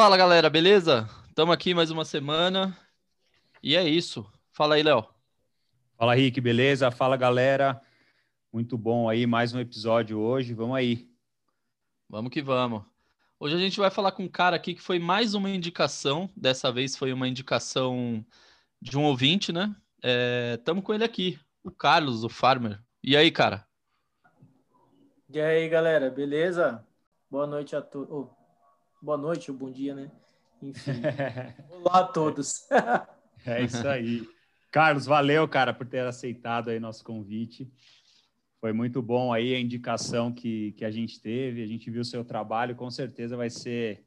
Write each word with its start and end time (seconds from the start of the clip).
Fala 0.00 0.16
galera, 0.16 0.48
beleza? 0.48 1.06
Estamos 1.28 1.52
aqui 1.52 1.74
mais 1.74 1.90
uma 1.90 2.06
semana 2.06 2.74
e 3.62 3.76
é 3.76 3.86
isso. 3.86 4.26
Fala 4.50 4.76
aí, 4.76 4.82
Léo. 4.82 5.06
Fala, 5.98 6.14
Rick, 6.14 6.40
beleza? 6.40 6.90
Fala 6.90 7.18
galera, 7.18 7.78
muito 8.50 8.78
bom 8.78 9.10
aí, 9.10 9.26
mais 9.26 9.52
um 9.52 9.60
episódio 9.60 10.18
hoje, 10.18 10.54
vamos 10.54 10.74
aí. 10.74 11.06
Vamos 12.08 12.32
que 12.32 12.40
vamos. 12.40 12.82
Hoje 13.38 13.54
a 13.54 13.58
gente 13.58 13.78
vai 13.78 13.90
falar 13.90 14.12
com 14.12 14.22
um 14.22 14.28
cara 14.28 14.56
aqui 14.56 14.72
que 14.72 14.80
foi 14.80 14.98
mais 14.98 15.34
uma 15.34 15.50
indicação, 15.50 16.30
dessa 16.34 16.72
vez 16.72 16.96
foi 16.96 17.12
uma 17.12 17.28
indicação 17.28 18.24
de 18.80 18.96
um 18.96 19.04
ouvinte, 19.04 19.52
né? 19.52 19.76
Estamos 20.54 20.82
é, 20.82 20.86
com 20.86 20.94
ele 20.94 21.04
aqui, 21.04 21.38
o 21.62 21.70
Carlos, 21.70 22.24
o 22.24 22.30
Farmer. 22.30 22.82
E 23.04 23.18
aí, 23.18 23.30
cara? 23.30 23.66
E 25.28 25.38
aí, 25.38 25.68
galera, 25.68 26.08
beleza? 26.08 26.82
Boa 27.30 27.46
noite 27.46 27.76
a 27.76 27.82
todos. 27.82 28.08
Oh, 28.10 28.39
boa 29.02 29.16
noite 29.16 29.50
ou 29.50 29.56
bom 29.56 29.70
dia, 29.70 29.94
né? 29.94 30.10
Enfim. 30.62 30.92
Olá 31.70 32.00
a 32.00 32.04
todos. 32.04 32.66
é 33.46 33.62
isso 33.64 33.86
aí. 33.88 34.28
Carlos, 34.70 35.06
valeu, 35.06 35.48
cara, 35.48 35.72
por 35.72 35.86
ter 35.86 36.00
aceitado 36.06 36.68
aí 36.68 36.78
nosso 36.78 37.02
convite. 37.02 37.70
Foi 38.60 38.72
muito 38.72 39.00
bom 39.00 39.32
aí 39.32 39.54
a 39.54 39.60
indicação 39.60 40.30
que, 40.30 40.72
que 40.72 40.84
a 40.84 40.90
gente 40.90 41.18
teve, 41.18 41.62
a 41.62 41.66
gente 41.66 41.90
viu 41.90 42.02
o 42.02 42.04
seu 42.04 42.22
trabalho, 42.22 42.76
com 42.76 42.90
certeza 42.90 43.36
vai 43.36 43.48
ser, 43.48 44.04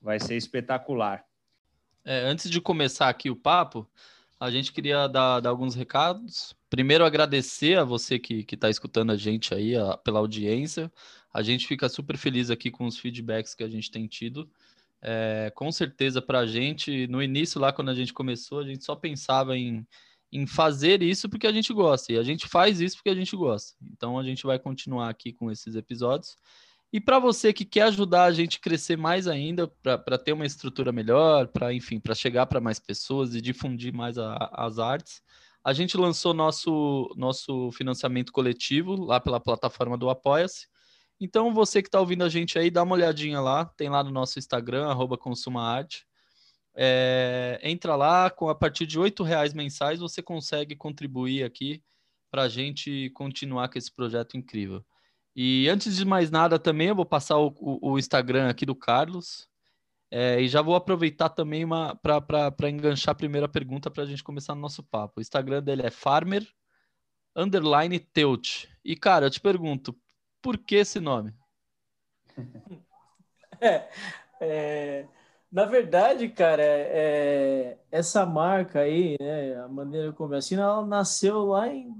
vai 0.00 0.20
ser 0.20 0.36
espetacular. 0.36 1.24
É, 2.04 2.20
antes 2.20 2.50
de 2.50 2.60
começar 2.60 3.08
aqui 3.08 3.30
o 3.30 3.36
papo, 3.36 3.88
a 4.38 4.50
gente 4.50 4.72
queria 4.72 5.08
dar, 5.08 5.40
dar 5.40 5.48
alguns 5.48 5.74
recados. 5.74 6.54
Primeiro, 6.68 7.04
agradecer 7.04 7.78
a 7.78 7.84
você 7.84 8.18
que 8.18 8.46
está 8.52 8.68
escutando 8.68 9.10
a 9.10 9.16
gente 9.16 9.54
aí, 9.54 9.74
a, 9.74 9.96
pela 9.96 10.18
audiência. 10.18 10.92
A 11.38 11.42
gente 11.42 11.66
fica 11.66 11.88
super 11.88 12.16
feliz 12.16 12.50
aqui 12.50 12.70
com 12.70 12.86
os 12.86 12.98
feedbacks 12.98 13.54
que 13.54 13.62
a 13.62 13.68
gente 13.68 13.90
tem 13.90 14.06
tido. 14.06 14.50
É, 15.00 15.52
com 15.54 15.70
certeza, 15.70 16.20
para 16.20 16.40
a 16.40 16.46
gente, 16.46 17.06
no 17.06 17.22
início, 17.22 17.60
lá 17.60 17.72
quando 17.72 17.90
a 17.90 17.94
gente 17.94 18.12
começou, 18.12 18.58
a 18.58 18.64
gente 18.64 18.84
só 18.84 18.96
pensava 18.96 19.56
em 19.56 19.86
em 20.32 20.46
fazer 20.46 21.02
isso 21.02 21.28
porque 21.28 21.46
a 21.46 21.52
gente 21.52 21.72
gosta. 21.72 22.12
E 22.12 22.18
a 22.18 22.22
gente 22.22 22.46
faz 22.46 22.80
isso 22.80 22.96
porque 22.96 23.10
a 23.10 23.14
gente 23.14 23.34
gosta. 23.36 23.74
Então 23.92 24.18
a 24.18 24.22
gente 24.22 24.44
vai 24.44 24.58
continuar 24.58 25.08
aqui 25.08 25.32
com 25.32 25.50
esses 25.50 25.74
episódios. 25.74 26.36
E 26.92 27.00
para 27.00 27.18
você 27.18 27.52
que 27.52 27.64
quer 27.64 27.82
ajudar 27.82 28.24
a 28.24 28.32
gente 28.32 28.56
a 28.58 28.60
crescer 28.60 28.96
mais 28.96 29.26
ainda, 29.26 29.68
para 29.82 30.18
ter 30.18 30.32
uma 30.32 30.46
estrutura 30.46 30.90
melhor, 30.90 31.48
para 31.48 31.72
enfim, 31.72 32.00
para 32.00 32.14
chegar 32.14 32.46
para 32.46 32.60
mais 32.60 32.78
pessoas 32.78 33.34
e 33.34 33.40
difundir 33.40 33.92
mais 33.92 34.16
a, 34.16 34.34
as 34.54 34.78
artes, 34.78 35.22
a 35.62 35.72
gente 35.72 35.96
lançou 35.98 36.32
nosso 36.32 37.12
nosso 37.16 37.70
financiamento 37.72 38.32
coletivo 38.32 38.94
lá 38.96 39.20
pela 39.20 39.40
plataforma 39.40 39.98
do 39.98 40.08
Apoia-se. 40.08 40.66
Então 41.20 41.52
você 41.52 41.82
que 41.82 41.88
está 41.88 42.00
ouvindo 42.00 42.24
a 42.24 42.28
gente 42.28 42.58
aí, 42.58 42.70
dá 42.70 42.82
uma 42.82 42.94
olhadinha 42.94 43.40
lá, 43.40 43.64
tem 43.64 43.88
lá 43.88 44.04
no 44.04 44.10
nosso 44.10 44.38
Instagram, 44.38 44.94
consumaarte. 45.18 46.06
É, 46.74 47.58
entra 47.62 47.96
lá, 47.96 48.30
com 48.30 48.48
a 48.48 48.54
partir 48.54 48.86
de 48.86 48.98
R$ 49.00 49.12
reais 49.24 49.52
mensais 49.52 49.98
você 49.98 50.22
consegue 50.22 50.76
contribuir 50.76 51.42
aqui 51.42 51.82
para 52.30 52.42
a 52.42 52.48
gente 52.48 53.10
continuar 53.10 53.68
com 53.68 53.78
esse 53.78 53.90
projeto 53.90 54.36
incrível. 54.36 54.84
E 55.34 55.68
antes 55.68 55.96
de 55.96 56.04
mais 56.04 56.30
nada, 56.30 56.58
também 56.58 56.88
eu 56.88 56.94
vou 56.94 57.06
passar 57.06 57.38
o, 57.38 57.54
o, 57.58 57.92
o 57.92 57.98
Instagram 57.98 58.48
aqui 58.48 58.64
do 58.66 58.74
Carlos. 58.74 59.48
É, 60.10 60.40
e 60.40 60.48
já 60.48 60.62
vou 60.62 60.74
aproveitar 60.74 61.28
também 61.28 61.66
para 62.02 62.68
enganchar 62.68 63.12
a 63.12 63.16
primeira 63.16 63.48
pergunta 63.48 63.90
para 63.90 64.04
a 64.04 64.06
gente 64.06 64.24
começar 64.24 64.54
no 64.54 64.60
nosso 64.60 64.82
papo. 64.82 65.14
O 65.18 65.20
Instagram 65.20 65.62
dele 65.62 65.82
é 65.82 65.90
farmer 65.90 66.46
underline 67.36 67.98
teut. 67.98 68.68
E, 68.84 68.96
cara, 68.96 69.26
eu 69.26 69.30
te 69.30 69.40
pergunto, 69.40 69.96
por 70.42 70.58
que 70.58 70.76
esse 70.76 71.00
nome? 71.00 71.34
É, 73.60 73.88
é, 74.40 75.08
na 75.50 75.64
verdade, 75.64 76.28
cara, 76.28 76.62
é, 76.62 77.78
essa 77.90 78.24
marca 78.26 78.80
aí, 78.80 79.16
né, 79.20 79.56
a 79.60 79.68
maneira 79.68 80.12
como 80.12 80.34
eu 80.34 80.38
assino, 80.38 80.62
ela 80.62 80.86
nasceu 80.86 81.46
lá 81.46 81.68
em 81.68 81.92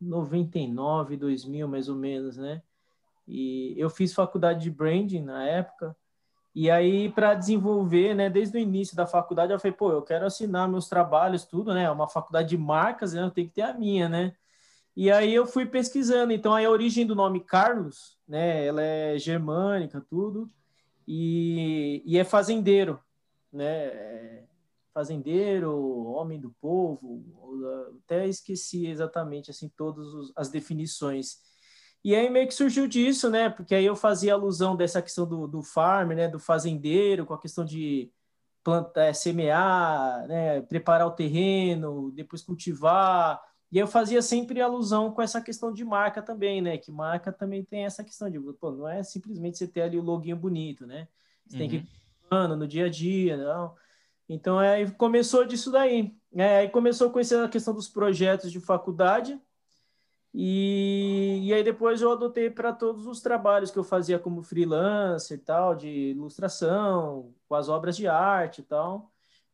99, 0.00 1.16
2000, 1.16 1.66
mais 1.68 1.88
ou 1.88 1.96
menos, 1.96 2.36
né? 2.36 2.62
E 3.28 3.74
eu 3.78 3.90
fiz 3.90 4.14
faculdade 4.14 4.62
de 4.62 4.70
branding 4.70 5.22
na 5.22 5.44
época, 5.46 5.96
e 6.54 6.70
aí 6.70 7.10
para 7.12 7.34
desenvolver, 7.34 8.14
né, 8.14 8.30
desde 8.30 8.58
o 8.58 8.60
início 8.60 8.96
da 8.96 9.06
faculdade, 9.06 9.52
eu 9.52 9.60
falei, 9.60 9.76
pô, 9.76 9.92
eu 9.92 10.02
quero 10.02 10.26
assinar 10.26 10.68
meus 10.68 10.88
trabalhos, 10.88 11.44
tudo, 11.46 11.74
né? 11.74 11.84
É 11.84 11.90
uma 11.90 12.08
faculdade 12.08 12.50
de 12.50 12.58
marcas, 12.58 13.14
né? 13.14 13.22
Eu 13.22 13.30
tenho 13.30 13.48
que 13.48 13.54
ter 13.54 13.62
a 13.62 13.74
minha, 13.74 14.08
né? 14.08 14.34
E 14.94 15.10
aí 15.10 15.34
eu 15.34 15.46
fui 15.46 15.64
pesquisando, 15.64 16.32
então 16.32 16.54
a 16.54 16.68
origem 16.68 17.06
do 17.06 17.14
nome 17.14 17.40
Carlos, 17.40 18.18
né, 18.28 18.66
ela 18.66 18.82
é 18.82 19.18
germânica, 19.18 20.04
tudo 20.08 20.50
e, 21.06 22.02
e 22.04 22.18
é 22.18 22.24
fazendeiro, 22.24 23.00
né? 23.52 23.86
É 23.86 24.44
fazendeiro, 24.94 26.04
homem 26.04 26.38
do 26.38 26.50
povo, 26.60 27.24
até 28.04 28.28
esqueci 28.28 28.86
exatamente 28.86 29.50
assim 29.50 29.70
todas 29.74 30.06
as 30.36 30.50
definições. 30.50 31.38
E 32.04 32.14
aí 32.14 32.28
meio 32.28 32.46
que 32.46 32.54
surgiu 32.54 32.86
disso, 32.86 33.30
né? 33.30 33.48
Porque 33.48 33.74
aí 33.74 33.86
eu 33.86 33.96
fazia 33.96 34.34
alusão 34.34 34.76
dessa 34.76 35.00
questão 35.00 35.26
do, 35.26 35.46
do 35.46 35.62
farm, 35.62 36.10
né? 36.12 36.28
Do 36.28 36.38
fazendeiro, 36.38 37.24
com 37.24 37.32
a 37.32 37.40
questão 37.40 37.64
de 37.64 38.12
plantar, 38.62 39.14
semear, 39.14 40.26
né? 40.26 40.60
Preparar 40.62 41.06
o 41.06 41.12
terreno, 41.12 42.10
depois 42.12 42.42
cultivar, 42.42 43.40
e 43.72 43.78
eu 43.78 43.86
fazia 43.86 44.20
sempre 44.20 44.60
alusão 44.60 45.10
com 45.10 45.22
essa 45.22 45.40
questão 45.40 45.72
de 45.72 45.82
marca 45.82 46.20
também, 46.20 46.60
né? 46.60 46.76
Que 46.76 46.92
marca 46.92 47.32
também 47.32 47.64
tem 47.64 47.86
essa 47.86 48.04
questão 48.04 48.28
de, 48.30 48.38
pô, 48.38 48.70
não 48.70 48.86
é 48.86 49.02
simplesmente 49.02 49.56
você 49.56 49.66
ter 49.66 49.80
ali 49.80 49.96
o 49.96 50.02
loginho 50.02 50.36
bonito, 50.36 50.86
né? 50.86 51.08
Você 51.46 51.56
uhum. 51.56 51.60
tem 51.60 51.68
que 51.70 51.76
ir 51.76 51.88
uhum. 52.30 52.56
no 52.56 52.68
dia 52.68 52.84
a 52.84 52.88
dia, 52.90 53.38
não. 53.38 53.74
Então, 54.28 54.60
é, 54.60 54.88
começou 54.90 55.46
disso 55.46 55.70
daí. 55.72 56.14
É, 56.34 56.58
aí 56.58 56.68
começou 56.68 57.08
a 57.08 57.10
conhecer 57.10 57.42
a 57.42 57.48
questão 57.48 57.72
dos 57.72 57.88
projetos 57.88 58.52
de 58.52 58.60
faculdade, 58.60 59.40
e, 60.34 61.40
e 61.42 61.52
aí 61.52 61.62
depois 61.62 62.00
eu 62.00 62.10
adotei 62.10 62.48
para 62.48 62.72
todos 62.72 63.06
os 63.06 63.20
trabalhos 63.20 63.70
que 63.70 63.78
eu 63.78 63.84
fazia 63.84 64.18
como 64.18 64.42
freelancer 64.42 65.36
e 65.38 65.40
tal, 65.40 65.74
de 65.74 65.88
ilustração, 65.88 67.34
com 67.46 67.54
as 67.54 67.68
obras 67.68 67.96
de 67.96 68.06
arte 68.06 68.60
e 68.60 68.64
tal. 68.64 69.11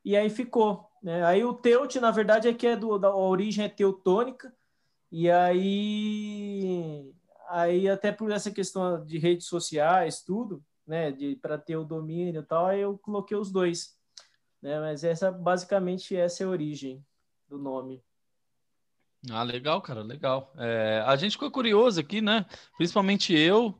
E 0.08 0.16
aí 0.16 0.30
ficou. 0.30 0.88
Né? 1.02 1.22
Aí 1.22 1.44
o 1.44 1.52
Teut, 1.52 2.00
na 2.00 2.10
verdade, 2.10 2.48
é 2.48 2.54
que 2.54 2.66
é 2.66 2.74
do, 2.74 2.96
da 2.96 3.14
origem 3.14 3.66
é 3.66 3.68
teutônica, 3.68 4.50
e 5.12 5.30
aí, 5.30 7.12
aí 7.50 7.86
até 7.86 8.10
por 8.10 8.32
essa 8.32 8.50
questão 8.50 9.04
de 9.04 9.18
redes 9.18 9.46
sociais, 9.48 10.22
tudo, 10.22 10.64
né, 10.86 11.14
para 11.42 11.58
ter 11.58 11.76
o 11.76 11.84
domínio 11.84 12.40
e 12.40 12.42
tal, 12.42 12.64
aí 12.64 12.80
eu 12.80 12.96
coloquei 12.96 13.36
os 13.36 13.52
dois. 13.52 13.98
Né? 14.62 14.80
Mas 14.80 15.04
essa, 15.04 15.30
basicamente, 15.30 16.16
essa 16.16 16.42
é 16.42 16.46
a 16.46 16.48
origem 16.48 17.04
do 17.46 17.58
nome. 17.58 18.02
Ah, 19.30 19.42
legal, 19.42 19.82
cara, 19.82 20.00
legal. 20.00 20.54
É, 20.56 21.04
a 21.06 21.16
gente 21.16 21.32
ficou 21.32 21.50
curioso 21.50 22.00
aqui, 22.00 22.22
né? 22.22 22.46
Principalmente 22.78 23.34
eu, 23.34 23.78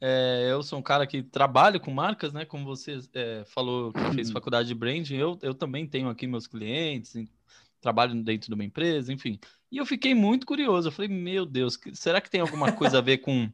é, 0.00 0.48
eu 0.50 0.62
sou 0.62 0.78
um 0.78 0.82
cara 0.82 1.06
que 1.06 1.22
trabalha 1.22 1.78
com 1.78 1.90
marcas, 1.90 2.32
né? 2.32 2.44
Como 2.46 2.64
você 2.64 2.98
é, 3.12 3.44
falou 3.46 3.92
que 3.92 4.14
fez 4.14 4.28
uhum. 4.28 4.34
faculdade 4.34 4.68
de 4.68 4.74
branding, 4.74 5.16
eu, 5.16 5.38
eu 5.42 5.54
também 5.54 5.86
tenho 5.86 6.08
aqui 6.08 6.26
meus 6.26 6.46
clientes, 6.46 7.14
trabalho 7.80 8.14
dentro 8.22 8.48
de 8.48 8.54
uma 8.54 8.64
empresa, 8.64 9.12
enfim. 9.12 9.38
E 9.70 9.76
eu 9.76 9.86
fiquei 9.86 10.14
muito 10.14 10.46
curioso. 10.46 10.88
Eu 10.88 10.92
falei, 10.92 11.10
meu 11.10 11.44
Deus, 11.44 11.78
será 11.92 12.20
que 12.20 12.30
tem 12.30 12.40
alguma 12.40 12.72
coisa 12.72 12.98
a 12.98 13.02
ver 13.02 13.18
com. 13.18 13.50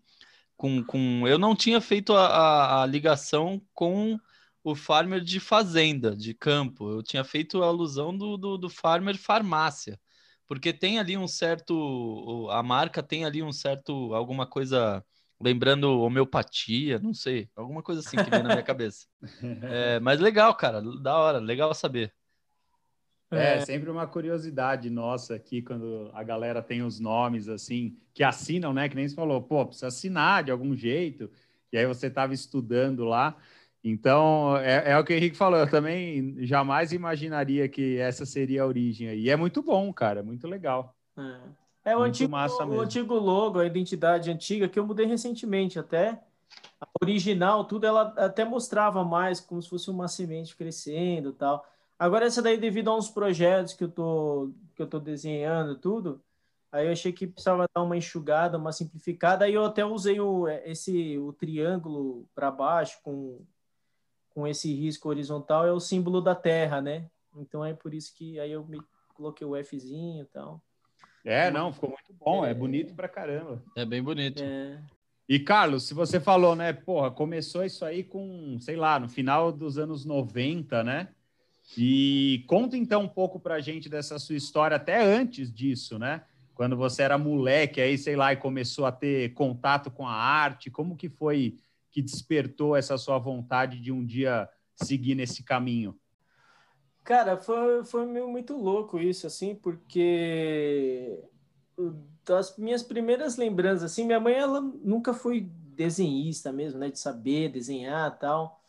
com, 0.57 0.83
com... 0.85 1.27
Eu 1.27 1.39
não 1.39 1.55
tinha 1.57 1.81
feito 1.81 2.13
a, 2.15 2.27
a, 2.27 2.83
a 2.83 2.87
ligação 2.87 3.61
com 3.75 4.19
o 4.63 4.75
farmer 4.75 5.21
de 5.21 5.41
fazenda, 5.41 6.15
de 6.17 6.33
campo. 6.35 6.91
Eu 6.91 7.03
tinha 7.03 7.25
feito 7.25 7.63
a 7.63 7.67
alusão 7.67 8.17
do, 8.17 8.37
do, 8.37 8.59
do 8.59 8.71
farmer 8.71 9.17
farmácia. 9.17 9.99
Porque 10.47 10.73
tem 10.73 10.99
ali 10.99 11.17
um 11.17 11.27
certo. 11.27 12.49
A 12.51 12.63
marca 12.63 13.03
tem 13.03 13.25
ali 13.25 13.43
um 13.43 13.53
certo. 13.53 14.15
alguma 14.15 14.47
coisa 14.47 15.05
lembrando 15.41 16.01
homeopatia, 16.01 16.99
não 16.99 17.13
sei, 17.13 17.49
alguma 17.55 17.83
coisa 17.83 18.01
assim 18.01 18.17
que 18.17 18.31
vem 18.31 18.43
na 18.43 18.51
minha 18.51 18.63
cabeça. 18.63 19.07
É, 19.63 20.01
mas 20.01 20.21
legal, 20.21 20.55
cara, 20.55 20.81
da 20.81 21.17
hora, 21.17 21.39
legal 21.39 21.75
saber. 21.75 22.13
É, 23.31 23.55
é, 23.57 23.61
sempre 23.61 23.91
uma 23.91 24.07
curiosidade 24.07 24.89
nossa 24.89 25.35
aqui, 25.35 25.61
quando 25.61 26.11
a 26.15 26.23
galera 26.23 26.63
tem 26.63 26.83
os 26.83 27.01
nomes 27.01 27.49
assim, 27.49 27.97
que 28.15 28.23
assinam, 28.23 28.73
né? 28.73 28.89
Que 28.89 28.95
nem 28.95 29.09
você 29.09 29.15
falou, 29.15 29.43
pô, 29.43 29.67
precisa 29.67 29.89
assinar 29.89 30.45
de 30.45 30.51
algum 30.51 30.77
jeito, 30.77 31.31
e 31.73 31.77
aí 31.77 31.87
você 31.87 32.07
estava 32.07 32.33
estudando 32.33 33.05
lá. 33.05 33.37
Então, 33.83 34.57
é, 34.59 34.93
é, 34.93 34.99
o 34.99 35.05
que 35.05 35.13
o 35.13 35.17
Henrique 35.17 35.37
falou, 35.37 35.59
eu 35.59 35.71
também 35.71 36.37
jamais 36.45 36.93
imaginaria 36.93 37.69
que 37.69 37.99
essa 37.99 38.25
seria 38.25 38.63
a 38.63 38.67
origem 38.67 39.09
aí. 39.09 39.21
E 39.23 39.31
é 39.31 39.37
muito 39.37 39.63
bom, 39.63 39.93
cara, 39.93 40.23
muito 40.23 40.47
legal. 40.47 40.97
É. 41.17 41.66
É 41.87 41.97
o 41.97 42.03
antigo, 42.03 42.35
o 42.37 42.81
antigo 42.81 43.15
logo, 43.15 43.61
a 43.61 43.65
identidade 43.65 44.29
antiga, 44.29 44.69
que 44.69 44.77
eu 44.77 44.85
mudei 44.85 45.07
recentemente 45.07 45.79
até. 45.79 46.21
A 46.81 46.89
original, 47.01 47.65
tudo, 47.65 47.87
ela 47.87 48.13
até 48.17 48.45
mostrava 48.45 49.05
mais 49.05 49.39
como 49.39 49.63
se 49.63 49.69
fosse 49.69 49.89
uma 49.89 50.09
semente 50.09 50.57
crescendo 50.57 51.33
tal. 51.33 51.65
Agora, 51.97 52.27
essa 52.27 52.43
daí, 52.43 52.59
devido 52.59 52.91
a 52.91 52.97
uns 52.97 53.09
projetos 53.09 53.73
que 53.73 53.85
eu 53.85 53.89
tô, 53.89 54.51
que 54.75 54.83
eu 54.83 54.87
tô 54.89 54.99
desenhando, 54.99 55.77
tudo, 55.77 56.21
aí 56.73 56.87
eu 56.87 56.93
achei 56.93 57.13
que 57.13 57.25
precisava 57.25 57.69
dar 57.73 57.83
uma 57.85 57.97
enxugada, 57.97 58.59
uma 58.59 58.73
simplificada, 58.73 59.45
aí 59.45 59.55
eu 59.55 59.65
até 59.65 59.85
usei 59.85 60.19
o, 60.19 60.49
esse, 60.49 61.17
o 61.19 61.33
triângulo 61.33 62.29
para 62.35 62.51
baixo 62.51 62.99
com, 63.01 63.41
com 64.31 64.45
esse 64.45 64.75
risco 64.75 65.09
horizontal 65.09 65.65
é 65.65 65.73
o 65.73 65.79
símbolo 65.79 66.21
da 66.21 66.35
Terra, 66.35 66.81
né? 66.81 67.09
Então 67.37 67.65
é 67.65 67.73
por 67.73 67.95
isso 67.95 68.13
que 68.13 68.41
aí 68.41 68.51
eu 68.51 68.67
me 68.67 68.83
coloquei 69.15 69.47
o 69.47 69.65
Fzinho 69.65 70.23
e 70.23 70.27
tal. 70.27 70.61
É, 71.27 71.51
não, 71.51 71.73
ficou 71.73 71.91
muito 71.91 72.15
bom, 72.15 72.47
é, 72.47 72.53
é 72.53 72.55
bonito 72.55 72.95
pra 72.95 73.09
caramba. 73.09 73.61
É 73.77 73.85
bem 73.85 74.01
bonito. 74.01 74.41
É. 74.41 74.81
E 75.29 75.41
Carlos, 75.41 75.83
se 75.83 75.93
você 75.93 76.21
falou, 76.21 76.55
né, 76.55 76.73
porra, 76.73 77.11
começou 77.11 77.65
isso 77.65 77.85
aí 77.85 78.05
com, 78.05 78.57
sei 78.61 78.77
lá, 78.77 79.01
no 79.01 79.09
final 79.09 79.51
dos 79.51 79.77
anos 79.77 80.05
90, 80.05 80.85
né? 80.85 81.09
E 81.77 82.45
conta 82.47 82.77
então 82.77 83.03
um 83.03 83.09
pouco 83.09 83.41
pra 83.41 83.61
gente 83.61 83.89
dessa 83.89 84.21
sua 84.21 84.37
história 84.37 84.77
até 84.77 85.03
antes 85.03 85.53
disso, 85.53 85.99
né? 85.99 86.23
Quando 86.55 86.77
você 86.77 87.03
era 87.03 87.19
moleque 87.19 87.81
aí, 87.81 87.99
sei 87.99 88.15
lá, 88.15 88.33
e 88.33 88.37
começou 88.37 88.87
a 88.87 88.93
ter 88.93 89.35
contato 89.35 89.91
com 89.91 90.07
a 90.07 90.15
arte, 90.15 90.71
como 90.71 90.97
que 90.97 91.09
foi 91.09 91.59
que 91.91 92.01
despertou 92.01 92.77
essa 92.77 92.97
sua 92.97 93.19
vontade 93.19 93.81
de 93.81 93.91
um 93.91 94.05
dia 94.05 94.49
seguir 94.77 95.17
nesse 95.17 95.43
caminho? 95.43 95.99
Cara, 97.07 97.37
foi, 97.37 97.85
foi 97.85 98.05
muito 98.05 98.57
louco 98.57 98.99
isso, 98.99 99.29
assim, 99.29 99.55
porque 99.55 101.23
das 102.25 102.57
minhas 102.59 102.83
primeiras 102.83 103.37
lembranças, 103.37 103.93
assim, 103.93 104.05
minha 104.05 104.19
mãe, 104.19 104.35
ela 104.35 104.61
nunca 104.61 105.15
foi 105.15 105.43
desenhista 105.43 106.53
mesmo, 106.53 106.81
né, 106.81 106.91
de 106.91 106.99
saber 106.99 107.49
desenhar 107.53 108.19
tal, 108.19 108.61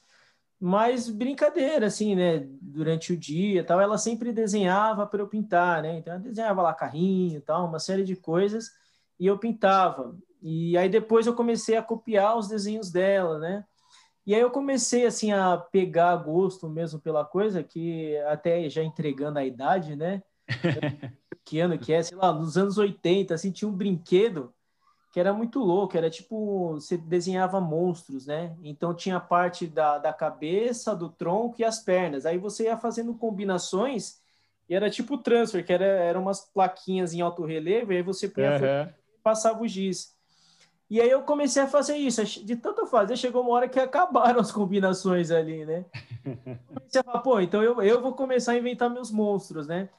mas 0.60 1.10
brincadeira, 1.10 1.88
assim, 1.88 2.16
né, 2.16 2.48
durante 2.62 3.12
o 3.14 3.18
dia 3.18 3.64
tal, 3.64 3.82
ela 3.82 3.98
sempre 3.98 4.32
desenhava 4.32 5.08
para 5.08 5.22
eu 5.22 5.28
pintar, 5.28 5.82
né, 5.82 5.98
então 5.98 6.14
eu 6.16 6.20
desenhava 6.20 6.62
lá 6.62 6.76
carrinho 6.76 7.42
tal, 7.42 7.68
uma 7.68 7.80
série 7.80 8.04
de 8.04 8.16
coisas, 8.16 8.70
e 9.20 9.26
eu 9.26 9.40
pintava, 9.40 10.16
e 10.44 10.78
aí 10.78 10.90
depois 10.90 11.26
eu 11.26 11.34
comecei 11.34 11.76
a 11.76 11.82
copiar 11.82 12.38
os 12.38 12.48
desenhos 12.48 12.92
dela, 12.92 13.40
né, 13.40 13.66
e 14.28 14.36
aí 14.36 14.42
eu 14.42 14.52
comecei 14.52 15.06
assim 15.06 15.32
a 15.32 15.56
pegar 15.58 16.14
gosto 16.18 16.68
mesmo 16.68 17.00
pela 17.00 17.24
coisa, 17.24 17.64
que 17.64 18.18
até 18.28 18.70
já 18.70 18.84
entregando 18.84 19.40
a 19.40 19.46
idade, 19.46 19.96
né? 19.96 20.22
que 21.46 21.62
ano 21.62 21.80
que 21.80 21.94
é, 21.94 22.04
sei 22.04 22.18
lá, 22.18 22.34
nos 22.34 22.58
anos 22.58 22.78
80, 22.78 23.34
assim, 23.34 23.52
tinha 23.54 23.70
um 23.70 23.74
brinquedo 23.74 24.54
que 25.14 25.20
era 25.22 25.32
muito 25.32 25.60
louco, 25.60 25.98
era 25.98 26.10
tipo, 26.10 26.74
você 26.74 26.98
desenhava 26.98 27.62
monstros, 27.62 28.28
né? 28.28 28.54
Então 28.62 28.94
tinha 28.94 29.18
parte 29.18 29.66
da, 29.66 29.98
da 29.98 30.12
cabeça, 30.12 30.94
do 30.94 31.08
tronco 31.08 31.56
e 31.60 31.64
as 31.64 31.80
pernas. 31.80 32.26
Aí 32.26 32.38
você 32.38 32.66
ia 32.66 32.76
fazendo 32.76 33.16
combinações 33.16 34.22
e 34.68 34.76
era 34.76 34.90
tipo 34.90 35.18
transfer, 35.18 35.66
que 35.66 35.72
era, 35.72 35.86
eram 35.86 36.24
umas 36.24 36.42
plaquinhas 36.42 37.14
em 37.14 37.22
alto 37.22 37.46
relevo, 37.46 37.94
e 37.94 37.96
aí 37.96 38.04
você 38.04 38.28
punha 38.28 38.52
uhum. 38.52 38.94
passava 39.24 39.64
o 39.64 39.68
giz. 39.68 40.17
E 40.90 41.02
aí 41.02 41.10
eu 41.10 41.22
comecei 41.24 41.62
a 41.62 41.68
fazer 41.68 41.98
isso. 41.98 42.24
De 42.46 42.56
tanto 42.56 42.86
fazer, 42.86 43.18
chegou 43.18 43.42
uma 43.42 43.52
hora 43.52 43.68
que 43.70 43.80
acabaram 43.80 44.40
as 44.40 44.52
combinações 44.52 45.32
ali, 45.32 45.66
né? 45.66 45.86
Comecei 46.68 47.02
a 47.02 47.04
falar, 47.04 47.20
pô, 47.20 47.40
então 47.40 47.62
eu, 47.62 47.82
eu 47.82 48.02
vou 48.02 48.14
começar 48.14 48.54
a 48.54 48.58
inventar 48.58 48.90
meus 48.90 49.12
monstros, 49.12 49.68
né? 49.68 49.90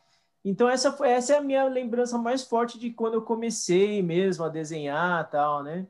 Então 0.44 0.69
essa 0.69 0.93
foi 0.93 1.11
essa 1.11 1.35
é 1.35 1.38
a 1.38 1.43
minha 1.43 1.64
lembrança 1.64 2.17
mais 2.17 2.44
forte 2.44 2.79
de 2.79 2.90
quando 2.90 3.14
eu 3.14 3.23
comecei 3.23 4.02
mesmo 4.02 4.44
a 4.44 4.49
desenhar 4.49 5.29
tal, 5.31 5.62
né? 5.62 5.87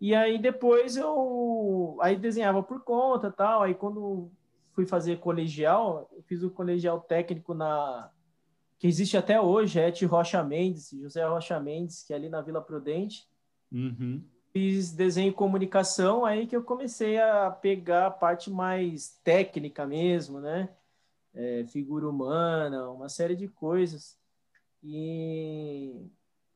E 0.00 0.14
aí 0.14 0.38
depois 0.38 0.96
eu 0.96 1.96
aí 2.00 2.16
desenhava 2.16 2.62
por 2.62 2.82
conta 2.82 3.30
tal. 3.30 3.62
Aí 3.62 3.74
quando 3.74 4.30
fui 4.72 4.86
fazer 4.86 5.18
colegial, 5.18 6.10
eu 6.12 6.22
fiz 6.22 6.42
o 6.42 6.50
colegial 6.50 7.00
técnico 7.00 7.54
na 7.54 8.10
que 8.78 8.86
existe 8.86 9.16
até 9.16 9.40
hoje, 9.40 9.80
é 9.80 9.90
Rocha 10.04 10.42
Mendes, 10.44 10.90
José 10.90 11.24
Rocha 11.26 11.58
Mendes, 11.58 12.02
que 12.02 12.12
é 12.12 12.16
ali 12.16 12.28
na 12.28 12.42
Vila 12.42 12.60
Prudente. 12.60 13.26
Uhum. 13.72 14.22
Fiz 14.52 14.92
desenho 14.92 15.30
e 15.30 15.34
comunicação, 15.34 16.24
aí 16.24 16.46
que 16.46 16.56
eu 16.56 16.62
comecei 16.62 17.20
a 17.20 17.50
pegar 17.50 18.06
a 18.06 18.10
parte 18.10 18.50
mais 18.50 19.20
técnica 19.22 19.86
mesmo, 19.86 20.40
né? 20.40 20.70
É, 21.34 21.64
figura 21.66 22.08
humana, 22.08 22.90
uma 22.90 23.08
série 23.08 23.36
de 23.36 23.48
coisas. 23.48 24.18
E 24.82 26.10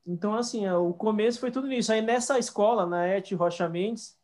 então, 0.07 0.35
assim, 0.35 0.69
o 0.69 0.93
começo 0.95 1.39
foi 1.39 1.51
tudo 1.51 1.71
isso. 1.73 1.93
Aí 1.93 2.01
nessa 2.01 2.39
escola, 2.39 2.87
na 2.87 3.07
ET 3.07 3.31
Rocha 3.33 3.69
Mendes, 3.69 4.19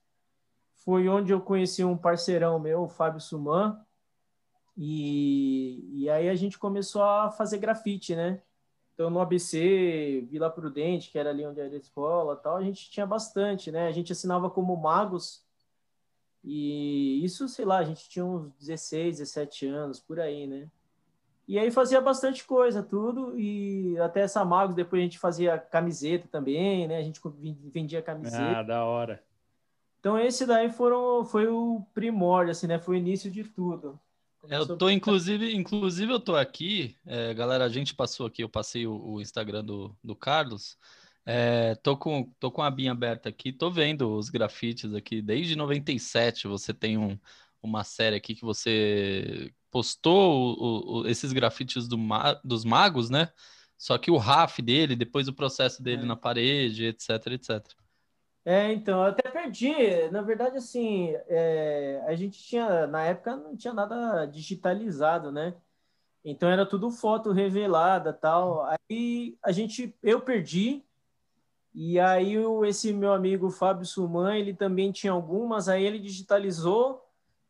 foi 0.85 1.09
onde 1.09 1.33
eu 1.33 1.41
conheci 1.41 1.85
um 1.85 1.97
parceirão 1.97 2.59
meu, 2.59 2.83
o 2.83 2.89
Fábio 2.89 3.21
Suman, 3.21 3.79
e, 4.77 6.03
e 6.03 6.11
aí 6.11 6.29
a 6.29 6.35
gente 6.35 6.59
começou 6.59 7.03
a 7.03 7.31
fazer 7.31 7.59
grafite, 7.59 8.15
né? 8.15 8.43
Então, 8.97 9.11
no 9.11 9.21
ABC, 9.21 10.27
Vila 10.31 10.49
Prudente, 10.49 11.11
que 11.11 11.19
era 11.19 11.29
ali 11.29 11.45
onde 11.45 11.61
era 11.61 11.71
a 11.71 11.77
escola 11.77 12.35
tal, 12.35 12.57
a 12.57 12.63
gente 12.63 12.91
tinha 12.91 13.05
bastante, 13.05 13.71
né? 13.71 13.89
A 13.89 13.93
gente 13.93 14.11
assinava 14.11 14.49
como 14.49 14.75
magos 14.75 15.45
e 16.43 17.23
isso, 17.23 17.47
sei 17.47 17.67
lá, 17.67 17.77
a 17.77 17.85
gente 17.85 18.09
tinha 18.09 18.25
uns 18.25 18.51
16, 18.53 19.19
17 19.19 19.67
anos, 19.67 20.01
por 20.01 20.19
aí, 20.19 20.47
né? 20.47 20.71
E 21.47 21.59
aí 21.59 21.71
fazia 21.71 22.01
bastante 22.01 22.43
coisa, 22.45 22.83
tudo, 22.83 23.39
e 23.39 23.99
até 23.99 24.21
essa 24.21 24.45
Magos, 24.45 24.75
depois 24.75 25.01
a 25.01 25.05
gente 25.05 25.19
fazia 25.19 25.59
camiseta 25.59 26.27
também, 26.27 26.89
né? 26.89 26.97
A 26.97 27.03
gente 27.03 27.21
vendia 27.73 28.01
camiseta. 28.01 28.61
Ah, 28.61 28.63
da 28.63 28.83
hora. 28.85 29.23
Então 30.01 30.19
esse 30.19 30.47
daí 30.47 30.71
foram, 30.71 31.23
foi 31.23 31.47
o 31.47 31.85
primórdio, 31.93 32.53
assim, 32.53 32.67
né? 32.67 32.79
Foi 32.79 32.97
o 32.97 32.99
início 32.99 33.31
de 33.31 33.45
tudo. 33.45 34.01
Eu 34.49 34.77
tô, 34.77 34.89
inclusive, 34.89 35.55
inclusive 35.55 36.13
eu 36.13 36.21
tô 36.21 36.37
aqui, 36.37 36.97
é, 37.05 37.35
galera, 37.35 37.65
a 37.65 37.69
gente 37.69 37.95
passou 37.95 38.27
aqui, 38.27 38.43
eu 38.43 38.49
passei 38.49 38.87
o, 38.87 38.97
o 38.97 39.21
Instagram 39.21 39.65
do, 39.65 39.97
do 40.03 40.15
Carlos, 40.15 40.79
é, 41.25 41.75
tô, 41.77 41.97
com, 41.97 42.33
tô 42.39 42.53
com 42.53 42.63
a 42.63 42.71
binha 42.71 42.93
aberta 42.93 43.29
aqui, 43.29 43.53
tô 43.53 43.71
vendo 43.71 44.15
os 44.17 44.31
grafites 44.31 44.95
aqui, 44.95 45.21
desde 45.21 45.57
97 45.57 46.47
você 46.47 46.73
tem 46.73 46.97
um, 46.97 47.19
uma 47.61 47.83
série 47.83 48.17
aqui 48.17 48.35
que 48.35 48.45
você 48.45 49.53
postou 49.71 50.57
o, 50.57 51.01
o, 51.01 51.09
esses 51.09 51.33
grafites 51.33 51.89
do, 51.89 51.99
dos 52.45 52.65
magos, 52.65 53.11
né? 53.11 53.33
Só 53.77 53.99
que 53.99 54.11
o 54.11 54.17
RAF 54.17 54.63
dele, 54.63 54.97
depois 54.97 55.29
o 55.29 55.35
processo 55.35 55.83
dele 55.83 56.03
é. 56.03 56.07
na 56.07 56.17
parede, 56.17 56.87
etc, 56.87 57.27
etc. 57.33 57.63
É, 58.47 58.73
então, 58.73 59.01
eu 59.01 59.07
até 59.07 59.29
perdi. 59.29 59.75
Na 60.13 60.23
verdade, 60.23 60.57
assim, 60.57 61.13
é, 61.27 62.01
a 62.07 62.15
gente 62.15 62.41
tinha, 62.41 62.87
na 62.87 63.03
época, 63.03 63.37
não 63.37 63.57
tinha 63.57 63.75
nada 63.75 64.25
digitalizado, 64.27 65.33
né? 65.33 65.57
Então 66.25 66.49
era 66.49 66.65
tudo 66.65 66.91
foto 66.91 67.33
revelada 67.33 68.13
tal. 68.13 68.65
Aí 68.65 69.37
a 69.43 69.51
gente, 69.51 69.97
eu 70.03 70.21
perdi. 70.21 70.85
E 71.75 71.99
aí 72.01 72.35
esse 72.67 72.93
meu 72.93 73.13
amigo 73.13 73.51
Fábio 73.51 73.85
Suman, 73.85 74.37
ele 74.37 74.55
também 74.55 74.93
tinha 74.93 75.13
algumas. 75.13 75.69
Aí 75.69 75.85
ele 75.85 75.99
digitalizou. 75.99 77.05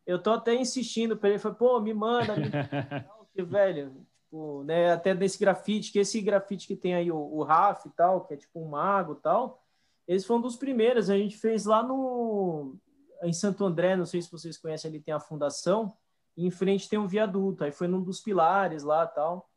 Eu 0.06 0.18
tô 0.22 0.32
até 0.32 0.54
insistindo 0.54 1.16
para 1.16 1.30
ele, 1.30 1.38
falei, 1.38 1.58
pô, 1.58 1.80
me 1.80 1.92
manda, 1.92 2.36
me 2.36 2.48
manda, 2.48 3.50
velho. 3.50 3.92
Tipo, 4.24 4.64
né? 4.64 4.92
Até 4.92 5.14
desse 5.14 5.38
grafite, 5.38 5.92
que 5.92 5.98
esse 5.98 6.22
grafite 6.22 6.66
que 6.66 6.76
tem 6.76 6.94
aí 6.94 7.10
o, 7.10 7.18
o 7.18 7.42
Raf 7.42 7.86
e 7.86 7.90
tal, 7.90 8.24
que 8.24 8.34
é 8.34 8.36
tipo 8.38 8.60
um 8.60 8.68
mago 8.68 9.12
e 9.14 9.22
tal 9.22 9.65
esse 10.06 10.26
foi 10.26 10.36
um 10.36 10.40
dos 10.40 10.56
primeiros. 10.56 11.10
A 11.10 11.16
gente 11.16 11.36
fez 11.36 11.64
lá 11.64 11.82
no 11.82 12.76
em 13.22 13.32
Santo 13.32 13.64
André, 13.64 13.96
não 13.96 14.04
sei 14.04 14.20
se 14.20 14.30
vocês 14.30 14.58
conhecem, 14.58 14.90
ali 14.90 15.00
tem 15.00 15.14
a 15.14 15.20
fundação, 15.20 15.94
e 16.36 16.46
em 16.46 16.50
frente 16.50 16.88
tem 16.88 16.98
um 16.98 17.06
viaduto. 17.06 17.64
Aí 17.64 17.72
foi 17.72 17.88
num 17.88 18.02
dos 18.02 18.20
pilares 18.20 18.82
lá, 18.82 19.06
tal. 19.06 19.48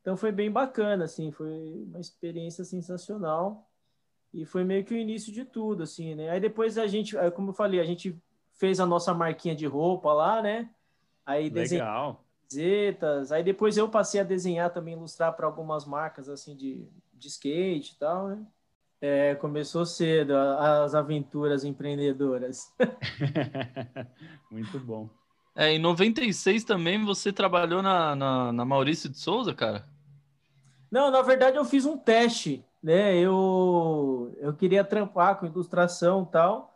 Então 0.00 0.16
foi 0.16 0.32
bem 0.32 0.50
bacana, 0.50 1.04
assim, 1.04 1.30
foi 1.30 1.84
uma 1.86 2.00
experiência 2.00 2.64
sensacional. 2.64 3.70
E 4.32 4.44
foi 4.44 4.64
meio 4.64 4.84
que 4.84 4.92
o 4.92 4.96
início 4.96 5.32
de 5.32 5.44
tudo, 5.44 5.84
assim, 5.84 6.14
né? 6.14 6.28
Aí 6.30 6.40
depois 6.40 6.76
a 6.76 6.88
gente, 6.88 7.14
como 7.34 7.50
eu 7.50 7.54
falei, 7.54 7.78
a 7.78 7.84
gente 7.84 8.20
fez 8.52 8.80
a 8.80 8.86
nossa 8.86 9.14
marquinha 9.14 9.54
de 9.54 9.64
roupa 9.64 10.12
lá, 10.12 10.42
né? 10.42 10.70
Aí 11.24 11.48
Legal. 11.48 12.24
camisetas. 12.54 13.32
Aí 13.32 13.42
depois 13.42 13.76
eu 13.76 13.88
passei 13.88 14.20
a 14.20 14.24
desenhar 14.24 14.72
também, 14.72 14.94
ilustrar 14.94 15.34
para 15.34 15.46
algumas 15.46 15.84
marcas 15.84 16.28
assim 16.28 16.56
de, 16.56 16.86
de 17.12 17.28
skate 17.28 17.92
e 17.92 17.98
tal, 17.98 18.28
né? 18.28 18.46
É, 19.06 19.34
começou 19.34 19.84
cedo 19.84 20.34
as 20.34 20.94
aventuras 20.94 21.62
empreendedoras. 21.62 22.74
Muito 24.50 24.80
bom. 24.80 25.10
É, 25.54 25.72
em 25.72 25.78
96 25.78 26.64
também 26.64 27.04
você 27.04 27.30
trabalhou 27.30 27.82
na, 27.82 28.16
na, 28.16 28.50
na, 28.50 28.64
Maurício 28.64 29.10
de 29.10 29.18
Souza, 29.18 29.52
cara? 29.52 29.86
Não, 30.90 31.10
na 31.10 31.20
verdade 31.20 31.58
eu 31.58 31.66
fiz 31.66 31.84
um 31.84 31.98
teste, 31.98 32.64
né? 32.82 33.14
Eu, 33.18 34.34
eu 34.38 34.54
queria 34.54 34.82
trampar 34.82 35.38
com 35.38 35.44
ilustração 35.44 36.22
e 36.22 36.32
tal. 36.32 36.74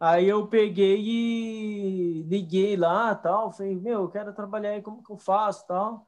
Aí 0.00 0.26
eu 0.26 0.46
peguei 0.46 0.98
e 0.98 2.22
liguei 2.22 2.78
lá 2.78 3.14
tal. 3.14 3.52
Falei, 3.52 3.76
meu, 3.76 4.04
eu 4.04 4.08
quero 4.08 4.32
trabalhar 4.32 4.70
aí, 4.70 4.80
como 4.80 5.02
que 5.02 5.12
eu 5.12 5.18
faço 5.18 5.66
tal. 5.66 6.07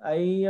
Aí 0.00 0.44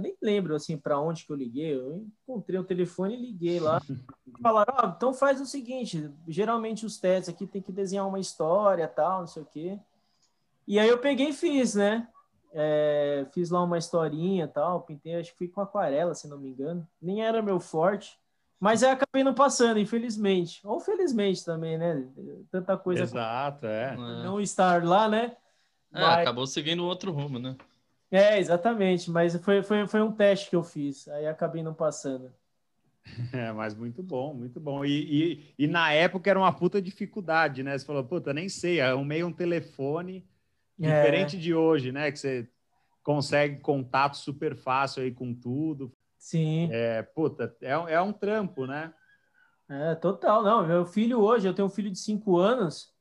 nem 0.00 0.16
lembro 0.20 0.56
assim 0.56 0.76
para 0.76 1.00
onde 1.00 1.24
que 1.24 1.30
eu 1.30 1.36
liguei. 1.36 1.76
Eu 1.76 2.06
encontrei 2.24 2.58
o 2.58 2.64
telefone 2.64 3.14
e 3.14 3.20
liguei 3.20 3.60
lá. 3.60 3.80
Falaram, 4.42 4.74
ah, 4.76 4.94
então 4.96 5.14
faz 5.14 5.40
o 5.40 5.46
seguinte: 5.46 6.10
geralmente 6.26 6.84
os 6.84 6.98
testes 6.98 7.32
aqui 7.32 7.46
tem 7.46 7.62
que 7.62 7.70
desenhar 7.70 8.06
uma 8.06 8.18
história, 8.18 8.88
tal, 8.88 9.20
não 9.20 9.26
sei 9.26 9.42
o 9.42 9.46
quê. 9.46 9.78
E 10.66 10.78
aí 10.78 10.88
eu 10.88 10.98
peguei 10.98 11.28
e 11.28 11.32
fiz, 11.32 11.74
né? 11.74 12.08
É, 12.52 13.26
fiz 13.32 13.50
lá 13.50 13.62
uma 13.62 13.78
historinha 13.78 14.48
tal, 14.48 14.82
pintei, 14.82 15.14
acho 15.14 15.30
que 15.32 15.38
fui 15.38 15.48
com 15.48 15.60
aquarela, 15.60 16.14
se 16.14 16.28
não 16.28 16.38
me 16.38 16.48
engano. 16.48 16.86
Nem 17.00 17.22
era 17.24 17.40
meu 17.40 17.60
forte, 17.60 18.18
mas 18.58 18.82
aí 18.82 18.90
acabei 18.90 19.22
não 19.22 19.34
passando, 19.34 19.78
infelizmente. 19.78 20.60
Ou 20.64 20.80
felizmente 20.80 21.44
também, 21.44 21.78
né? 21.78 22.08
Tanta 22.50 22.76
coisa. 22.76 23.04
Exato, 23.04 23.66
é. 23.66 23.96
Não 23.96 24.40
estar 24.40 24.84
lá, 24.84 25.08
né? 25.08 25.36
É, 25.92 26.00
mas... 26.00 26.18
acabou 26.18 26.46
seguindo 26.46 26.84
outro 26.84 27.12
rumo, 27.12 27.38
né? 27.38 27.56
É, 28.10 28.38
exatamente, 28.38 29.10
mas 29.10 29.36
foi, 29.36 29.62
foi, 29.62 29.86
foi 29.86 30.02
um 30.02 30.10
teste 30.10 30.50
que 30.50 30.56
eu 30.56 30.64
fiz, 30.64 31.06
aí 31.08 31.26
acabei 31.26 31.62
não 31.62 31.74
passando. 31.74 32.32
É, 33.32 33.50
mas 33.50 33.74
muito 33.74 34.02
bom, 34.02 34.34
muito 34.34 34.60
bom. 34.60 34.84
E, 34.84 35.32
e, 35.58 35.64
e, 35.64 35.66
na 35.66 35.92
época 35.92 36.28
era 36.28 36.38
uma 36.38 36.52
puta 36.52 36.82
dificuldade, 36.82 37.62
né? 37.62 37.76
Você 37.76 37.84
falou, 37.84 38.04
puta, 38.04 38.32
nem 38.32 38.48
sei, 38.48 38.80
arrumei 38.80 39.24
um 39.24 39.32
telefone 39.32 40.24
é. 40.78 40.82
diferente 40.82 41.38
de 41.38 41.54
hoje, 41.54 41.90
né? 41.92 42.12
Que 42.12 42.18
você 42.18 42.48
consegue 43.02 43.60
contato 43.60 44.16
super 44.16 44.54
fácil 44.54 45.02
aí 45.02 45.10
com 45.10 45.34
tudo. 45.34 45.92
Sim. 46.18 46.68
É, 46.70 47.02
puta, 47.02 47.56
é, 47.62 47.72
é 47.72 48.00
um 48.00 48.12
trampo, 48.12 48.66
né? 48.66 48.92
É, 49.68 49.94
total. 49.94 50.42
Não, 50.42 50.66
meu 50.66 50.84
filho 50.84 51.20
hoje, 51.20 51.48
eu 51.48 51.54
tenho 51.54 51.66
um 51.66 51.70
filho 51.70 51.90
de 51.90 51.98
cinco 51.98 52.36
anos, 52.36 52.92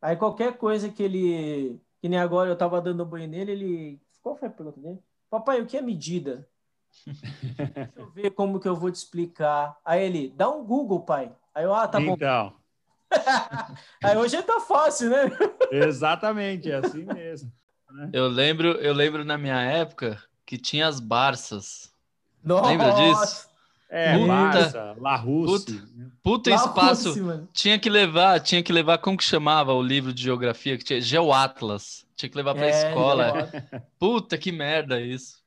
aí 0.00 0.14
qualquer 0.14 0.56
coisa 0.56 0.88
que 0.88 1.02
ele, 1.02 1.80
que 2.00 2.08
nem 2.08 2.18
agora 2.18 2.50
eu 2.50 2.56
tava 2.56 2.80
dando 2.80 3.04
banho 3.04 3.28
nele, 3.28 3.52
ele, 3.52 4.02
qual 4.22 4.36
foi 4.36 4.48
a 4.48 4.50
pergunta 4.50 4.80
dele? 4.80 4.98
Papai, 5.28 5.60
o 5.60 5.66
que 5.66 5.76
é 5.76 5.82
medida? 5.82 6.48
Deixa 7.06 7.92
eu 7.96 8.10
ver 8.10 8.30
como 8.30 8.60
que 8.60 8.68
eu 8.68 8.76
vou 8.76 8.90
te 8.90 8.96
explicar. 8.96 9.76
Aí 9.84 10.04
ele, 10.04 10.32
dá 10.36 10.48
um 10.50 10.64
Google, 10.64 11.00
pai. 11.00 11.32
Aí 11.54 11.64
eu, 11.64 11.74
ah, 11.74 11.88
tá 11.88 12.00
então. 12.00 12.10
bom. 12.10 12.16
Então. 12.16 12.62
Aí 14.02 14.16
hoje 14.16 14.42
tá 14.42 14.60
fácil, 14.60 15.10
né? 15.10 15.30
Exatamente, 15.70 16.70
é 16.70 16.76
assim 16.76 17.04
mesmo. 17.04 17.52
Né? 17.90 18.10
Eu 18.12 18.26
lembro, 18.28 18.68
eu 18.72 18.94
lembro 18.94 19.24
na 19.24 19.36
minha 19.36 19.60
época 19.60 20.22
que 20.46 20.56
tinha 20.56 20.86
as 20.86 20.98
Barças. 20.98 21.92
Nossa. 22.42 22.68
Lembra 22.68 22.92
disso? 22.92 23.48
É, 23.94 24.16
puta, 24.16 24.26
Barça, 24.26 24.96
La 24.98 25.16
Russe. 25.16 25.66
Puta, 25.66 25.86
puta 26.22 26.50
La 26.50 26.56
espaço. 26.56 27.08
Russe, 27.10 27.42
tinha 27.52 27.78
que 27.78 27.90
levar, 27.90 28.40
tinha 28.40 28.62
que 28.62 28.72
levar, 28.72 28.96
como 28.96 29.18
que 29.18 29.22
chamava 29.22 29.74
o 29.74 29.82
livro 29.82 30.14
de 30.14 30.22
geografia 30.22 30.78
que 30.78 30.84
tinha? 30.84 30.98
Geoatlas. 30.98 32.06
Tinha 32.16 32.30
que 32.30 32.36
levar 32.36 32.54
para 32.54 32.68
é, 32.68 32.88
escola. 32.88 33.50
Puta 34.00 34.38
que 34.38 34.50
merda 34.50 34.98
isso. 34.98 35.42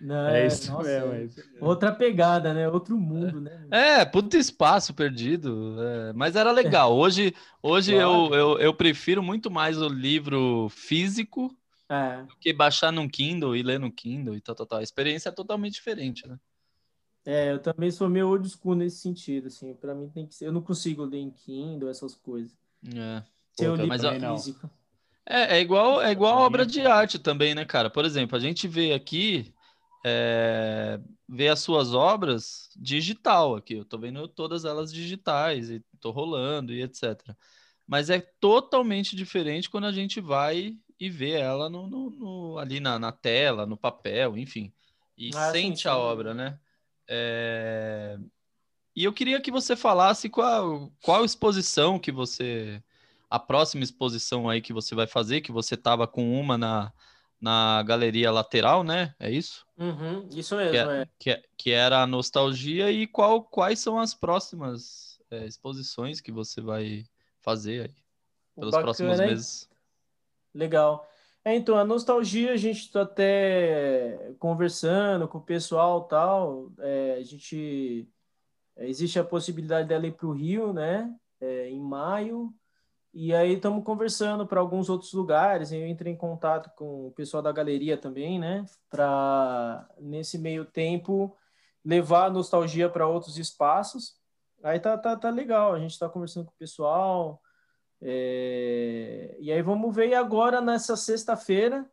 Não, 0.00 0.28
é 0.28 0.46
isso 0.46 0.72
nossa, 0.72 0.88
mesmo, 0.88 1.12
é. 1.12 1.64
Outra 1.64 1.92
pegada, 1.92 2.54
né? 2.54 2.66
Outro 2.66 2.96
mundo, 2.96 3.40
né? 3.40 3.66
É, 3.70 4.04
puto 4.06 4.36
espaço 4.38 4.94
perdido. 4.94 5.76
É, 5.78 6.12
mas 6.14 6.34
era 6.34 6.52
legal. 6.52 6.96
Hoje, 6.96 7.34
hoje 7.62 7.92
claro. 7.92 8.26
eu, 8.26 8.34
eu, 8.34 8.58
eu, 8.58 8.74
prefiro 8.74 9.22
muito 9.22 9.50
mais 9.50 9.80
o 9.80 9.88
livro 9.88 10.68
físico 10.70 11.54
é. 11.90 12.22
do 12.22 12.36
que 12.36 12.52
baixar 12.52 12.90
no 12.90 13.08
Kindle 13.08 13.54
e 13.54 13.62
ler 13.62 13.80
no 13.80 13.92
Kindle 13.92 14.34
e 14.34 14.40
tal, 14.40 14.54
tal, 14.54 14.66
tal. 14.66 14.78
A 14.78 14.82
experiência 14.82 15.28
é 15.28 15.32
totalmente 15.32 15.74
diferente, 15.74 16.26
né? 16.26 16.38
É, 17.26 17.52
eu 17.52 17.58
também 17.58 17.90
sou 17.90 18.08
meio 18.08 18.28
old 18.28 18.48
school 18.48 18.76
nesse 18.76 18.98
sentido, 18.98 19.48
assim. 19.48 19.74
Para 19.74 19.94
mim 19.94 20.08
tem 20.08 20.26
que 20.26 20.34
ser. 20.34 20.46
Eu 20.46 20.52
não 20.52 20.62
consigo 20.62 21.04
ler 21.04 21.18
em 21.18 21.30
Kindle, 21.30 21.90
essas 21.90 22.14
coisas. 22.14 22.56
É. 22.94 23.22
Se 23.52 23.64
eu 23.64 23.74
li 23.74 23.88
físico. 23.90 24.70
É, 25.28 25.56
é 25.56 25.60
igual, 25.60 26.00
é 26.00 26.12
igual 26.12 26.38
obra 26.38 26.64
de 26.64 26.82
arte 26.82 27.18
também, 27.18 27.52
né, 27.52 27.64
cara? 27.64 27.90
Por 27.90 28.04
exemplo, 28.04 28.36
a 28.36 28.40
gente 28.40 28.68
vê 28.68 28.92
aqui 28.92 29.52
é, 30.04 31.00
ver 31.28 31.48
as 31.48 31.58
suas 31.58 31.92
obras 31.92 32.70
digital 32.76 33.56
aqui. 33.56 33.74
Eu 33.74 33.82
estou 33.82 33.98
vendo 33.98 34.28
todas 34.28 34.64
elas 34.64 34.92
digitais 34.92 35.68
e 35.68 35.82
estou 35.94 36.12
rolando 36.12 36.72
e 36.72 36.80
etc. 36.80 37.20
Mas 37.84 38.08
é 38.08 38.20
totalmente 38.20 39.16
diferente 39.16 39.68
quando 39.68 39.86
a 39.86 39.92
gente 39.92 40.20
vai 40.20 40.76
e 40.98 41.10
vê 41.10 41.32
ela 41.32 41.68
no, 41.68 41.88
no, 41.88 42.10
no 42.10 42.58
ali 42.58 42.78
na, 42.78 43.00
na, 43.00 43.10
tela, 43.10 43.66
no 43.66 43.76
papel, 43.76 44.38
enfim, 44.38 44.72
e 45.18 45.30
ah, 45.34 45.50
sente 45.50 45.78
sim, 45.78 45.82
sim. 45.82 45.88
a 45.88 45.96
obra, 45.96 46.32
né? 46.32 46.58
É... 47.08 48.18
E 48.94 49.04
eu 49.04 49.12
queria 49.12 49.40
que 49.40 49.50
você 49.50 49.76
falasse 49.76 50.28
qual, 50.28 50.90
qual 51.02 51.24
exposição 51.24 51.98
que 51.98 52.10
você. 52.10 52.82
A 53.28 53.38
próxima 53.38 53.84
exposição 53.84 54.48
aí 54.48 54.60
que 54.60 54.72
você 54.72 54.94
vai 54.94 55.06
fazer, 55.06 55.40
que 55.40 55.52
você 55.52 55.74
estava 55.74 56.06
com 56.06 56.40
uma 56.40 56.56
na, 56.56 56.92
na 57.40 57.82
galeria 57.82 58.30
lateral, 58.30 58.82
né? 58.82 59.14
É 59.18 59.30
isso? 59.30 59.66
Uhum, 59.76 60.28
isso 60.30 60.56
mesmo, 60.56 60.70
que, 60.72 60.78
é, 60.78 60.82
é. 60.82 61.08
Que, 61.18 61.48
que, 61.58 61.70
era 61.72 62.02
a 62.02 62.06
nostalgia 62.06 62.90
e 62.90 63.06
qual, 63.06 63.42
quais 63.42 63.80
são 63.80 63.98
as 63.98 64.14
próximas 64.14 65.20
é, 65.30 65.44
exposições 65.44 66.20
que 66.20 66.32
você 66.32 66.60
vai 66.60 67.04
fazer 67.40 67.82
aí 67.82 67.96
pelos 68.54 68.70
Bacana, 68.70 68.84
próximos 68.84 69.18
meses? 69.18 69.68
Legal. 70.54 71.06
É, 71.46 71.54
então, 71.54 71.78
a 71.78 71.84
nostalgia, 71.84 72.52
a 72.52 72.56
gente 72.56 72.80
está 72.80 73.02
até 73.02 74.34
conversando 74.36 75.28
com 75.28 75.38
o 75.38 75.40
pessoal 75.40 76.02
tal, 76.08 76.72
é, 76.80 77.14
a 77.14 77.22
gente... 77.22 78.08
Existe 78.78 79.18
a 79.18 79.24
possibilidade 79.24 79.88
dela 79.88 80.06
ir 80.08 80.12
para 80.12 80.26
o 80.26 80.32
Rio, 80.32 80.72
né? 80.72 81.14
É, 81.40 81.70
em 81.70 81.80
maio, 81.80 82.52
e 83.14 83.32
aí 83.34 83.54
estamos 83.54 83.84
conversando 83.84 84.46
para 84.46 84.60
alguns 84.60 84.90
outros 84.90 85.12
lugares. 85.14 85.72
Eu 85.72 85.86
entrei 85.86 86.12
em 86.12 86.16
contato 86.16 86.70
com 86.76 87.06
o 87.06 87.12
pessoal 87.12 87.42
da 87.42 87.52
galeria 87.52 87.96
também, 87.96 88.38
né? 88.38 88.66
Para 88.90 89.88
nesse 89.98 90.36
meio 90.38 90.66
tempo 90.66 91.34
levar 91.84 92.26
a 92.26 92.30
nostalgia 92.30 92.90
para 92.90 93.08
outros 93.08 93.38
espaços. 93.38 94.16
Aí 94.62 94.80
tá, 94.80 94.98
tá, 94.98 95.16
tá 95.16 95.30
legal. 95.30 95.72
A 95.72 95.78
gente 95.78 95.92
está 95.92 96.08
conversando 96.08 96.46
com 96.46 96.52
o 96.52 96.58
pessoal. 96.58 97.40
É... 98.00 99.36
E 99.38 99.52
aí 99.52 99.62
vamos 99.62 99.94
ver. 99.94 100.08
E 100.08 100.14
agora 100.14 100.60
nessa 100.60 100.96
sexta-feira 100.96 101.88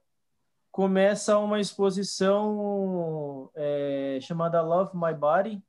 começa 0.71 1.37
uma 1.37 1.59
exposição 1.59 3.51
é, 3.53 4.17
chamada 4.21 4.59
Love 4.61 4.97
My 4.97 5.13
Body, 5.13 5.63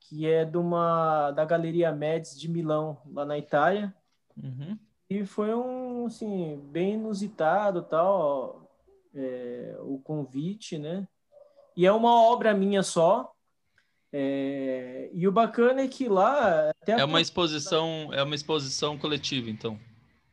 que 0.00 0.26
é 0.26 0.42
de 0.44 0.56
uma 0.56 1.30
da 1.32 1.44
Galeria 1.44 1.92
Médici 1.92 2.38
de 2.38 2.48
Milão, 2.48 2.96
lá 3.12 3.26
na 3.26 3.36
Itália. 3.36 3.94
Uhum. 4.42 4.78
E 5.10 5.26
foi 5.26 5.54
um, 5.54 6.06
assim, 6.06 6.58
bem 6.70 6.94
inusitado, 6.94 7.82
tal, 7.82 8.70
é, 9.14 9.76
o 9.80 9.98
convite, 9.98 10.78
né? 10.78 11.06
E 11.76 11.86
é 11.86 11.92
uma 11.92 12.14
obra 12.24 12.54
minha 12.54 12.82
só. 12.82 13.34
É, 14.12 15.08
e 15.14 15.26
o 15.26 15.32
bacana 15.32 15.80
é 15.80 15.88
que 15.88 16.06
lá 16.08 16.70
é 16.86 17.04
uma 17.04 17.20
exposição, 17.20 18.10
é 18.12 18.22
uma 18.22 18.34
exposição 18.34 18.98
coletiva, 18.98 19.48
então. 19.48 19.78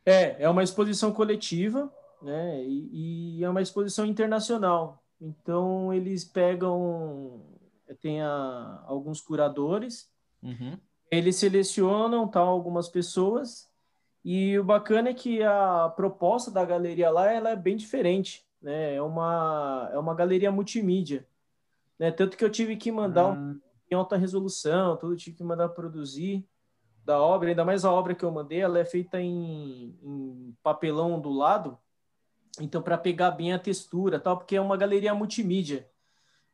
É, 0.04 0.42
é 0.42 0.48
uma 0.48 0.62
exposição 0.62 1.12
coletiva, 1.12 1.90
né? 2.20 2.62
E, 2.62 3.38
e 3.38 3.44
é 3.44 3.48
uma 3.48 3.62
exposição 3.62 4.04
internacional. 4.04 5.02
Então 5.20 5.92
eles 5.92 6.24
pegam, 6.24 7.40
tem 8.00 8.20
a, 8.20 8.82
alguns 8.86 9.20
curadores, 9.20 10.10
uhum. 10.42 10.76
eles 11.10 11.36
selecionam 11.36 12.28
tal 12.28 12.48
algumas 12.48 12.88
pessoas 12.88 13.70
e 14.24 14.58
o 14.58 14.64
bacana 14.64 15.10
é 15.10 15.14
que 15.14 15.42
a 15.42 15.92
proposta 15.96 16.50
da 16.50 16.64
galeria 16.64 17.10
lá 17.10 17.30
ela 17.32 17.50
é 17.50 17.56
bem 17.56 17.76
diferente, 17.76 18.44
né? 18.60 18.94
É 18.94 19.02
uma, 19.02 19.90
é 19.92 19.98
uma 19.98 20.14
galeria 20.14 20.52
multimídia, 20.52 21.26
né? 21.98 22.10
Tanto 22.10 22.36
que 22.36 22.44
eu 22.44 22.50
tive 22.50 22.76
que 22.76 22.92
mandar 22.92 23.24
ah. 23.24 23.32
um, 23.32 23.60
em 23.90 23.96
alta 23.96 24.16
resolução, 24.16 24.96
tudo 24.96 25.16
tive 25.16 25.36
que 25.36 25.44
mandar 25.44 25.68
produzir 25.70 26.46
da 27.04 27.20
obra, 27.20 27.48
ainda 27.48 27.64
mais 27.64 27.84
a 27.84 27.92
obra 27.92 28.14
que 28.14 28.24
eu 28.24 28.30
mandei, 28.30 28.60
ela 28.60 28.78
é 28.78 28.84
feita 28.84 29.20
em, 29.20 29.98
em 30.02 30.56
papelão 30.62 31.20
do 31.20 31.30
lado, 31.30 31.78
então 32.60 32.82
para 32.82 32.98
pegar 32.98 33.32
bem 33.32 33.52
a 33.52 33.58
textura, 33.58 34.20
tal, 34.20 34.36
porque 34.36 34.56
é 34.56 34.60
uma 34.60 34.76
galeria 34.76 35.14
multimídia, 35.14 35.88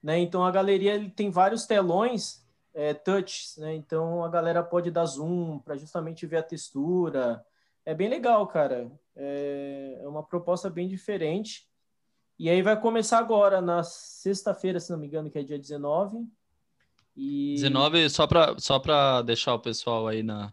né? 0.02 0.18
Então 0.18 0.44
a 0.44 0.50
galeria 0.50 0.94
ele 0.94 1.10
tem 1.10 1.30
vários 1.30 1.66
telões 1.66 2.46
é, 2.72 2.94
né? 3.58 3.74
Então 3.74 4.22
a 4.22 4.28
galera 4.28 4.62
pode 4.62 4.90
dar 4.90 5.06
zoom 5.06 5.58
para 5.58 5.76
justamente 5.76 6.26
ver 6.26 6.36
a 6.36 6.42
textura, 6.42 7.44
é 7.86 7.94
bem 7.94 8.08
legal, 8.08 8.46
cara. 8.46 8.90
É, 9.14 10.00
é 10.02 10.08
uma 10.08 10.22
proposta 10.22 10.68
bem 10.68 10.88
diferente. 10.88 11.68
E 12.38 12.50
aí 12.50 12.60
vai 12.60 12.78
começar 12.78 13.18
agora, 13.18 13.62
na 13.62 13.82
sexta-feira, 13.82 14.78
se 14.78 14.90
não 14.90 14.98
me 14.98 15.06
engano, 15.06 15.30
que 15.30 15.38
é 15.38 15.42
dia 15.42 15.58
19. 15.58 16.28
E... 17.16 17.54
19, 17.54 18.10
só 18.10 18.26
para 18.26 18.58
só 18.58 19.22
deixar 19.22 19.54
o 19.54 19.60
pessoal 19.60 20.06
aí 20.06 20.22
na, 20.22 20.52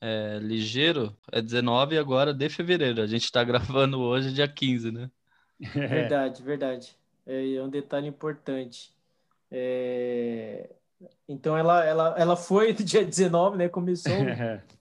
é, 0.00 0.38
ligeiro, 0.40 1.16
é 1.32 1.42
19 1.42 1.98
agora 1.98 2.32
de 2.32 2.48
fevereiro. 2.48 3.02
A 3.02 3.06
gente 3.06 3.24
está 3.24 3.42
gravando 3.42 4.00
hoje, 4.00 4.32
dia 4.32 4.48
15, 4.48 4.92
né? 4.92 5.10
Verdade, 5.58 6.42
verdade. 6.42 6.96
É, 7.26 7.54
é 7.54 7.62
um 7.62 7.68
detalhe 7.68 8.06
importante. 8.06 8.94
É... 9.50 10.70
Então 11.28 11.56
ela, 11.56 11.84
ela, 11.84 12.14
ela 12.16 12.36
foi 12.36 12.72
do 12.72 12.84
dia 12.84 13.04
19, 13.04 13.56
né? 13.56 13.68
Começou 13.68 14.12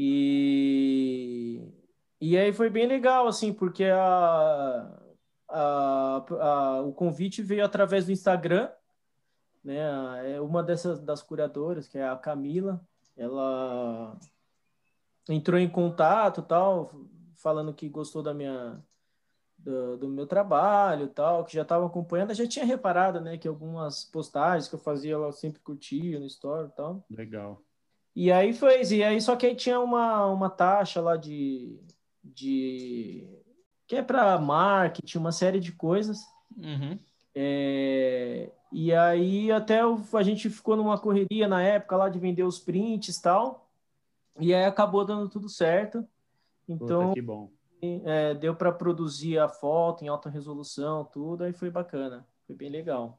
E, 0.00 1.60
e 2.20 2.38
aí 2.38 2.52
foi 2.52 2.70
bem 2.70 2.86
legal, 2.86 3.26
assim, 3.26 3.52
porque 3.52 3.82
a, 3.82 4.96
a, 5.48 6.24
a, 6.40 6.82
o 6.82 6.92
convite 6.92 7.42
veio 7.42 7.64
através 7.64 8.06
do 8.06 8.12
Instagram, 8.12 8.70
né? 9.64 10.34
É 10.34 10.40
uma 10.40 10.62
dessas 10.62 11.00
das 11.00 11.22
curadoras, 11.22 11.88
que 11.88 11.98
é 11.98 12.08
a 12.08 12.16
Camila, 12.16 12.80
ela 13.16 14.18
entrou 15.28 15.58
em 15.58 15.68
contato, 15.68 16.42
tal, 16.42 16.92
falando 17.34 17.74
que 17.74 17.88
gostou 17.88 18.22
da 18.22 18.32
minha 18.32 18.82
do, 19.58 19.96
do 19.98 20.08
meu 20.08 20.26
trabalho, 20.26 21.08
tal, 21.08 21.44
que 21.44 21.54
já 21.54 21.62
estava 21.62 21.86
acompanhando, 21.86 22.32
já 22.32 22.46
tinha 22.46 22.64
reparado, 22.64 23.20
né, 23.20 23.36
que 23.36 23.48
algumas 23.48 24.04
postagens 24.04 24.68
que 24.68 24.74
eu 24.76 24.78
fazia 24.78 25.14
ela 25.14 25.32
sempre 25.32 25.60
curtia 25.60 26.18
no 26.18 26.26
story, 26.26 26.70
tal. 26.76 27.04
Legal. 27.10 27.60
E 28.14 28.32
aí 28.32 28.52
foi, 28.52 28.82
e 28.82 29.04
aí 29.04 29.20
só 29.20 29.36
que 29.36 29.46
aí 29.46 29.54
tinha 29.54 29.78
uma, 29.80 30.26
uma 30.26 30.48
taxa 30.50 31.00
lá 31.00 31.16
de, 31.16 31.78
de 32.22 33.28
que 33.86 33.96
é 33.96 34.02
para 34.02 34.38
marketing, 34.38 35.18
uma 35.18 35.32
série 35.32 35.60
de 35.60 35.72
coisas. 35.72 36.20
Uhum. 36.56 36.98
É, 37.34 38.50
e 38.70 38.92
aí 38.92 39.50
até 39.50 39.80
a 39.80 40.22
gente 40.22 40.50
ficou 40.50 40.76
numa 40.76 40.98
correria 40.98 41.48
na 41.48 41.62
época 41.62 41.96
lá 41.96 42.08
de 42.08 42.18
vender 42.18 42.42
os 42.42 42.58
prints 42.58 43.16
e 43.16 43.22
tal. 43.22 43.68
E 44.38 44.54
aí 44.54 44.64
acabou 44.64 45.04
dando 45.04 45.28
tudo 45.28 45.48
certo. 45.48 46.06
Então, 46.68 47.12
que 47.12 47.22
bom. 47.22 47.50
É, 47.80 48.34
deu 48.34 48.54
para 48.54 48.72
produzir 48.72 49.38
a 49.38 49.48
foto 49.48 50.04
em 50.04 50.08
alta 50.08 50.28
resolução, 50.28 51.04
tudo, 51.04 51.44
aí 51.44 51.52
foi 51.52 51.70
bacana, 51.70 52.26
foi 52.46 52.56
bem 52.56 52.68
legal. 52.68 53.18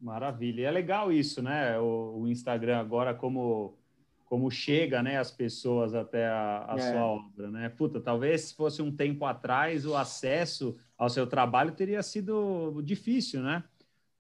Maravilha. 0.00 0.62
E 0.62 0.64
é 0.64 0.70
legal 0.70 1.12
isso, 1.12 1.42
né? 1.42 1.78
O, 1.78 2.20
o, 2.20 2.28
Instagram 2.28 2.78
agora 2.78 3.14
como 3.14 3.76
como 4.24 4.48
chega, 4.48 5.02
né, 5.02 5.18
as 5.18 5.32
pessoas 5.32 5.92
até 5.92 6.28
a, 6.28 6.64
a 6.68 6.76
é. 6.76 6.92
sua 6.92 7.04
obra, 7.04 7.50
né? 7.50 7.68
Puta, 7.68 8.00
talvez 8.00 8.42
se 8.42 8.54
fosse 8.54 8.80
um 8.80 8.94
tempo 8.94 9.24
atrás 9.24 9.84
o 9.84 9.96
acesso 9.96 10.76
ao 10.96 11.10
seu 11.10 11.26
trabalho 11.26 11.72
teria 11.72 12.00
sido 12.00 12.80
difícil, 12.80 13.42
né? 13.42 13.64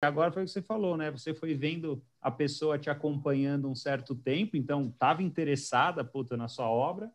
Agora 0.02 0.32
foi 0.32 0.44
o 0.44 0.46
que 0.46 0.52
você 0.52 0.62
falou, 0.62 0.96
né? 0.96 1.12
Você 1.12 1.34
foi 1.34 1.54
vendo 1.54 2.02
a 2.22 2.32
pessoa 2.32 2.80
te 2.80 2.90
acompanhando 2.90 3.70
um 3.70 3.76
certo 3.76 4.16
tempo, 4.16 4.56
então 4.56 4.88
estava 4.88 5.22
interessada, 5.22 6.04
puta, 6.04 6.38
na 6.38 6.48
sua 6.48 6.70
obra, 6.70 7.12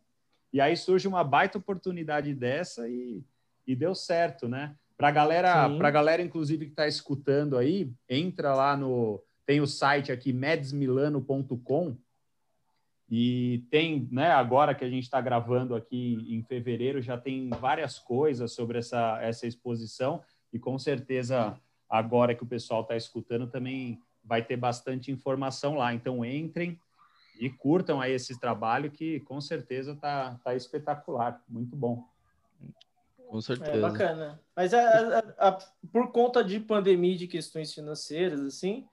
e 0.52 0.60
aí 0.60 0.76
surge 0.76 1.08
uma 1.08 1.24
baita 1.24 1.56
oportunidade 1.56 2.34
dessa 2.34 2.88
e, 2.88 3.24
e 3.66 3.74
deu 3.74 3.94
certo, 3.94 4.48
né? 4.48 4.76
Para 4.96 5.10
galera, 5.10 5.68
para 5.76 5.90
galera 5.90 6.22
inclusive 6.22 6.66
que 6.66 6.72
está 6.72 6.86
escutando 6.86 7.56
aí, 7.56 7.90
entra 8.08 8.54
lá 8.54 8.76
no 8.76 9.22
tem 9.46 9.60
o 9.60 9.66
site 9.66 10.10
aqui 10.10 10.32
medsmilano.com 10.32 11.96
e 13.10 13.64
tem, 13.70 14.08
né, 14.10 14.30
agora 14.30 14.74
que 14.74 14.84
a 14.84 14.88
gente 14.88 15.04
está 15.04 15.20
gravando 15.20 15.74
aqui 15.74 16.24
em 16.28 16.42
fevereiro, 16.42 17.02
já 17.02 17.18
tem 17.18 17.50
várias 17.50 17.98
coisas 17.98 18.52
sobre 18.52 18.78
essa, 18.78 19.18
essa 19.20 19.46
exposição 19.46 20.22
e 20.52 20.58
com 20.58 20.78
certeza 20.78 21.60
agora 21.94 22.34
que 22.34 22.42
o 22.42 22.46
pessoal 22.46 22.82
está 22.82 22.96
escutando 22.96 23.46
também 23.46 24.00
vai 24.24 24.42
ter 24.42 24.56
bastante 24.56 25.12
informação 25.12 25.76
lá. 25.76 25.94
Então 25.94 26.24
entrem, 26.24 26.76
e 27.38 27.48
curtam 27.48 28.00
aí 28.00 28.12
esse 28.12 28.38
trabalho 28.38 28.90
que 28.90 29.20
com 29.20 29.40
certeza 29.40 29.94
tá, 29.94 30.38
tá 30.42 30.54
espetacular, 30.54 31.40
muito 31.48 31.76
bom. 31.76 32.04
Com 33.28 33.40
certeza. 33.40 33.76
É 33.76 33.80
bacana. 33.80 34.40
Mas 34.56 34.74
a, 34.74 35.18
a, 35.18 35.48
a, 35.48 35.58
por 35.92 36.10
conta 36.10 36.42
de 36.42 36.58
pandemia, 36.58 37.16
de 37.16 37.28
questões 37.28 37.72
financeiras, 37.72 38.40
assim, 38.40 38.86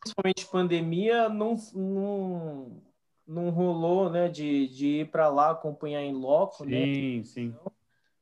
principalmente 0.00 0.46
pandemia, 0.46 1.28
não, 1.28 1.56
não, 1.74 2.82
não 3.26 3.50
rolou, 3.50 4.08
né, 4.08 4.28
de, 4.28 4.68
de 4.68 4.86
ir 5.00 5.10
para 5.10 5.28
lá 5.28 5.50
acompanhar 5.50 6.02
em 6.02 6.14
loco, 6.14 6.64
sim, 6.64 6.70
né? 6.70 6.84
Sim, 6.84 7.24
sim. 7.24 7.54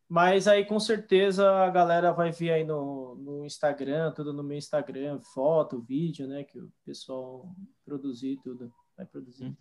Mas 0.08 0.48
aí 0.48 0.64
com 0.64 0.80
certeza 0.80 1.50
a 1.50 1.68
galera 1.68 2.12
vai 2.12 2.32
ver 2.32 2.52
aí 2.52 2.64
no, 2.64 3.14
no 3.16 3.44
Instagram, 3.44 4.10
tudo 4.12 4.32
no 4.32 4.42
meu 4.42 4.56
Instagram, 4.56 5.20
foto, 5.34 5.82
vídeo, 5.82 6.26
né, 6.26 6.44
que 6.44 6.58
o 6.58 6.72
pessoal 6.84 7.54
produzir 7.84 8.38
tudo 8.42 8.72
vai 8.96 9.04
produzir. 9.04 9.44
Hum. 9.44 9.56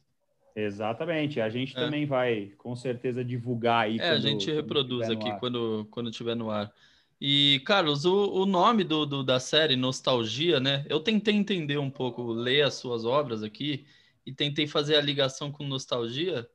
Exatamente. 0.55 1.39
A 1.39 1.49
gente 1.49 1.77
é. 1.77 1.79
também 1.79 2.07
vai, 2.07 2.51
com 2.57 2.75
certeza, 2.75 3.23
divulgar 3.23 3.83
aí. 3.83 3.97
É, 3.99 4.09
quando, 4.09 4.15
a 4.15 4.19
gente 4.19 4.51
reproduz 4.51 5.07
aqui 5.07 5.31
quando, 5.39 5.87
quando 5.91 6.09
tiver 6.09 6.35
no 6.35 6.49
ar. 6.49 6.73
E, 7.21 7.61
Carlos, 7.65 8.05
o, 8.05 8.41
o 8.41 8.45
nome 8.45 8.83
do, 8.83 9.05
do, 9.05 9.23
da 9.23 9.39
série, 9.39 9.75
Nostalgia, 9.75 10.59
né? 10.59 10.83
Eu 10.89 10.99
tentei 10.99 11.35
entender 11.35 11.77
um 11.77 11.91
pouco, 11.91 12.31
ler 12.31 12.63
as 12.63 12.73
suas 12.73 13.05
obras 13.05 13.43
aqui 13.43 13.85
e 14.25 14.31
tentei 14.31 14.67
fazer 14.67 14.95
a 14.95 15.01
ligação 15.01 15.51
com 15.51 15.63
nostalgia. 15.63 16.47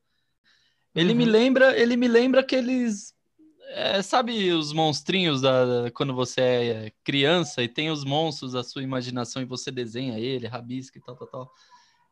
Ele 0.93 1.11
uhum. 1.11 1.17
me 1.17 1.25
lembra, 1.25 1.79
ele 1.79 1.97
me 1.97 2.07
lembra 2.07 2.41
aqueles, 2.41 3.15
é, 3.73 4.01
sabe 4.01 4.51
os 4.51 4.71
monstrinhos 4.71 5.41
da, 5.41 5.89
quando 5.93 6.13
você 6.13 6.41
é 6.41 6.91
criança 7.03 7.63
e 7.63 7.67
tem 7.67 7.89
os 7.89 8.03
monstros 8.03 8.53
da 8.53 8.63
sua 8.63 8.83
imaginação 8.83 9.41
e 9.41 9.45
você 9.45 9.71
desenha 9.71 10.19
ele, 10.19 10.47
rabisca 10.47 10.97
e 10.97 11.01
tal, 11.01 11.15
tal, 11.15 11.27
tal. 11.27 11.51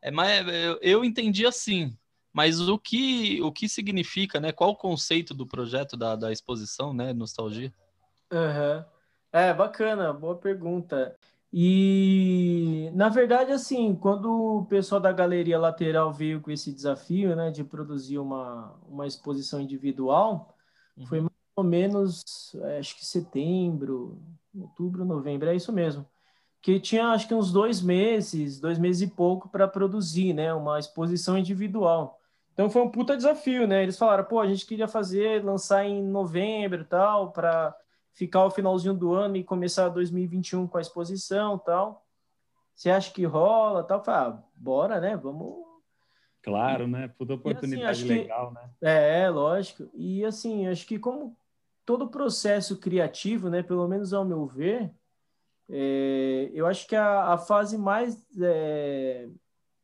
É, 0.02 0.10
mas 0.10 0.46
eu, 0.48 0.78
eu 0.82 1.04
entendi 1.04 1.46
assim. 1.46 1.96
Mas 2.32 2.60
o 2.60 2.78
que, 2.78 3.40
o 3.42 3.52
que 3.52 3.68
significa, 3.68 4.40
né? 4.40 4.52
Qual 4.52 4.70
o 4.70 4.76
conceito 4.76 5.34
do 5.34 5.46
projeto 5.46 5.96
da, 5.96 6.16
da 6.16 6.32
exposição, 6.32 6.92
né? 6.94 7.12
Nostalgia? 7.12 7.72
Uhum. 8.32 8.84
É, 9.30 9.52
bacana, 9.52 10.12
boa 10.12 10.36
pergunta. 10.36 11.14
E, 11.52 12.90
na 12.94 13.10
verdade, 13.10 13.52
assim, 13.52 13.94
quando 13.94 14.58
o 14.58 14.64
pessoal 14.64 15.00
da 15.00 15.12
Galeria 15.12 15.58
Lateral 15.58 16.10
veio 16.10 16.40
com 16.40 16.50
esse 16.50 16.72
desafio, 16.72 17.36
né, 17.36 17.50
de 17.50 17.62
produzir 17.62 18.18
uma, 18.18 18.74
uma 18.88 19.06
exposição 19.06 19.60
individual, 19.60 20.56
uhum. 20.96 21.06
foi 21.06 21.20
mais 21.20 21.31
ou 21.62 21.68
menos, 21.68 22.54
é, 22.62 22.78
acho 22.78 22.96
que 22.96 23.04
setembro, 23.06 24.18
outubro, 24.58 25.04
novembro, 25.04 25.48
é 25.48 25.56
isso 25.56 25.72
mesmo 25.72 26.06
que 26.62 26.78
tinha 26.78 27.08
acho 27.08 27.26
que 27.26 27.34
uns 27.34 27.52
dois 27.52 27.82
meses, 27.82 28.60
dois 28.60 28.78
meses 28.78 29.02
e 29.02 29.12
pouco 29.12 29.48
para 29.48 29.66
produzir, 29.66 30.32
né, 30.32 30.54
uma 30.54 30.78
exposição 30.78 31.36
individual. 31.36 32.20
Então 32.54 32.70
foi 32.70 32.82
um 32.82 32.88
puta 32.88 33.16
desafio, 33.16 33.66
né? 33.66 33.82
Eles 33.82 33.98
falaram, 33.98 34.24
pô, 34.24 34.38
a 34.38 34.46
gente 34.46 34.64
queria 34.64 34.86
fazer, 34.86 35.42
lançar 35.42 35.84
em 35.84 36.02
novembro, 36.02 36.84
tal, 36.84 37.32
para 37.32 37.74
ficar 38.12 38.44
o 38.44 38.50
finalzinho 38.50 38.94
do 38.94 39.12
ano 39.12 39.36
e 39.36 39.42
começar 39.42 39.88
2021 39.88 40.68
com 40.68 40.78
a 40.78 40.80
exposição, 40.80 41.58
tal. 41.58 42.06
Você 42.74 42.90
acha 42.90 43.10
que 43.10 43.24
rola, 43.24 43.82
tal? 43.82 44.04
Falei, 44.04 44.20
ah, 44.20 44.42
bora, 44.54 45.00
né? 45.00 45.16
Vamos. 45.16 45.64
Claro, 46.42 46.86
né? 46.86 47.08
Puta 47.16 47.34
oportunidade 47.34 48.02
assim, 48.02 48.20
legal, 48.20 48.48
que... 48.48 48.54
né? 48.54 48.70
É, 49.24 49.30
lógico. 49.30 49.88
E 49.94 50.24
assim, 50.24 50.66
acho 50.66 50.86
que 50.86 50.98
como 50.98 51.34
todo 51.84 52.08
processo 52.08 52.78
criativo, 52.78 53.48
né, 53.50 53.62
pelo 53.62 53.86
menos 53.88 54.12
ao 54.12 54.24
meu 54.24 54.46
ver, 54.46 54.92
é, 55.68 56.50
eu 56.52 56.66
acho 56.66 56.86
que 56.86 56.94
a, 56.94 57.32
a 57.32 57.38
fase 57.38 57.78
mais, 57.78 58.18
é, 58.40 59.28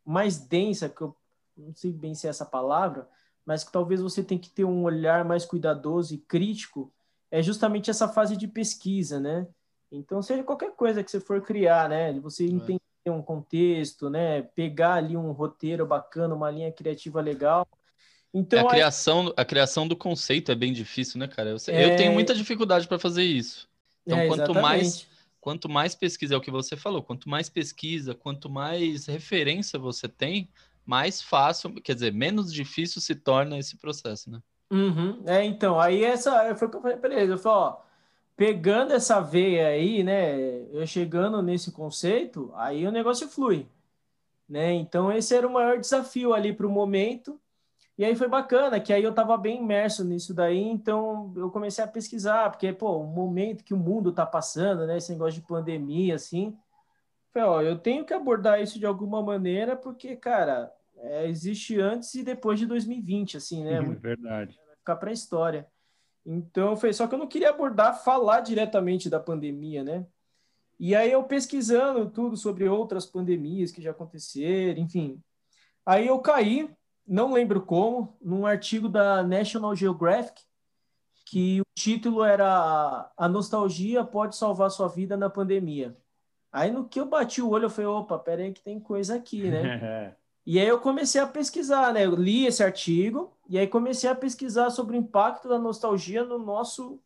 mais 0.04 0.38
densa, 0.38 0.88
que 0.88 1.00
eu 1.00 1.16
não 1.56 1.74
sei 1.74 1.92
bem 1.92 2.14
se 2.14 2.26
é 2.26 2.30
essa 2.30 2.44
palavra, 2.44 3.08
mas 3.44 3.64
que 3.64 3.72
talvez 3.72 4.00
você 4.00 4.22
tenha 4.22 4.40
que 4.40 4.50
ter 4.50 4.64
um 4.64 4.82
olhar 4.82 5.24
mais 5.24 5.44
cuidadoso 5.44 6.14
e 6.14 6.18
crítico, 6.18 6.92
é 7.30 7.42
justamente 7.42 7.90
essa 7.90 8.08
fase 8.08 8.36
de 8.36 8.46
pesquisa, 8.46 9.18
né? 9.18 9.46
Então, 9.90 10.20
seja 10.20 10.42
qualquer 10.42 10.72
coisa 10.72 11.02
que 11.02 11.10
você 11.10 11.18
for 11.18 11.40
criar, 11.40 11.88
né? 11.88 12.12
Você 12.20 12.44
é. 12.44 12.48
entender 12.48 12.80
um 13.06 13.22
contexto, 13.22 14.10
né? 14.10 14.42
Pegar 14.42 14.94
ali 14.94 15.16
um 15.16 15.32
roteiro 15.32 15.86
bacana, 15.86 16.34
uma 16.34 16.50
linha 16.50 16.70
criativa 16.70 17.20
legal. 17.20 17.66
Então, 18.32 18.66
a, 18.66 18.70
criação, 18.70 19.32
a 19.36 19.44
criação 19.44 19.88
do 19.88 19.96
conceito 19.96 20.52
é 20.52 20.54
bem 20.54 20.72
difícil, 20.72 21.18
né, 21.18 21.26
cara? 21.26 21.50
Eu, 21.50 21.56
é... 21.68 21.84
eu 21.84 21.96
tenho 21.96 22.12
muita 22.12 22.34
dificuldade 22.34 22.86
para 22.86 22.98
fazer 22.98 23.24
isso. 23.24 23.68
Então, 24.06 24.18
é, 24.18 24.26
quanto 24.28 24.54
mais 24.54 25.08
quanto 25.40 25.68
mais 25.68 25.94
pesquisa, 25.94 26.34
é 26.34 26.36
o 26.36 26.40
que 26.40 26.50
você 26.50 26.76
falou, 26.76 27.02
quanto 27.02 27.28
mais 27.28 27.48
pesquisa, 27.48 28.14
quanto 28.14 28.50
mais 28.50 29.06
referência 29.06 29.78
você 29.78 30.06
tem, 30.06 30.50
mais 30.84 31.22
fácil, 31.22 31.72
quer 31.80 31.94
dizer, 31.94 32.12
menos 32.12 32.52
difícil 32.52 33.00
se 33.00 33.14
torna 33.14 33.58
esse 33.58 33.76
processo, 33.76 34.30
né? 34.30 34.42
Uhum. 34.70 35.22
É, 35.26 35.44
então, 35.44 35.80
aí 35.80 36.04
essa 36.04 36.54
foi 36.54 36.68
o 36.68 36.70
que 36.70 36.76
eu 36.76 36.82
falei 36.82 36.96
para 36.98 37.14
ele, 37.14 37.32
eu 37.32 37.38
falei, 37.38 37.58
ó, 37.58 37.76
pegando 38.36 38.92
essa 38.92 39.20
veia 39.20 39.68
aí, 39.68 40.02
né, 40.04 40.66
eu 40.70 40.86
chegando 40.86 41.40
nesse 41.40 41.72
conceito, 41.72 42.52
aí 42.54 42.86
o 42.86 42.92
negócio 42.92 43.28
flui, 43.28 43.66
né? 44.48 44.72
Então 44.74 45.10
esse 45.10 45.34
era 45.34 45.46
o 45.46 45.52
maior 45.52 45.78
desafio 45.78 46.34
ali 46.34 46.52
para 46.52 46.66
o 46.66 46.70
momento, 46.70 47.40
e 47.98 48.04
aí 48.04 48.14
foi 48.14 48.28
bacana, 48.28 48.78
que 48.78 48.92
aí 48.92 49.02
eu 49.02 49.10
estava 49.10 49.36
bem 49.36 49.60
imerso 49.60 50.04
nisso 50.04 50.32
daí, 50.32 50.62
então 50.62 51.32
eu 51.36 51.50
comecei 51.50 51.82
a 51.82 51.88
pesquisar, 51.88 52.48
porque, 52.48 52.72
pô, 52.72 52.98
o 52.98 53.06
momento 53.06 53.64
que 53.64 53.74
o 53.74 53.76
mundo 53.76 54.10
está 54.10 54.24
passando, 54.24 54.86
né, 54.86 54.98
esse 54.98 55.10
negócio 55.10 55.40
de 55.40 55.46
pandemia, 55.46 56.14
assim, 56.14 56.56
foi, 57.32 57.42
ó, 57.42 57.60
eu 57.60 57.76
tenho 57.76 58.04
que 58.04 58.14
abordar 58.14 58.62
isso 58.62 58.78
de 58.78 58.86
alguma 58.86 59.20
maneira, 59.20 59.74
porque, 59.74 60.14
cara, 60.14 60.72
é, 60.96 61.26
existe 61.26 61.80
antes 61.80 62.14
e 62.14 62.22
depois 62.22 62.60
de 62.60 62.66
2020, 62.66 63.36
assim, 63.36 63.64
né? 63.64 63.74
É 63.74 63.80
verdade. 63.80 64.56
Vai 64.64 64.76
ficar 64.76 64.96
para 64.96 65.10
a 65.10 65.12
história. 65.12 65.66
Então, 66.24 66.76
foi 66.76 66.92
só 66.92 67.08
que 67.08 67.16
eu 67.16 67.18
não 67.18 67.26
queria 67.26 67.50
abordar, 67.50 68.02
falar 68.04 68.40
diretamente 68.40 69.10
da 69.10 69.18
pandemia, 69.18 69.82
né? 69.82 70.06
E 70.78 70.94
aí 70.94 71.10
eu 71.10 71.24
pesquisando 71.24 72.08
tudo 72.08 72.36
sobre 72.36 72.68
outras 72.68 73.04
pandemias 73.04 73.72
que 73.72 73.82
já 73.82 73.90
aconteceram, 73.90 74.80
enfim. 74.80 75.20
Aí 75.84 76.06
eu 76.06 76.20
caí 76.20 76.70
não 77.08 77.32
lembro 77.32 77.62
como, 77.62 78.16
num 78.20 78.44
artigo 78.44 78.88
da 78.88 79.22
National 79.22 79.74
Geographic, 79.74 80.42
que 81.24 81.60
o 81.60 81.64
título 81.74 82.22
era 82.22 83.10
A 83.16 83.28
Nostalgia 83.28 84.04
Pode 84.04 84.36
Salvar 84.36 84.70
Sua 84.70 84.88
Vida 84.88 85.16
na 85.16 85.30
Pandemia. 85.30 85.96
Aí 86.52 86.70
no 86.70 86.88
que 86.88 87.00
eu 87.00 87.06
bati 87.06 87.42
o 87.42 87.50
olho, 87.50 87.64
eu 87.64 87.70
falei, 87.70 87.86
opa, 87.86 88.18
pera 88.18 88.42
aí 88.42 88.52
que 88.52 88.62
tem 88.62 88.78
coisa 88.78 89.16
aqui, 89.16 89.50
né? 89.50 90.14
e 90.46 90.58
aí 90.58 90.66
eu 90.66 90.80
comecei 90.80 91.20
a 91.20 91.26
pesquisar, 91.26 91.92
né? 91.92 92.04
Eu 92.04 92.14
li 92.14 92.46
esse 92.46 92.62
artigo 92.62 93.32
e 93.48 93.58
aí 93.58 93.66
comecei 93.66 94.08
a 94.08 94.14
pesquisar 94.14 94.70
sobre 94.70 94.96
o 94.96 95.00
impacto 95.00 95.48
da 95.48 95.58
nostalgia 95.58 96.24
no 96.24 96.38
nosso 96.38 97.00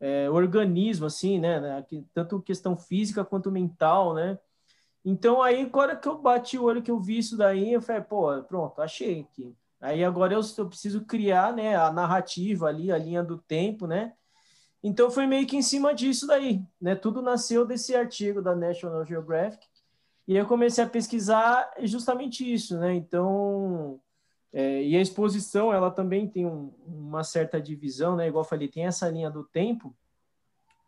é, 0.00 0.30
organismo, 0.30 1.06
assim, 1.06 1.38
né? 1.38 1.84
Tanto 2.14 2.40
questão 2.40 2.76
física 2.76 3.24
quanto 3.24 3.50
mental, 3.50 4.14
né? 4.14 4.38
Então 5.10 5.40
aí, 5.40 5.62
agora 5.62 5.96
que 5.96 6.06
eu 6.06 6.18
bati 6.18 6.58
o 6.58 6.64
olho, 6.64 6.82
que 6.82 6.90
eu 6.90 7.00
vi 7.00 7.16
isso 7.16 7.34
daí, 7.34 7.72
eu 7.72 7.80
falei, 7.80 8.02
pô, 8.02 8.42
pronto, 8.42 8.82
achei 8.82 9.20
aqui. 9.20 9.56
Aí 9.80 10.04
agora 10.04 10.34
eu, 10.34 10.40
eu 10.58 10.68
preciso 10.68 11.02
criar, 11.06 11.54
né, 11.54 11.76
a 11.76 11.90
narrativa 11.90 12.66
ali, 12.66 12.92
a 12.92 12.98
linha 12.98 13.22
do 13.22 13.38
tempo, 13.38 13.86
né? 13.86 14.12
Então 14.82 15.10
foi 15.10 15.26
meio 15.26 15.46
que 15.46 15.56
em 15.56 15.62
cima 15.62 15.94
disso 15.94 16.26
daí, 16.26 16.62
né? 16.78 16.94
Tudo 16.94 17.22
nasceu 17.22 17.64
desse 17.64 17.96
artigo 17.96 18.42
da 18.42 18.54
National 18.54 19.02
Geographic 19.06 19.66
e 20.26 20.36
eu 20.36 20.46
comecei 20.46 20.84
a 20.84 20.88
pesquisar 20.88 21.72
justamente 21.84 22.52
isso, 22.52 22.76
né? 22.78 22.94
Então, 22.94 23.98
é, 24.52 24.82
e 24.82 24.94
a 24.94 25.00
exposição, 25.00 25.72
ela 25.72 25.90
também 25.90 26.28
tem 26.28 26.44
um, 26.44 26.70
uma 26.86 27.24
certa 27.24 27.58
divisão, 27.58 28.14
né? 28.14 28.28
Igual 28.28 28.44
eu 28.44 28.48
falei, 28.48 28.68
tem 28.68 28.84
essa 28.84 29.08
linha 29.08 29.30
do 29.30 29.42
tempo, 29.42 29.96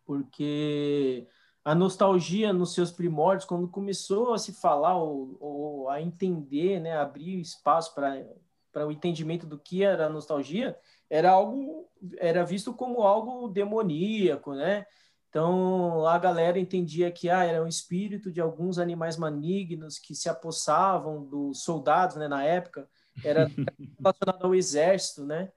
porque 0.04 1.26
a 1.64 1.74
nostalgia 1.74 2.52
nos 2.52 2.74
seus 2.74 2.90
primórdios, 2.90 3.44
quando 3.44 3.68
começou 3.68 4.32
a 4.32 4.38
se 4.38 4.52
falar 4.52 4.96
ou, 4.96 5.36
ou 5.40 5.88
a 5.90 6.00
entender, 6.00 6.80
né? 6.80 6.96
Abrir 6.96 7.40
espaço 7.40 7.94
para 7.94 8.86
o 8.86 8.90
entendimento 8.90 9.46
do 9.46 9.58
que 9.58 9.82
era 9.82 10.06
a 10.06 10.10
nostalgia, 10.10 10.76
era 11.08 11.30
algo, 11.30 11.88
era 12.18 12.44
visto 12.44 12.72
como 12.72 13.02
algo 13.02 13.48
demoníaco, 13.48 14.54
né? 14.54 14.86
Então, 15.28 16.06
a 16.06 16.18
galera 16.18 16.58
entendia 16.58 17.12
que 17.12 17.30
ah, 17.30 17.44
era 17.44 17.62
um 17.62 17.68
espírito 17.68 18.32
de 18.32 18.40
alguns 18.40 18.78
animais 18.78 19.16
malignos 19.16 19.96
que 19.96 20.12
se 20.12 20.28
apossavam 20.28 21.24
dos 21.24 21.62
soldados, 21.62 22.16
né, 22.16 22.26
na 22.26 22.42
época, 22.42 22.88
era 23.24 23.46
relacionado 23.98 24.44
ao 24.44 24.54
exército, 24.54 25.24
né? 25.24 25.52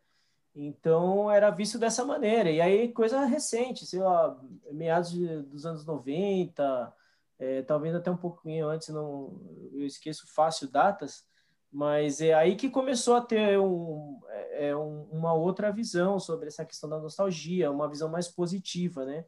Então, 0.55 1.31
era 1.31 1.49
visto 1.49 1.79
dessa 1.79 2.05
maneira. 2.05 2.51
E 2.51 2.61
aí, 2.61 2.91
coisa 2.91 3.25
recente, 3.25 3.85
sei 3.85 3.99
lá, 3.99 4.39
meados 4.71 5.11
de, 5.11 5.41
dos 5.43 5.65
anos 5.65 5.85
90, 5.85 6.93
é, 7.39 7.61
talvez 7.63 7.95
até 7.95 8.11
um 8.11 8.17
pouquinho 8.17 8.67
antes, 8.67 8.89
não, 8.89 9.39
eu 9.73 9.85
esqueço 9.85 10.31
fácil 10.33 10.69
datas, 10.69 11.25
mas 11.71 12.21
é 12.21 12.33
aí 12.33 12.55
que 12.55 12.69
começou 12.69 13.15
a 13.15 13.21
ter 13.21 13.59
um, 13.59 14.21
é, 14.29 14.69
é 14.69 14.77
um, 14.77 15.03
uma 15.11 15.33
outra 15.33 15.71
visão 15.71 16.19
sobre 16.19 16.47
essa 16.47 16.63
questão 16.63 16.89
da 16.89 16.99
nostalgia, 16.99 17.71
uma 17.71 17.89
visão 17.89 18.09
mais 18.09 18.27
positiva, 18.27 19.03
né? 19.05 19.25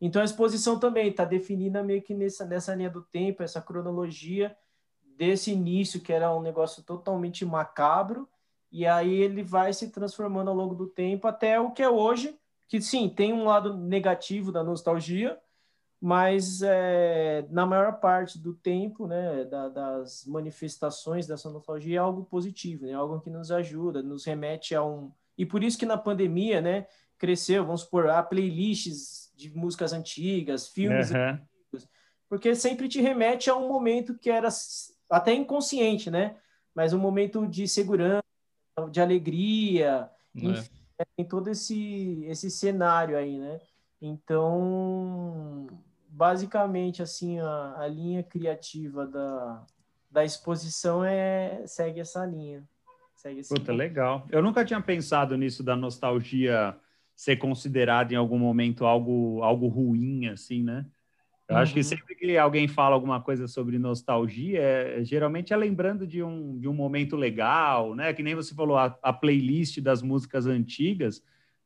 Então 0.00 0.20
a 0.20 0.24
exposição 0.24 0.80
também 0.80 1.10
está 1.10 1.24
definida 1.24 1.82
meio 1.82 2.02
que 2.02 2.14
nessa, 2.14 2.44
nessa 2.44 2.74
linha 2.74 2.90
do 2.90 3.02
tempo, 3.02 3.42
essa 3.42 3.60
cronologia 3.60 4.56
desse 5.16 5.52
início 5.52 6.00
que 6.00 6.12
era 6.12 6.34
um 6.34 6.42
negócio 6.42 6.82
totalmente 6.82 7.44
macabro, 7.44 8.28
e 8.72 8.86
aí 8.86 9.12
ele 9.12 9.42
vai 9.42 9.72
se 9.72 9.90
transformando 9.90 10.48
ao 10.48 10.56
longo 10.56 10.74
do 10.74 10.86
tempo 10.86 11.28
até 11.28 11.60
o 11.60 11.70
que 11.70 11.82
é 11.82 11.88
hoje, 11.90 12.36
que 12.66 12.80
sim, 12.80 13.08
tem 13.08 13.32
um 13.32 13.44
lado 13.44 13.76
negativo 13.76 14.50
da 14.50 14.64
nostalgia, 14.64 15.38
mas 16.00 16.62
é, 16.62 17.46
na 17.50 17.66
maior 17.66 18.00
parte 18.00 18.38
do 18.38 18.54
tempo, 18.54 19.06
né, 19.06 19.44
da, 19.44 19.68
das 19.68 20.24
manifestações 20.26 21.26
dessa 21.26 21.50
nostalgia 21.50 21.98
é 21.98 21.98
algo 21.98 22.24
positivo, 22.24 22.86
né, 22.86 22.94
algo 22.94 23.20
que 23.20 23.30
nos 23.30 23.52
ajuda, 23.52 24.02
nos 24.02 24.24
remete 24.24 24.74
a 24.74 24.82
um... 24.82 25.12
E 25.36 25.44
por 25.44 25.62
isso 25.62 25.78
que 25.78 25.86
na 25.86 25.98
pandemia, 25.98 26.60
né, 26.60 26.86
cresceu, 27.18 27.64
vamos 27.64 27.82
supor, 27.82 28.08
a 28.08 28.22
playlists 28.22 29.32
de 29.36 29.54
músicas 29.56 29.92
antigas, 29.92 30.68
filmes 30.68 31.10
uhum. 31.10 31.18
antigos, 31.18 31.88
porque 32.28 32.54
sempre 32.54 32.88
te 32.88 33.00
remete 33.00 33.50
a 33.50 33.54
um 33.54 33.68
momento 33.68 34.18
que 34.18 34.30
era 34.30 34.48
até 35.08 35.34
inconsciente, 35.34 36.10
né? 36.10 36.36
Mas 36.74 36.92
um 36.92 36.98
momento 36.98 37.46
de 37.46 37.68
segurança, 37.68 38.21
de 38.90 39.00
alegria, 39.00 40.08
é. 40.36 40.40
enfim, 40.40 40.70
tem 41.16 41.26
todo 41.26 41.48
esse, 41.48 42.24
esse 42.26 42.50
cenário 42.50 43.16
aí, 43.16 43.38
né? 43.38 43.60
Então, 44.00 45.66
basicamente, 46.08 47.02
assim, 47.02 47.38
a, 47.38 47.74
a 47.78 47.86
linha 47.86 48.22
criativa 48.22 49.06
da, 49.06 49.64
da 50.10 50.24
exposição 50.24 51.04
é 51.04 51.62
segue 51.66 52.00
essa 52.00 52.24
linha. 52.26 52.62
Segue 53.14 53.42
Puta, 53.48 53.72
legal. 53.72 54.26
Eu 54.30 54.42
nunca 54.42 54.64
tinha 54.64 54.80
pensado 54.80 55.36
nisso 55.36 55.62
da 55.62 55.76
nostalgia 55.76 56.76
ser 57.14 57.36
considerado 57.36 58.12
em 58.12 58.16
algum 58.16 58.38
momento 58.38 58.84
algo, 58.84 59.42
algo 59.42 59.68
ruim, 59.68 60.26
assim, 60.26 60.62
né? 60.62 60.84
Eu 61.52 61.56
uhum. 61.56 61.62
acho 61.62 61.74
que 61.74 61.80
uhum. 61.80 61.84
sempre 61.84 62.14
que 62.14 62.38
alguém 62.38 62.66
fala 62.66 62.94
alguma 62.94 63.20
coisa 63.20 63.46
sobre 63.46 63.78
nostalgia, 63.78 64.60
é, 64.60 65.04
geralmente 65.04 65.52
é 65.52 65.56
lembrando 65.56 66.06
de 66.06 66.22
um, 66.22 66.58
de 66.58 66.68
um 66.68 66.72
momento 66.72 67.16
legal, 67.16 67.94
né? 67.94 68.12
Que 68.12 68.22
nem 68.22 68.34
você 68.34 68.54
falou, 68.54 68.76
a, 68.76 68.96
a 69.02 69.12
playlist 69.12 69.78
das 69.80 70.02
músicas 70.02 70.46
antigas, 70.46 71.22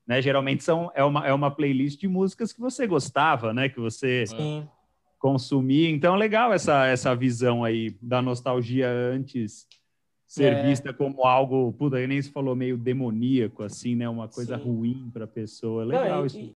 né? 0.06 0.20
Geralmente 0.20 0.64
são, 0.64 0.90
é, 0.94 1.04
uma, 1.04 1.26
é 1.26 1.32
uma 1.32 1.50
playlist 1.50 2.00
de 2.00 2.08
músicas 2.08 2.52
que 2.52 2.60
você 2.60 2.86
gostava, 2.86 3.54
né? 3.54 3.68
Que 3.68 3.78
você 3.78 4.26
Sim. 4.26 4.68
consumia. 5.18 5.88
Então, 5.88 6.16
legal 6.16 6.52
essa, 6.52 6.86
essa 6.86 7.14
visão 7.14 7.62
aí 7.62 7.96
da 8.02 8.20
nostalgia 8.20 8.90
antes 8.90 9.66
ser 10.26 10.52
é. 10.52 10.62
vista 10.68 10.92
como 10.92 11.24
algo, 11.24 11.72
puta, 11.72 12.04
nem 12.04 12.20
se 12.20 12.30
falou 12.30 12.56
meio 12.56 12.76
demoníaco, 12.76 13.62
assim, 13.62 13.94
né? 13.94 14.08
Uma 14.08 14.26
coisa 14.26 14.58
Sim. 14.58 14.64
ruim 14.64 15.10
para 15.12 15.24
a 15.24 15.28
pessoa. 15.28 15.84
Legal 15.84 16.08
Não, 16.08 16.24
e, 16.24 16.26
isso. 16.26 16.56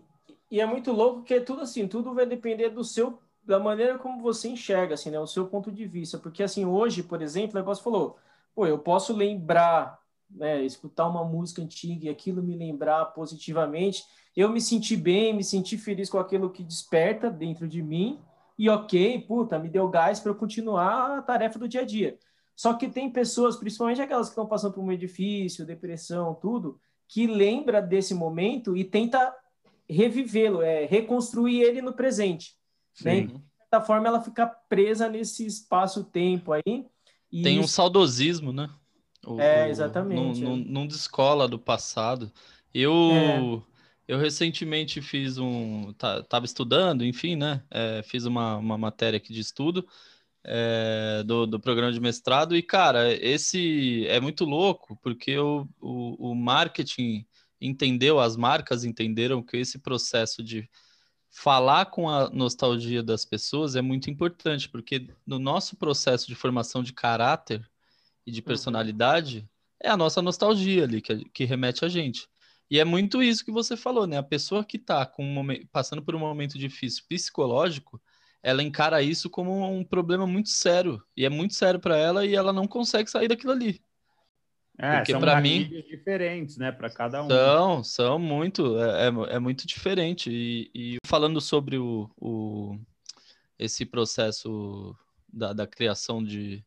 E, 0.49 0.61
é 0.61 0.65
muito 0.65 0.91
louco 0.91 1.23
que 1.23 1.33
é 1.33 1.39
tudo 1.39 1.61
assim, 1.61 1.87
tudo 1.87 2.13
vai 2.13 2.25
depender 2.25 2.69
do 2.69 2.83
seu, 2.83 3.19
da 3.43 3.59
maneira 3.59 3.97
como 3.97 4.21
você 4.21 4.49
enxerga, 4.49 4.93
assim, 4.93 5.09
né? 5.09 5.19
O 5.19 5.27
seu 5.27 5.47
ponto 5.47 5.71
de 5.71 5.85
vista. 5.85 6.17
Porque, 6.17 6.43
assim, 6.43 6.65
hoje, 6.65 7.03
por 7.03 7.21
exemplo, 7.21 7.51
o 7.53 7.59
negócio 7.59 7.83
falou, 7.83 8.17
pô, 8.55 8.65
eu 8.65 8.79
posso 8.79 9.13
lembrar, 9.13 9.99
né? 10.29 10.63
Escutar 10.63 11.07
uma 11.07 11.23
música 11.23 11.61
antiga 11.61 12.05
e 12.05 12.09
aquilo 12.09 12.41
me 12.41 12.55
lembrar 12.55 13.05
positivamente. 13.07 14.03
Eu 14.35 14.49
me 14.49 14.61
senti 14.61 14.95
bem, 14.95 15.33
me 15.33 15.43
senti 15.43 15.77
feliz 15.77 16.09
com 16.09 16.19
aquilo 16.19 16.49
que 16.49 16.63
desperta 16.63 17.29
dentro 17.29 17.67
de 17.67 17.81
mim. 17.81 18.19
E 18.57 18.69
ok, 18.69 19.19
puta, 19.21 19.59
me 19.59 19.69
deu 19.69 19.87
gás 19.87 20.19
para 20.19 20.31
eu 20.31 20.35
continuar 20.35 21.17
a 21.17 21.21
tarefa 21.21 21.59
do 21.59 21.67
dia 21.67 21.81
a 21.81 21.85
dia. 21.85 22.17
Só 22.55 22.73
que 22.73 22.87
tem 22.87 23.09
pessoas, 23.11 23.55
principalmente 23.55 24.01
aquelas 24.01 24.27
que 24.27 24.31
estão 24.31 24.47
passando 24.47 24.73
por 24.73 24.83
um 24.83 24.91
edifício, 24.91 25.65
depressão, 25.65 26.33
tudo, 26.33 26.79
que 27.07 27.27
lembra 27.27 27.79
desse 27.79 28.15
momento 28.15 28.75
e 28.75 28.83
tenta 28.83 29.31
revivê-lo, 29.89 30.61
é 30.61 30.85
reconstruir 30.85 31.61
ele 31.61 31.81
no 31.81 31.93
presente. 31.93 32.55
Né? 33.03 33.21
De 33.21 33.41
certa 33.59 33.81
forma, 33.81 34.07
ela 34.07 34.21
fica 34.21 34.47
presa 34.47 35.07
nesse 35.07 35.45
espaço-tempo 35.45 36.51
aí. 36.53 36.85
tem 37.31 37.59
um 37.59 37.67
saudosismo, 37.67 38.51
né? 38.51 38.69
O, 39.25 39.39
é, 39.39 39.69
exatamente. 39.69 40.41
Não, 40.41 40.53
é. 40.53 40.63
não, 40.65 40.87
descola 40.87 41.47
do 41.47 41.59
passado. 41.59 42.31
Eu, 42.73 42.93
é. 43.11 43.61
eu 44.07 44.17
recentemente 44.17 45.01
fiz 45.01 45.37
um. 45.37 45.93
Tá, 45.93 46.23
tava 46.23 46.45
estudando, 46.45 47.05
enfim, 47.05 47.35
né? 47.35 47.63
É, 47.69 48.01
fiz 48.03 48.25
uma, 48.25 48.57
uma 48.57 48.77
matéria 48.77 49.17
aqui 49.17 49.33
de 49.33 49.41
estudo 49.41 49.87
é, 50.47 51.23
do, 51.25 51.45
do 51.45 51.59
programa 51.59 51.91
de 51.91 51.99
mestrado. 51.99 52.55
E, 52.55 52.63
cara, 52.63 53.13
esse 53.13 54.07
é 54.07 54.19
muito 54.19 54.45
louco, 54.45 54.97
porque 55.03 55.37
o, 55.37 55.67
o, 55.79 56.31
o 56.31 56.35
marketing 56.35 57.25
entendeu, 57.59 58.19
as 58.19 58.35
marcas 58.35 58.83
entenderam 58.83 59.41
que 59.43 59.57
esse 59.57 59.79
processo 59.79 60.43
de 60.43 60.69
falar 61.29 61.87
com 61.87 62.09
a 62.09 62.29
nostalgia 62.29 63.03
das 63.03 63.25
pessoas 63.25 63.75
é 63.75 63.81
muito 63.81 64.09
importante, 64.09 64.69
porque 64.69 65.07
no 65.25 65.39
nosso 65.39 65.75
processo 65.75 66.27
de 66.27 66.35
formação 66.35 66.81
de 66.81 66.93
caráter 66.93 67.69
e 68.25 68.31
de 68.31 68.39
uhum. 68.39 68.45
personalidade, 68.45 69.39
uhum. 69.39 69.47
é 69.83 69.89
a 69.89 69.97
nossa 69.97 70.21
nostalgia 70.21 70.83
ali 70.83 71.01
que, 71.01 71.25
que 71.29 71.45
remete 71.45 71.85
a 71.85 71.89
gente. 71.89 72.27
E 72.69 72.79
é 72.79 72.85
muito 72.85 73.23
isso 73.23 73.45
que 73.45 73.51
você 73.51 73.77
falou, 73.77 74.05
né? 74.05 74.17
A 74.17 74.23
pessoa 74.23 74.63
que 74.63 74.77
está 74.77 75.05
com 75.05 75.23
um 75.23 75.33
momento, 75.33 75.67
passando 75.71 76.03
por 76.03 76.15
um 76.15 76.19
momento 76.19 76.57
difícil 76.57 77.03
psicológico, 77.07 78.01
ela 78.43 78.61
encara 78.61 79.01
isso 79.01 79.29
como 79.29 79.65
um 79.69 79.83
problema 79.83 80.27
muito 80.27 80.49
sério. 80.49 81.01
E 81.15 81.25
é 81.25 81.29
muito 81.29 81.53
sério 81.53 81.79
para 81.79 81.97
ela 81.97 82.25
e 82.25 82.35
ela 82.35 82.51
não 82.51 82.67
consegue 82.67 83.09
sair 83.09 83.27
daquilo 83.27 83.53
ali. 83.53 83.81
É, 84.79 84.97
Porque 84.97 85.17
para 85.17 85.41
mim 85.41 85.67
diferentes, 85.89 86.57
né, 86.57 86.71
para 86.71 86.89
cada 86.89 87.23
um. 87.23 87.27
São, 87.27 87.83
são 87.83 88.19
muito, 88.19 88.79
é, 88.79 89.07
é, 89.07 89.35
é 89.35 89.39
muito 89.39 89.65
diferente. 89.65 90.29
E, 90.29 90.69
e, 90.73 90.97
falando 91.05 91.41
sobre 91.41 91.77
o, 91.77 92.09
o 92.15 92.77
esse 93.57 93.85
processo 93.85 94.95
da, 95.27 95.51
da, 95.51 95.65
criação 95.65 96.23
de 96.23 96.63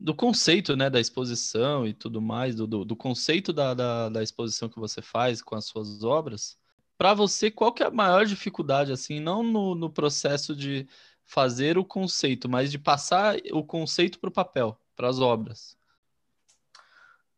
do 0.00 0.14
conceito, 0.14 0.76
né, 0.76 0.88
da 0.88 1.00
exposição 1.00 1.86
e 1.86 1.92
tudo 1.92 2.22
mais, 2.22 2.54
do, 2.54 2.66
do, 2.66 2.84
do 2.84 2.96
conceito 2.96 3.52
da, 3.52 3.74
da, 3.74 4.08
da 4.08 4.22
exposição 4.22 4.68
que 4.68 4.78
você 4.78 5.02
faz 5.02 5.42
com 5.42 5.56
as 5.56 5.66
suas 5.66 6.04
obras, 6.04 6.56
para 6.96 7.14
você, 7.14 7.50
qual 7.50 7.72
que 7.72 7.82
é 7.82 7.86
a 7.86 7.90
maior 7.90 8.24
dificuldade, 8.24 8.92
assim, 8.92 9.20
não 9.20 9.42
no, 9.42 9.74
no 9.74 9.90
processo 9.90 10.54
de 10.54 10.86
fazer 11.24 11.76
o 11.76 11.84
conceito, 11.84 12.48
mas 12.48 12.70
de 12.70 12.78
passar 12.78 13.36
o 13.52 13.62
conceito 13.64 14.18
para 14.18 14.28
o 14.28 14.32
papel, 14.32 14.80
para 14.96 15.08
as 15.08 15.18
obras? 15.20 15.77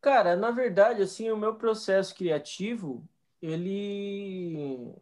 Cara, 0.01 0.35
na 0.35 0.49
verdade, 0.49 1.03
assim, 1.03 1.29
o 1.29 1.37
meu 1.37 1.55
processo 1.55 2.15
criativo, 2.15 3.07
ele 3.41 4.95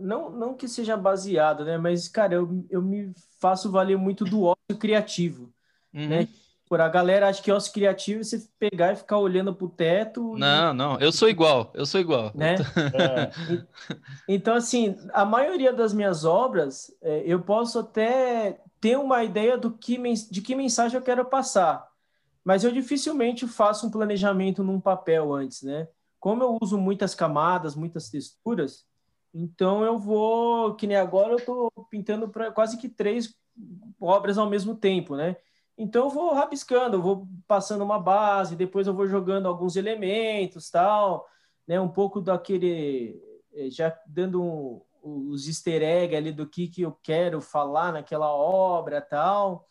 não, 0.00 0.30
não 0.30 0.54
que 0.54 0.66
seja 0.66 0.96
baseado, 0.96 1.64
né? 1.64 1.78
Mas, 1.78 2.08
cara, 2.08 2.34
eu, 2.34 2.66
eu 2.68 2.82
me 2.82 3.12
faço 3.40 3.70
valer 3.70 3.96
muito 3.96 4.24
do 4.24 4.42
ócio 4.42 4.78
criativo, 4.78 5.52
uhum. 5.92 6.08
né? 6.08 6.28
Por 6.66 6.80
a 6.80 6.88
galera 6.88 7.28
acha 7.28 7.42
que 7.42 7.52
ócio 7.52 7.72
criativo 7.72 8.22
é 8.22 8.24
você 8.24 8.48
pegar 8.58 8.92
e 8.92 8.96
ficar 8.96 9.18
olhando 9.18 9.54
pro 9.54 9.68
teto. 9.68 10.34
Não, 10.36 10.72
e... 10.72 10.76
não, 10.76 10.98
eu 10.98 11.12
sou 11.12 11.28
igual, 11.28 11.70
eu 11.74 11.84
sou 11.84 12.00
igual. 12.00 12.32
Né? 12.34 12.56
É. 12.94 13.30
Então, 14.26 14.54
assim, 14.54 14.96
a 15.12 15.24
maioria 15.24 15.72
das 15.72 15.92
minhas 15.92 16.24
obras, 16.24 16.90
é, 17.02 17.22
eu 17.26 17.40
posso 17.40 17.78
até 17.78 18.58
ter 18.80 18.98
uma 18.98 19.22
ideia 19.22 19.58
do 19.58 19.70
que, 19.70 19.96
de 20.30 20.40
que 20.40 20.54
mensagem 20.54 20.96
eu 20.96 21.04
quero 21.04 21.24
passar, 21.26 21.86
mas 22.44 22.64
eu 22.64 22.72
dificilmente 22.72 23.46
faço 23.48 23.86
um 23.86 23.90
planejamento 23.90 24.62
num 24.62 24.80
papel 24.80 25.32
antes, 25.32 25.62
né? 25.62 25.88
Como 26.20 26.42
eu 26.42 26.58
uso 26.62 26.78
muitas 26.78 27.14
camadas, 27.14 27.74
muitas 27.76 28.10
texturas, 28.10 28.86
Então 29.34 29.84
eu 29.84 29.98
vou, 29.98 30.76
que 30.76 30.86
nem 30.86 30.96
agora 30.96 31.32
eu 31.34 31.38
estou 31.38 31.70
pintando 31.90 32.28
para 32.28 32.52
quase 32.52 32.78
que 32.78 32.88
três 32.88 33.34
obras 34.00 34.38
ao 34.38 34.48
mesmo 34.48 34.76
tempo, 34.76 35.16
né? 35.16 35.36
Então 35.76 36.04
eu 36.04 36.10
vou 36.10 36.32
rabiscando, 36.34 36.96
eu 36.96 37.02
vou 37.02 37.28
passando 37.48 37.82
uma 37.84 37.98
base, 37.98 38.56
depois 38.56 38.86
eu 38.86 38.94
vou 38.94 39.08
jogando 39.08 39.48
alguns 39.48 39.76
elementos, 39.76 40.70
tal, 40.70 41.26
né? 41.66 41.80
Um 41.80 41.88
pouco 41.88 42.20
daquele, 42.20 43.20
eh, 43.52 43.70
já 43.70 43.96
dando 44.06 44.42
um, 44.42 44.82
os 45.02 45.48
easter 45.48 45.82
eggs 45.82 46.16
ali 46.16 46.32
do 46.32 46.48
que 46.48 46.68
que 46.68 46.82
eu 46.82 46.92
quero 47.02 47.40
falar 47.40 47.92
naquela 47.92 48.32
obra, 48.32 49.00
tal. 49.00 49.68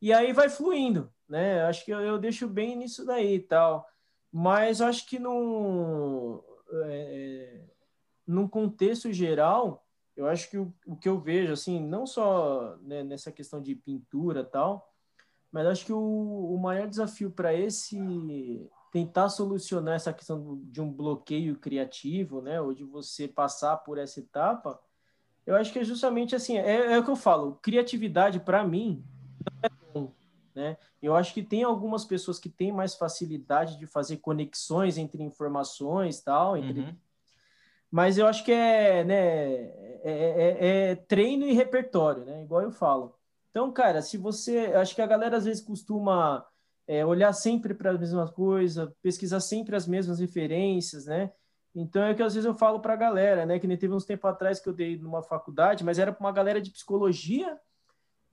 E 0.00 0.12
aí 0.12 0.32
vai 0.32 0.48
fluindo, 0.48 1.12
né? 1.28 1.62
Acho 1.64 1.84
que 1.84 1.90
eu, 1.90 2.00
eu 2.00 2.18
deixo 2.18 2.48
bem 2.48 2.76
nisso 2.76 3.04
daí, 3.04 3.40
tal. 3.40 3.88
Mas 4.32 4.80
acho 4.80 5.06
que 5.06 5.18
num, 5.18 6.40
é, 6.86 7.60
num 8.26 8.48
contexto 8.48 9.12
geral, 9.12 9.86
eu 10.16 10.26
acho 10.26 10.50
que 10.50 10.58
o, 10.58 10.72
o 10.86 10.96
que 10.96 11.08
eu 11.08 11.18
vejo, 11.18 11.52
assim, 11.52 11.80
não 11.80 12.06
só 12.06 12.76
né, 12.82 13.02
nessa 13.02 13.30
questão 13.32 13.60
de 13.60 13.74
pintura 13.74 14.44
tal, 14.44 14.92
mas 15.50 15.66
acho 15.66 15.86
que 15.86 15.92
o, 15.92 15.98
o 15.98 16.58
maior 16.58 16.88
desafio 16.88 17.30
para 17.30 17.54
esse 17.54 18.68
tentar 18.92 19.28
solucionar 19.28 19.96
essa 19.96 20.12
questão 20.12 20.60
de 20.64 20.80
um 20.80 20.90
bloqueio 20.90 21.56
criativo, 21.56 22.40
né, 22.40 22.60
ou 22.60 22.72
de 22.72 22.84
você 22.84 23.26
passar 23.26 23.76
por 23.78 23.98
essa 23.98 24.20
etapa, 24.20 24.80
eu 25.44 25.56
acho 25.56 25.72
que 25.72 25.80
é 25.80 25.84
justamente 25.84 26.34
assim, 26.34 26.56
é, 26.56 26.92
é 26.92 26.98
o 26.98 27.04
que 27.04 27.10
eu 27.10 27.16
falo, 27.16 27.58
criatividade 27.60 28.40
para 28.40 28.64
mim 28.64 29.04
não 29.44 29.60
é 29.62 29.68
né? 30.54 30.76
Eu 31.02 31.14
acho 31.14 31.34
que 31.34 31.42
tem 31.42 31.64
algumas 31.64 32.04
pessoas 32.04 32.38
que 32.38 32.48
têm 32.48 32.72
mais 32.72 32.94
facilidade 32.94 33.78
de 33.78 33.86
fazer 33.86 34.18
conexões 34.18 34.96
entre 34.96 35.22
informações, 35.22 36.20
tal, 36.20 36.56
entre 36.56 36.80
uhum. 36.80 36.96
mas 37.90 38.16
eu 38.16 38.26
acho 38.26 38.44
que 38.44 38.52
é, 38.52 39.04
né, 39.04 39.54
é, 40.02 40.04
é, 40.04 40.90
é 40.90 40.94
treino 40.94 41.44
e 41.44 41.52
repertório, 41.52 42.24
né? 42.24 42.42
Igual 42.42 42.62
eu 42.62 42.70
falo. 42.70 43.14
Então, 43.50 43.70
cara, 43.72 44.02
se 44.02 44.16
você. 44.16 44.72
Acho 44.74 44.94
que 44.94 45.02
a 45.02 45.06
galera 45.06 45.36
às 45.36 45.44
vezes 45.44 45.62
costuma 45.62 46.44
é, 46.86 47.04
olhar 47.04 47.32
sempre 47.32 47.74
para 47.74 47.90
a 47.90 47.98
mesma 47.98 48.28
coisa, 48.28 48.94
pesquisar 49.02 49.40
sempre 49.40 49.76
as 49.76 49.86
mesmas 49.86 50.18
referências, 50.18 51.06
né? 51.06 51.32
Então 51.74 52.04
é 52.04 52.14
que 52.14 52.22
às 52.22 52.34
vezes 52.34 52.46
eu 52.46 52.54
falo 52.54 52.78
para 52.80 52.92
a 52.92 52.96
galera, 52.96 53.44
né? 53.44 53.58
Que 53.58 53.66
nem 53.66 53.76
teve 53.76 53.94
uns 53.94 54.04
tempo 54.04 54.26
atrás 54.26 54.60
que 54.60 54.68
eu 54.68 54.72
dei 54.72 54.96
numa 54.96 55.22
faculdade, 55.22 55.84
mas 55.84 55.98
era 55.98 56.12
para 56.12 56.24
uma 56.24 56.32
galera 56.32 56.60
de 56.60 56.70
psicologia 56.70 57.58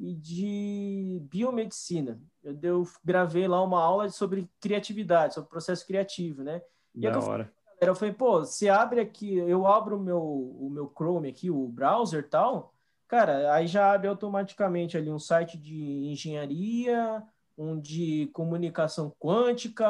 e 0.01 0.15
de 0.15 1.21
biomedicina. 1.29 2.19
Eu, 2.43 2.57
eu 2.61 2.87
gravei 3.03 3.47
lá 3.47 3.61
uma 3.61 3.81
aula 3.81 4.09
sobre 4.09 4.49
criatividade, 4.59 5.35
sobre 5.35 5.49
processo 5.49 5.85
criativo, 5.85 6.43
né? 6.43 6.61
E 6.95 7.01
da 7.01 7.19
hora. 7.19 7.53
Eu, 7.79 7.89
eu 7.89 7.95
falei, 7.95 8.13
pô, 8.13 8.39
você 8.39 8.67
abre 8.67 8.99
aqui, 8.99 9.35
eu 9.35 9.67
abro 9.67 9.97
o 9.97 9.99
meu, 9.99 10.21
o 10.21 10.69
meu 10.71 10.91
Chrome 10.95 11.29
aqui, 11.29 11.49
o 11.49 11.67
browser 11.67 12.27
tal, 12.27 12.73
Cara, 13.11 13.53
aí 13.53 13.67
já 13.67 13.91
abre 13.91 14.07
automaticamente 14.07 14.95
ali 14.95 15.11
um 15.11 15.19
site 15.19 15.57
de 15.57 15.75
engenharia, 16.09 17.21
um 17.57 17.77
de 17.77 18.29
comunicação 18.31 19.13
quântica, 19.19 19.85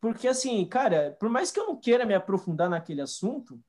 porque 0.00 0.26
assim, 0.26 0.64
cara, 0.64 1.14
por 1.20 1.28
mais 1.28 1.52
que 1.52 1.60
eu 1.60 1.66
não 1.66 1.76
queira 1.76 2.06
me 2.06 2.14
aprofundar 2.14 2.70
naquele 2.70 3.02
assunto, 3.02 3.60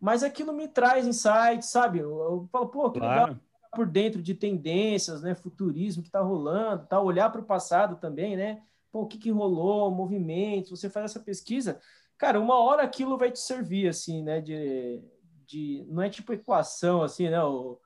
mas 0.00 0.22
aquilo 0.22 0.52
me 0.52 0.68
traz 0.68 1.04
insights, 1.04 1.70
sabe? 1.70 1.98
Eu, 1.98 2.10
eu 2.10 2.48
falo, 2.52 2.68
pô, 2.68 2.92
que 2.92 3.00
claro. 3.00 3.32
legal 3.32 3.40
por 3.74 3.86
dentro 3.86 4.22
de 4.22 4.34
tendências, 4.34 5.22
né, 5.22 5.34
futurismo 5.34 6.02
que 6.02 6.08
está 6.08 6.20
rolando, 6.20 6.86
tá? 6.86 7.00
olhar 7.00 7.30
para 7.30 7.40
o 7.40 7.44
passado 7.44 7.96
também, 7.96 8.36
né? 8.36 8.62
Pô, 8.90 9.02
o 9.02 9.06
que, 9.06 9.16
que 9.16 9.30
rolou, 9.30 9.90
movimentos, 9.90 10.70
você 10.70 10.90
faz 10.90 11.10
essa 11.10 11.20
pesquisa, 11.20 11.80
cara, 12.18 12.38
uma 12.38 12.58
hora 12.58 12.82
aquilo 12.82 13.16
vai 13.16 13.30
te 13.30 13.38
servir, 13.38 13.88
assim, 13.88 14.22
né? 14.22 14.40
De, 14.40 15.02
de 15.46 15.86
não 15.88 16.02
é 16.02 16.10
tipo 16.10 16.32
equação, 16.32 17.02
assim, 17.02 17.30
né? 17.30 17.42
O, 17.42 17.80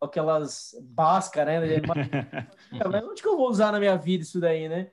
aquelas 0.00 0.74
báscaras, 0.82 1.60
né? 1.60 1.80
Mas 2.90 3.04
onde 3.04 3.22
que 3.22 3.28
eu 3.28 3.36
vou 3.36 3.48
usar 3.48 3.70
na 3.70 3.78
minha 3.78 3.96
vida 3.96 4.24
isso 4.24 4.40
daí, 4.40 4.68
né? 4.68 4.90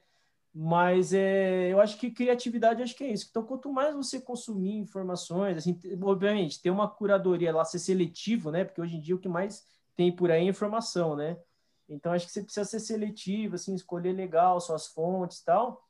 Mas 0.54 1.14
é, 1.14 1.72
eu 1.72 1.80
acho 1.80 1.98
que 1.98 2.12
criatividade 2.12 2.82
acho 2.84 2.96
que 2.96 3.04
é 3.04 3.12
isso. 3.12 3.28
Então, 3.30 3.44
quanto 3.44 3.72
mais 3.72 3.96
você 3.96 4.20
consumir 4.20 4.78
informações, 4.78 5.58
assim, 5.58 5.80
obviamente, 6.02 6.62
ter 6.62 6.72
uma 6.72 6.90
curadoria 6.90 7.54
lá, 7.54 7.64
ser 7.64 7.80
seletivo, 7.80 8.52
né? 8.52 8.66
Porque 8.66 8.82
hoje 8.82 8.98
em 8.98 9.00
dia 9.00 9.16
o 9.16 9.20
que 9.20 9.30
mais 9.30 9.64
tem 10.00 10.14
por 10.14 10.32
aí 10.32 10.48
informação, 10.48 11.14
né? 11.14 11.38
Então, 11.90 12.14
acho 12.14 12.26
que 12.26 12.32
você 12.32 12.42
precisa 12.42 12.64
ser 12.64 12.80
seletivo, 12.80 13.56
assim, 13.56 13.76
escolher 13.76 14.14
legal 14.14 14.62
suas 14.62 14.88
fontes 14.88 15.44
tal. 15.44 15.86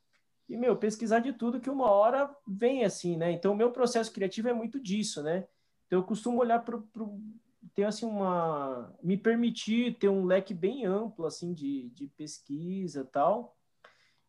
E, 0.48 0.56
meu, 0.56 0.76
pesquisar 0.76 1.20
de 1.20 1.32
tudo 1.32 1.60
que 1.60 1.70
uma 1.70 1.88
hora 1.88 2.28
vem 2.44 2.84
assim, 2.84 3.16
né? 3.16 3.30
Então, 3.30 3.52
o 3.52 3.56
meu 3.56 3.70
processo 3.70 4.12
criativo 4.12 4.48
é 4.48 4.52
muito 4.52 4.80
disso, 4.80 5.22
né? 5.22 5.46
Então, 5.86 6.00
eu 6.00 6.02
costumo 6.02 6.40
olhar 6.40 6.58
para 6.58 6.76
ter 7.72 7.84
assim 7.84 8.04
uma 8.04 8.92
me 9.00 9.16
permitir 9.16 9.96
ter 9.96 10.08
um 10.08 10.24
leque 10.24 10.54
bem 10.54 10.86
amplo 10.86 11.24
assim 11.24 11.52
de, 11.52 11.90
de 11.90 12.08
pesquisa 12.08 13.04
tal 13.04 13.54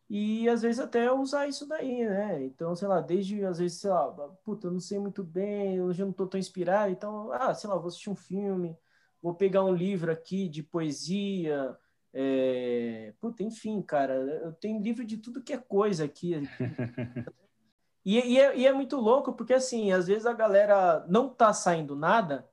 e 0.10 0.48
às 0.50 0.62
vezes 0.62 0.80
até 0.80 1.12
usar 1.12 1.48
isso 1.48 1.66
daí 1.66 2.06
né 2.06 2.44
então 2.44 2.76
sei 2.76 2.88
lá 2.90 3.00
desde 3.00 3.44
às 3.46 3.58
vezes 3.58 3.80
sei 3.80 3.90
lá 3.90 4.12
puta 4.44 4.68
eu 4.68 4.72
não 4.72 4.82
sei 4.82 5.00
muito 5.00 5.24
bem 5.24 5.82
hoje 5.82 6.02
eu 6.02 6.06
não 6.08 6.14
tô 6.14 6.28
tão 6.28 6.40
inspirado 6.40 6.92
então 6.92 7.32
ah 7.32 7.54
sei 7.54 7.70
lá 7.70 7.78
vou 7.78 7.88
assistir 7.88 8.10
um 8.10 8.16
filme 8.16 8.78
vou 9.22 9.34
pegar 9.34 9.64
um 9.64 9.74
livro 9.74 10.12
aqui 10.12 10.48
de 10.50 10.64
poesia 10.64 11.76
é... 12.14 13.14
puta 13.20 13.44
enfim 13.44 13.82
cara 13.82 14.16
eu 14.16 14.52
tenho 14.54 14.82
livro 14.82 15.06
de 15.06 15.18
tudo 15.18 15.44
que 15.44 15.54
é 15.54 15.58
coisa 15.58 16.06
aqui 16.06 16.34
e, 18.06 18.18
e, 18.20 18.40
é, 18.40 18.58
e 18.58 18.68
é 18.68 18.74
muito 18.74 18.98
louco 18.98 19.34
porque 19.34 19.54
assim 19.54 19.92
às 19.92 20.08
vezes 20.08 20.26
a 20.26 20.34
galera 20.34 21.06
não 21.08 21.30
tá 21.30 21.54
saindo 21.54 21.96
nada 21.96 22.50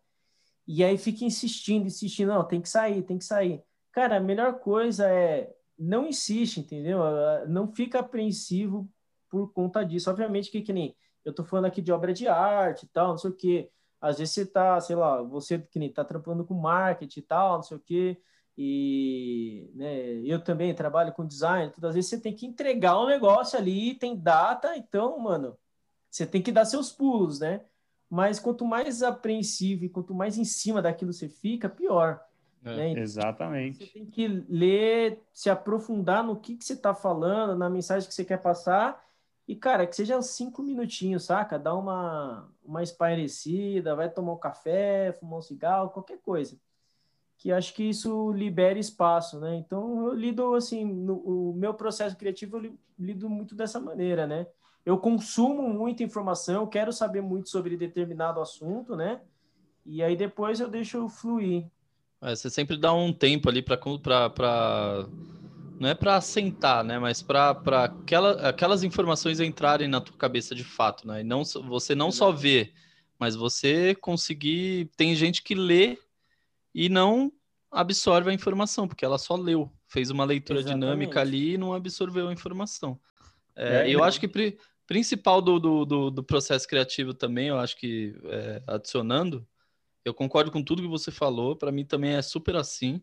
e 0.68 0.84
aí 0.84 0.98
fica 0.98 1.24
insistindo, 1.24 1.86
insistindo, 1.86 2.28
não, 2.28 2.44
tem 2.44 2.60
que 2.60 2.68
sair, 2.68 3.02
tem 3.02 3.16
que 3.16 3.24
sair. 3.24 3.64
Cara, 3.90 4.18
a 4.18 4.20
melhor 4.20 4.60
coisa 4.60 5.08
é 5.08 5.50
não 5.78 6.06
insiste, 6.06 6.60
entendeu? 6.60 6.98
Não 7.48 7.72
fica 7.72 8.00
apreensivo 8.00 8.86
por 9.30 9.50
conta 9.54 9.82
disso. 9.82 10.10
Obviamente 10.10 10.50
que, 10.50 10.60
que 10.60 10.72
nem 10.72 10.94
eu 11.24 11.32
tô 11.32 11.42
falando 11.42 11.64
aqui 11.64 11.80
de 11.80 11.90
obra 11.90 12.12
de 12.12 12.28
arte 12.28 12.84
e 12.84 12.88
tal, 12.88 13.08
não 13.08 13.18
sei 13.18 13.30
o 13.30 13.34
quê. 13.34 13.70
Às 14.00 14.18
vezes 14.18 14.34
você 14.34 14.46
tá, 14.46 14.80
sei 14.80 14.96
lá, 14.96 15.22
você 15.22 15.58
que 15.58 15.78
nem 15.78 15.92
tá 15.92 16.04
trampando 16.04 16.44
com 16.44 16.54
marketing 16.54 17.20
e 17.20 17.22
tal, 17.22 17.56
não 17.56 17.62
sei 17.62 17.76
o 17.76 17.80
quê. 17.80 18.20
E 18.56 19.70
né, 19.74 20.14
eu 20.24 20.42
também 20.42 20.74
trabalho 20.74 21.12
com 21.12 21.26
design, 21.26 21.72
todas 21.72 21.90
as 21.90 21.94
vezes 21.94 22.10
você 22.10 22.20
tem 22.20 22.34
que 22.34 22.46
entregar 22.46 23.00
um 23.00 23.06
negócio 23.06 23.58
ali, 23.58 23.94
tem 23.94 24.16
data, 24.16 24.76
então, 24.76 25.18
mano, 25.18 25.56
você 26.10 26.26
tem 26.26 26.42
que 26.42 26.50
dar 26.50 26.64
seus 26.64 26.90
pulos, 26.90 27.38
né? 27.38 27.64
mas 28.10 28.40
quanto 28.40 28.64
mais 28.64 29.02
apreensivo 29.02 29.84
e 29.84 29.88
quanto 29.88 30.14
mais 30.14 30.38
em 30.38 30.44
cima 30.44 30.80
daquilo 30.80 31.12
você 31.12 31.28
fica, 31.28 31.68
pior. 31.68 32.20
É, 32.64 32.76
né? 32.76 32.88
então, 32.90 33.02
exatamente. 33.02 33.78
Você 33.78 33.92
tem 33.92 34.06
que 34.06 34.26
ler, 34.26 35.22
se 35.32 35.50
aprofundar 35.50 36.24
no 36.24 36.36
que, 36.36 36.56
que 36.56 36.64
você 36.64 36.72
está 36.72 36.94
falando, 36.94 37.56
na 37.56 37.68
mensagem 37.68 38.08
que 38.08 38.14
você 38.14 38.24
quer 38.24 38.38
passar. 38.38 39.04
E, 39.48 39.56
cara, 39.56 39.86
que 39.86 39.96
seja 39.96 40.20
cinco 40.20 40.62
minutinhos, 40.62 41.24
saca? 41.24 41.58
Dá 41.58 41.74
uma, 41.74 42.48
uma 42.62 42.82
espairecida, 42.82 43.96
vai 43.96 44.10
tomar 44.10 44.34
um 44.34 44.38
café, 44.38 45.12
fumar 45.18 45.38
um 45.38 45.42
cigarro, 45.42 45.90
qualquer 45.90 46.18
coisa. 46.18 46.56
Que 47.38 47.50
acho 47.50 47.72
que 47.72 47.84
isso 47.84 48.30
libera 48.32 48.78
espaço, 48.78 49.40
né? 49.40 49.56
Então, 49.56 50.06
eu 50.08 50.14
lido, 50.14 50.54
assim, 50.54 50.84
no, 50.84 51.14
o 51.14 51.54
meu 51.54 51.72
processo 51.72 52.16
criativo, 52.16 52.58
eu 52.58 52.78
lido 52.98 53.30
muito 53.30 53.54
dessa 53.54 53.80
maneira, 53.80 54.26
né? 54.26 54.46
eu 54.88 54.96
consumo 54.96 55.68
muita 55.68 56.02
informação, 56.02 56.66
quero 56.66 56.94
saber 56.94 57.20
muito 57.20 57.50
sobre 57.50 57.76
determinado 57.76 58.40
assunto, 58.40 58.96
né? 58.96 59.20
E 59.84 60.02
aí 60.02 60.16
depois 60.16 60.60
eu 60.60 60.68
deixo 60.68 61.06
fluir. 61.10 61.66
É, 62.22 62.34
você 62.34 62.48
sempre 62.48 62.74
dá 62.74 62.94
um 62.94 63.12
tempo 63.12 63.50
ali 63.50 63.60
para 63.60 63.78
não 65.78 65.88
é 65.88 65.94
para 65.94 66.16
assentar, 66.16 66.82
né? 66.82 66.98
Mas 66.98 67.22
para 67.22 67.50
aquela, 67.84 68.48
aquelas 68.48 68.82
informações 68.82 69.40
entrarem 69.40 69.88
na 69.88 70.00
tua 70.00 70.16
cabeça 70.16 70.54
de 70.54 70.64
fato, 70.64 71.06
né? 71.06 71.20
E 71.20 71.24
não 71.24 71.44
você 71.44 71.94
não 71.94 72.10
só 72.10 72.32
vê, 72.32 72.72
mas 73.18 73.36
você 73.36 73.94
conseguir. 73.94 74.90
Tem 74.96 75.14
gente 75.14 75.42
que 75.42 75.54
lê 75.54 75.98
e 76.74 76.88
não 76.88 77.32
absorve 77.70 78.30
a 78.30 78.34
informação, 78.34 78.88
porque 78.88 79.04
ela 79.04 79.18
só 79.18 79.36
leu, 79.36 79.70
fez 79.86 80.10
uma 80.10 80.24
leitura 80.24 80.60
Exatamente. 80.60 80.84
dinâmica 80.84 81.20
ali 81.20 81.54
e 81.54 81.58
não 81.58 81.72
absorveu 81.72 82.28
a 82.28 82.32
informação. 82.32 82.98
É, 83.54 83.82
é, 83.82 83.90
eu 83.90 84.02
acho 84.02 84.20
que 84.20 84.58
principal 84.86 85.42
do, 85.42 85.58
do, 85.58 85.84
do, 85.84 86.10
do, 86.10 86.22
processo 86.22 86.66
criativo 86.66 87.12
também, 87.12 87.48
eu 87.48 87.58
acho 87.58 87.76
que 87.76 88.14
é, 88.24 88.62
adicionando, 88.66 89.46
eu 90.04 90.14
concordo 90.14 90.50
com 90.50 90.62
tudo 90.62 90.80
que 90.80 90.88
você 90.88 91.10
falou, 91.10 91.54
para 91.54 91.70
mim 91.70 91.84
também 91.84 92.14
é 92.14 92.22
super 92.22 92.56
assim, 92.56 93.02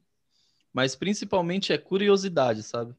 mas 0.76 0.94
principalmente 0.94 1.72
é 1.72 1.78
curiosidade, 1.78 2.62
sabe? 2.62 2.94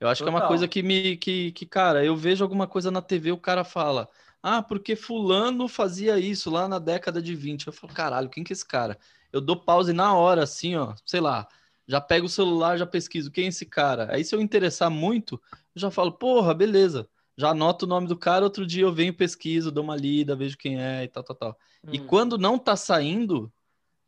Eu 0.00 0.08
acho 0.08 0.24
Total. 0.24 0.34
que 0.34 0.36
é 0.36 0.42
uma 0.42 0.48
coisa 0.48 0.66
que 0.66 0.82
me, 0.82 1.16
que, 1.16 1.52
que, 1.52 1.64
cara, 1.64 2.04
eu 2.04 2.16
vejo 2.16 2.42
alguma 2.42 2.66
coisa 2.66 2.90
na 2.90 3.00
TV, 3.00 3.30
o 3.30 3.38
cara 3.38 3.62
fala, 3.62 4.08
ah, 4.42 4.60
porque 4.60 4.96
fulano 4.96 5.68
fazia 5.68 6.18
isso 6.18 6.50
lá 6.50 6.66
na 6.66 6.80
década 6.80 7.22
de 7.22 7.32
20. 7.32 7.68
Eu 7.68 7.72
falo, 7.72 7.94
caralho, 7.94 8.28
quem 8.28 8.42
que 8.42 8.52
é 8.52 8.54
esse 8.54 8.66
cara? 8.66 8.98
Eu 9.32 9.40
dou 9.40 9.56
pause 9.56 9.92
na 9.92 10.12
hora, 10.12 10.42
assim, 10.42 10.74
ó, 10.74 10.96
sei 11.06 11.20
lá, 11.20 11.46
já 11.86 12.00
pego 12.00 12.26
o 12.26 12.28
celular, 12.28 12.76
já 12.76 12.86
pesquiso, 12.86 13.30
quem 13.30 13.44
é 13.44 13.48
esse 13.48 13.64
cara? 13.64 14.08
Aí 14.12 14.24
se 14.24 14.34
eu 14.34 14.40
interessar 14.40 14.90
muito, 14.90 15.40
eu 15.76 15.80
já 15.80 15.92
falo, 15.92 16.10
porra, 16.10 16.52
beleza 16.52 17.08
já 17.36 17.50
anoto 17.50 17.86
o 17.86 17.88
nome 17.88 18.06
do 18.06 18.16
cara, 18.16 18.44
outro 18.44 18.66
dia 18.66 18.82
eu 18.82 18.92
venho, 18.92 19.14
pesquiso, 19.14 19.72
dou 19.72 19.82
uma 19.82 19.96
lida, 19.96 20.36
vejo 20.36 20.56
quem 20.58 20.80
é 20.80 21.04
e 21.04 21.08
tal, 21.08 21.22
tal, 21.22 21.36
tal. 21.36 21.58
Hum. 21.84 21.90
E 21.92 21.98
quando 21.98 22.36
não 22.36 22.58
tá 22.58 22.76
saindo, 22.76 23.50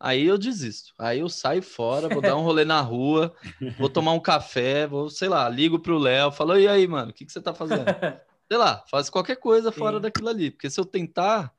aí 0.05 0.27
eu 0.27 0.37
desisto. 0.37 0.93
Aí 0.99 1.21
eu 1.21 1.29
saio 1.29 1.63
fora, 1.63 2.09
vou 2.09 2.21
dar 2.23 2.37
um 2.37 2.43
rolê 2.43 2.65
na 2.65 2.81
rua, 2.81 3.35
vou 3.79 3.89
tomar 3.89 4.13
um 4.13 4.21
café, 4.21 4.87
vou, 4.87 5.09
sei 5.09 5.29
lá, 5.29 5.49
ligo 5.49 5.79
pro 5.79 5.99
Léo, 5.99 6.31
falo, 6.31 6.59
e 6.59 6.69
aí, 6.69 6.87
mano, 6.87 7.11
o 7.11 7.15
que, 7.15 7.25
que 7.25 7.33
você 7.33 7.41
tá 7.41 7.55
fazendo? 7.55 7.85
sei 8.47 8.59
lá, 8.59 8.85
faz 8.91 9.09
qualquer 9.09 9.37
coisa 9.37 9.73
Sim. 9.73 9.79
fora 9.79 9.99
daquilo 9.99 10.29
ali. 10.29 10.51
Porque 10.51 10.69
se 10.69 10.79
eu 10.79 10.85
tentar 10.85 11.53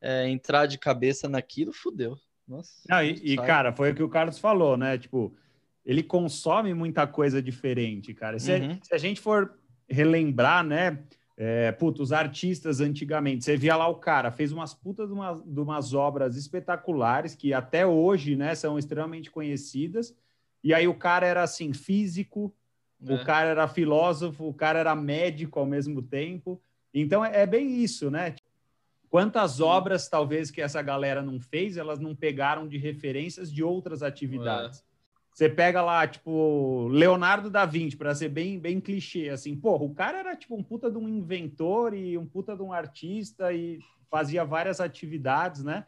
é, 0.00 0.28
entrar 0.28 0.66
de 0.66 0.78
cabeça 0.78 1.28
naquilo, 1.28 1.72
fudeu. 1.72 2.16
Nossa. 2.46 2.82
Não, 2.88 3.02
e, 3.02 3.12
e, 3.22 3.36
cara, 3.36 3.72
foi 3.72 3.92
o 3.92 3.94
que 3.94 4.02
o 4.02 4.08
Carlos 4.08 4.38
falou, 4.38 4.76
né? 4.76 4.98
Tipo, 4.98 5.34
ele 5.86 6.02
consome 6.02 6.74
muita 6.74 7.06
coisa 7.06 7.40
diferente, 7.40 8.12
cara. 8.12 8.38
Se, 8.38 8.52
uhum. 8.52 8.78
se 8.82 8.94
a 8.94 8.98
gente 8.98 9.20
for 9.20 9.54
relembrar, 9.88 10.64
né? 10.64 10.98
É, 11.36 11.72
puta, 11.72 12.02
os 12.02 12.12
artistas 12.12 12.80
antigamente, 12.80 13.44
você 13.44 13.56
via 13.56 13.74
lá 13.74 13.88
o 13.88 13.96
cara, 13.96 14.30
fez 14.30 14.52
umas 14.52 14.74
putas 14.74 15.08
de 15.08 15.14
umas, 15.14 15.42
de 15.42 15.60
umas 15.60 15.94
obras 15.94 16.36
espetaculares 16.36 17.34
que 17.34 17.54
até 17.54 17.86
hoje, 17.86 18.36
né, 18.36 18.54
são 18.54 18.78
extremamente 18.78 19.30
conhecidas. 19.30 20.14
E 20.62 20.72
aí 20.74 20.86
o 20.86 20.94
cara 20.94 21.26
era 21.26 21.42
assim, 21.42 21.72
físico, 21.72 22.54
é. 23.04 23.14
o 23.14 23.24
cara 23.24 23.48
era 23.48 23.66
filósofo, 23.66 24.46
o 24.46 24.54
cara 24.54 24.78
era 24.78 24.94
médico 24.94 25.58
ao 25.58 25.66
mesmo 25.66 26.02
tempo. 26.02 26.60
Então 26.92 27.24
é, 27.24 27.42
é 27.42 27.46
bem 27.46 27.82
isso, 27.82 28.10
né? 28.10 28.34
Quantas 29.08 29.60
obras 29.60 30.08
talvez 30.08 30.50
que 30.50 30.62
essa 30.62 30.80
galera 30.80 31.22
não 31.22 31.40
fez, 31.40 31.76
elas 31.76 31.98
não 31.98 32.14
pegaram 32.14 32.66
de 32.66 32.78
referências 32.78 33.52
de 33.52 33.62
outras 33.62 34.02
atividades. 34.02 34.84
Você 35.32 35.48
pega 35.48 35.80
lá, 35.80 36.06
tipo, 36.06 36.88
Leonardo 36.88 37.48
da 37.48 37.64
Vinci, 37.64 37.96
para 37.96 38.14
ser 38.14 38.28
bem, 38.28 38.58
bem 38.58 38.78
clichê, 38.80 39.30
assim, 39.30 39.56
porra, 39.56 39.84
o 39.84 39.94
cara 39.94 40.18
era 40.18 40.36
tipo 40.36 40.54
um 40.54 40.62
puta 40.62 40.90
de 40.90 40.98
um 40.98 41.08
inventor 41.08 41.94
e 41.94 42.18
um 42.18 42.26
puta 42.26 42.54
de 42.54 42.62
um 42.62 42.72
artista 42.72 43.52
e 43.52 43.78
fazia 44.10 44.44
várias 44.44 44.78
atividades, 44.78 45.64
né? 45.64 45.86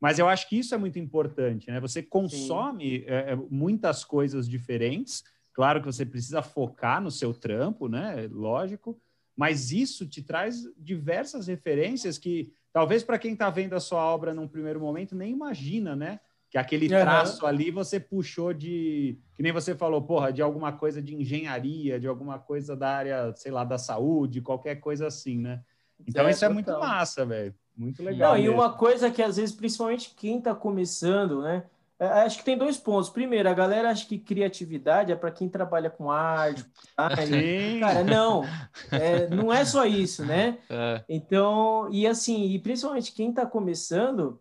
Mas 0.00 0.18
eu 0.18 0.28
acho 0.28 0.48
que 0.48 0.58
isso 0.58 0.74
é 0.74 0.78
muito 0.78 0.98
importante, 0.98 1.70
né? 1.70 1.78
Você 1.78 2.02
consome 2.02 3.04
é, 3.06 3.32
é, 3.32 3.36
muitas 3.36 4.04
coisas 4.04 4.48
diferentes. 4.48 5.22
Claro 5.52 5.78
que 5.80 5.86
você 5.86 6.04
precisa 6.04 6.42
focar 6.42 7.00
no 7.00 7.08
seu 7.10 7.32
trampo, 7.32 7.88
né? 7.88 8.28
Lógico. 8.32 9.00
Mas 9.36 9.70
isso 9.70 10.04
te 10.04 10.20
traz 10.20 10.64
diversas 10.76 11.46
referências 11.46 12.18
que 12.18 12.52
talvez 12.72 13.04
para 13.04 13.18
quem 13.18 13.34
está 13.34 13.48
vendo 13.48 13.74
a 13.74 13.80
sua 13.80 14.04
obra 14.04 14.34
num 14.34 14.48
primeiro 14.48 14.80
momento 14.80 15.14
nem 15.14 15.30
imagina, 15.30 15.94
né? 15.94 16.18
Que 16.52 16.58
aquele 16.58 16.86
traço 16.86 17.42
uhum. 17.42 17.48
ali 17.48 17.70
você 17.70 17.98
puxou 17.98 18.52
de, 18.52 19.18
que 19.34 19.42
nem 19.42 19.52
você 19.52 19.74
falou, 19.74 20.02
porra, 20.02 20.30
de 20.30 20.42
alguma 20.42 20.70
coisa 20.70 21.00
de 21.00 21.14
engenharia, 21.14 21.98
de 21.98 22.06
alguma 22.06 22.38
coisa 22.38 22.76
da 22.76 22.90
área, 22.90 23.32
sei 23.34 23.50
lá, 23.50 23.64
da 23.64 23.78
saúde, 23.78 24.42
qualquer 24.42 24.74
coisa 24.74 25.06
assim, 25.06 25.38
né? 25.38 25.62
Então 26.06 26.28
é, 26.28 26.30
isso 26.30 26.44
é 26.44 26.50
muito 26.50 26.70
massa, 26.72 27.24
velho. 27.24 27.54
Muito 27.74 28.02
legal. 28.02 28.32
Não, 28.32 28.38
mesmo. 28.38 28.52
e 28.52 28.54
uma 28.54 28.70
coisa 28.74 29.10
que 29.10 29.22
às 29.22 29.38
vezes, 29.38 29.54
principalmente 29.54 30.12
quem 30.14 30.36
está 30.36 30.54
começando, 30.54 31.40
né? 31.40 31.64
É, 31.98 32.06
acho 32.06 32.36
que 32.36 32.44
tem 32.44 32.58
dois 32.58 32.76
pontos. 32.76 33.08
Primeiro, 33.08 33.48
a 33.48 33.54
galera 33.54 33.88
acha 33.88 34.06
que 34.06 34.18
criatividade 34.18 35.10
é 35.10 35.16
para 35.16 35.30
quem 35.30 35.48
trabalha 35.48 35.88
com 35.88 36.10
arte. 36.10 36.66
Cara, 37.80 38.04
não. 38.04 38.44
É, 38.90 39.26
não 39.28 39.50
é 39.50 39.64
só 39.64 39.86
isso, 39.86 40.22
né? 40.22 40.58
É. 40.68 41.02
Então, 41.08 41.88
e 41.90 42.06
assim, 42.06 42.50
e 42.50 42.58
principalmente 42.58 43.12
quem 43.12 43.30
está 43.30 43.46
começando, 43.46 44.38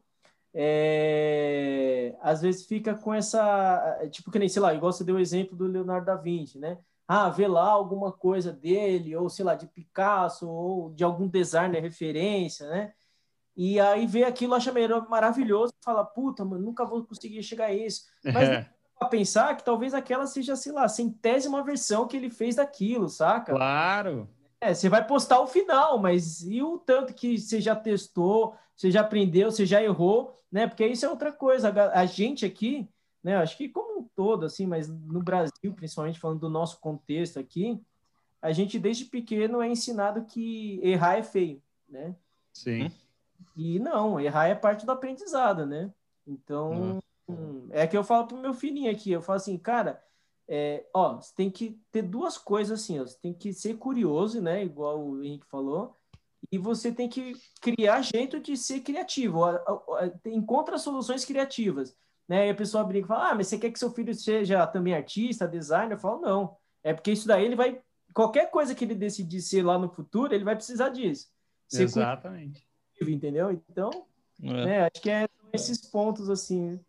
é, 0.53 2.15
às 2.21 2.41
vezes 2.41 2.65
fica 2.65 2.93
com 2.93 3.13
essa, 3.13 3.99
tipo 4.11 4.29
que 4.31 4.39
nem, 4.39 4.49
sei 4.49 4.61
lá, 4.61 4.73
igual 4.73 4.91
você 4.91 5.03
deu 5.03 5.15
o 5.15 5.19
exemplo 5.19 5.55
do 5.55 5.67
Leonardo 5.67 6.05
da 6.05 6.15
Vinci, 6.15 6.59
né? 6.59 6.77
Ah, 7.07 7.29
vê 7.29 7.47
lá 7.47 7.69
alguma 7.69 8.11
coisa 8.11 8.51
dele, 8.51 9.15
ou 9.15 9.29
sei 9.29 9.43
lá, 9.43 9.55
de 9.55 9.67
Picasso, 9.67 10.49
ou 10.49 10.91
de 10.93 11.03
algum 11.03 11.27
designer 11.27 11.81
referência, 11.81 12.69
né? 12.69 12.93
E 13.55 13.79
aí 13.79 14.07
vê 14.07 14.23
aquilo, 14.23 14.55
acha 14.55 14.73
maravilhoso, 15.09 15.73
fala, 15.83 16.05
puta, 16.05 16.45
mano, 16.45 16.63
nunca 16.63 16.85
vou 16.85 17.03
conseguir 17.03 17.43
chegar 17.43 17.65
a 17.65 17.73
isso. 17.73 18.05
Mas 18.23 18.49
é. 18.49 18.69
para 18.97 19.09
pensar 19.09 19.55
que 19.57 19.63
talvez 19.63 19.93
aquela 19.93 20.25
seja, 20.25 20.55
sei 20.55 20.71
lá, 20.71 20.85
a 20.85 20.89
centésima 20.89 21.63
versão 21.63 22.07
que 22.07 22.15
ele 22.15 22.29
fez 22.29 22.55
daquilo, 22.55 23.09
saca? 23.09 23.53
Claro. 23.53 24.29
É, 24.61 24.73
você 24.73 24.87
vai 24.87 25.05
postar 25.05 25.41
o 25.41 25.47
final, 25.47 25.97
mas 25.97 26.43
e 26.43 26.61
o 26.61 26.77
tanto 26.77 27.13
que 27.13 27.37
você 27.37 27.59
já 27.59 27.75
testou, 27.75 28.55
você 28.81 28.89
já 28.89 29.01
aprendeu, 29.01 29.51
você 29.51 29.63
já 29.63 29.81
errou, 29.83 30.35
né? 30.51 30.65
Porque 30.65 30.83
isso 30.87 31.05
é 31.05 31.09
outra 31.09 31.31
coisa. 31.31 31.71
A, 31.93 32.03
gente 32.07 32.43
aqui, 32.43 32.89
né? 33.23 33.35
Acho 33.35 33.55
que 33.55 33.69
como 33.69 33.99
um 33.99 34.09
todo, 34.15 34.43
assim, 34.43 34.65
mas 34.65 34.89
no 34.89 35.21
Brasil, 35.21 35.71
principalmente 35.75 36.19
falando 36.19 36.39
do 36.39 36.49
nosso 36.49 36.79
contexto 36.79 37.39
aqui, 37.39 37.79
a 38.41 38.51
gente 38.51 38.79
desde 38.79 39.05
pequeno 39.05 39.61
é 39.61 39.67
ensinado 39.67 40.25
que 40.25 40.79
errar 40.81 41.19
é 41.19 41.21
feio, 41.21 41.61
né? 41.87 42.15
Sim. 42.51 42.91
E 43.55 43.77
não, 43.77 44.19
errar 44.19 44.47
é 44.47 44.55
parte 44.55 44.83
do 44.83 44.91
aprendizado, 44.91 45.63
né? 45.63 45.93
Então, 46.25 46.99
hum. 47.29 47.67
é 47.69 47.85
que 47.85 47.95
eu 47.95 48.03
falo 48.03 48.25
pro 48.25 48.37
meu 48.37 48.55
filhinho 48.55 48.89
aqui, 48.89 49.11
eu 49.11 49.21
falo 49.21 49.37
assim, 49.37 49.59
cara, 49.59 50.03
é, 50.47 50.87
ó, 50.91 51.17
você 51.17 51.35
tem 51.35 51.51
que 51.51 51.79
ter 51.91 52.01
duas 52.01 52.35
coisas 52.35 52.81
assim, 52.81 52.99
ó, 52.99 53.05
você 53.05 53.19
tem 53.19 53.31
que 53.31 53.53
ser 53.53 53.77
curioso, 53.77 54.41
né? 54.41 54.65
Igual 54.65 54.99
o 54.99 55.23
Henrique 55.23 55.45
falou, 55.45 55.95
e 56.51 56.57
você 56.57 56.91
tem 56.91 57.09
que 57.09 57.33
criar 57.61 58.01
jeito 58.01 58.39
de 58.39 58.55
ser 58.55 58.79
criativo. 58.81 59.41
Encontra 60.25 60.77
soluções 60.77 61.25
criativas. 61.25 61.95
Né? 62.27 62.47
E 62.47 62.49
a 62.51 62.55
pessoa 62.55 62.83
brinca 62.83 63.05
e 63.05 63.07
fala: 63.07 63.31
Ah, 63.31 63.35
mas 63.35 63.47
você 63.47 63.57
quer 63.57 63.71
que 63.71 63.79
seu 63.79 63.91
filho 63.91 64.13
seja 64.13 64.65
também 64.67 64.93
artista, 64.93 65.47
designer? 65.47 65.95
Eu 65.95 65.99
falo: 65.99 66.21
Não. 66.21 66.55
É 66.83 66.93
porque 66.93 67.11
isso 67.11 67.27
daí 67.27 67.45
ele 67.45 67.55
vai. 67.55 67.81
Qualquer 68.13 68.49
coisa 68.49 68.73
que 68.73 68.83
ele 68.83 68.95
decidir 68.95 69.41
ser 69.41 69.63
lá 69.63 69.77
no 69.77 69.89
futuro, 69.89 70.33
ele 70.33 70.43
vai 70.43 70.55
precisar 70.55 70.89
disso. 70.89 71.27
Ser 71.67 71.83
Exatamente. 71.83 72.65
Entendeu? 73.01 73.51
Então, 73.51 73.89
é. 74.41 74.65
Né, 74.65 74.81
acho 74.81 75.01
que 75.01 75.09
é 75.09 75.27
esses 75.53 75.79
pontos 75.79 76.29
assim. 76.29 76.79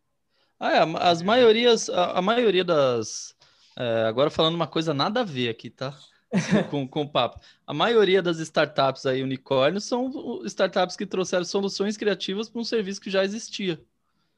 Ah, 0.58 0.72
é, 0.72 0.78
as 1.00 1.22
maiorias, 1.22 1.88
a, 1.88 2.18
a 2.18 2.22
maioria 2.22 2.64
das, 2.64 3.34
é, 3.76 4.04
agora 4.04 4.30
falando 4.30 4.54
uma 4.54 4.66
coisa 4.66 4.92
nada 4.94 5.20
a 5.20 5.24
ver 5.24 5.48
aqui, 5.48 5.70
tá? 5.70 5.96
com, 6.70 6.88
com 6.88 7.02
o 7.02 7.08
papo. 7.08 7.40
A 7.66 7.74
maioria 7.74 8.22
das 8.22 8.38
startups 8.38 9.06
aí, 9.06 9.22
unicórnios, 9.22 9.84
são 9.84 10.42
startups 10.46 10.96
que 10.96 11.06
trouxeram 11.06 11.44
soluções 11.44 11.96
criativas 11.96 12.48
para 12.48 12.60
um 12.60 12.64
serviço 12.64 13.00
que 13.00 13.10
já 13.10 13.24
existia. 13.24 13.80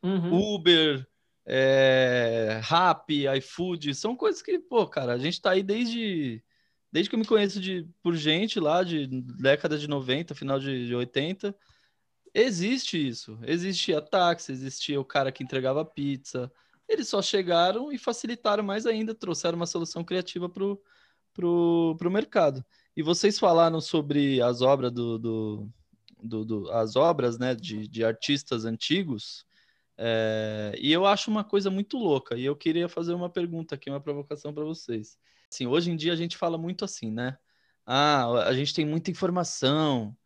Uhum. 0.02 0.54
Uber, 0.54 1.06
é, 1.46 2.60
Rappi, 2.62 3.26
iFood, 3.38 3.94
são 3.94 4.16
coisas 4.16 4.42
que, 4.42 4.58
pô, 4.58 4.86
cara, 4.86 5.12
a 5.12 5.18
gente 5.18 5.40
tá 5.40 5.50
aí 5.52 5.62
desde, 5.62 6.42
desde 6.90 7.08
que 7.08 7.14
eu 7.14 7.20
me 7.20 7.26
conheço 7.26 7.60
de, 7.60 7.88
por 8.02 8.16
gente 8.16 8.58
lá, 8.58 8.82
de 8.82 9.06
década 9.06 9.78
de 9.78 9.88
90, 9.88 10.34
final 10.34 10.58
de, 10.58 10.86
de 10.86 10.94
80. 10.94 11.54
Existe 12.34 13.08
isso. 13.08 13.38
Existia 13.46 14.00
táxi, 14.00 14.50
existia 14.50 15.00
o 15.00 15.04
cara 15.04 15.30
que 15.30 15.44
entregava 15.44 15.84
pizza, 15.84 16.50
eles 16.88 17.08
só 17.08 17.22
chegaram 17.22 17.92
e 17.92 17.98
facilitaram 17.98 18.64
mais 18.64 18.84
ainda, 18.84 19.14
trouxeram 19.14 19.56
uma 19.56 19.66
solução 19.66 20.02
criativa 20.02 20.48
para 20.48 20.64
o 20.64 20.78
pro, 21.34 21.96
pro 21.98 22.10
mercado. 22.10 22.64
E 22.96 23.02
vocês 23.02 23.38
falaram 23.38 23.80
sobre 23.80 24.40
as 24.40 24.62
obras 24.62 24.92
do, 24.92 25.18
do, 25.18 25.68
do, 26.22 26.44
do 26.44 26.70
as 26.72 26.96
obras 26.96 27.38
né, 27.38 27.54
de, 27.54 27.86
de 27.88 28.04
artistas 28.04 28.64
antigos, 28.64 29.44
é, 29.98 30.74
e 30.78 30.92
eu 30.92 31.06
acho 31.06 31.30
uma 31.30 31.44
coisa 31.44 31.70
muito 31.70 31.98
louca, 31.98 32.36
e 32.36 32.44
eu 32.44 32.56
queria 32.56 32.88
fazer 32.88 33.12
uma 33.14 33.28
pergunta 33.28 33.74
aqui, 33.74 33.90
uma 33.90 34.00
provocação 34.00 34.54
para 34.54 34.64
vocês. 34.64 35.18
Assim, 35.52 35.66
hoje 35.66 35.90
em 35.90 35.96
dia 35.96 36.12
a 36.12 36.16
gente 36.16 36.36
fala 36.36 36.56
muito 36.56 36.84
assim, 36.84 37.10
né? 37.10 37.36
Ah, 37.86 38.46
a 38.46 38.54
gente 38.54 38.72
tem 38.72 38.86
muita 38.86 39.10
informação, 39.10 40.16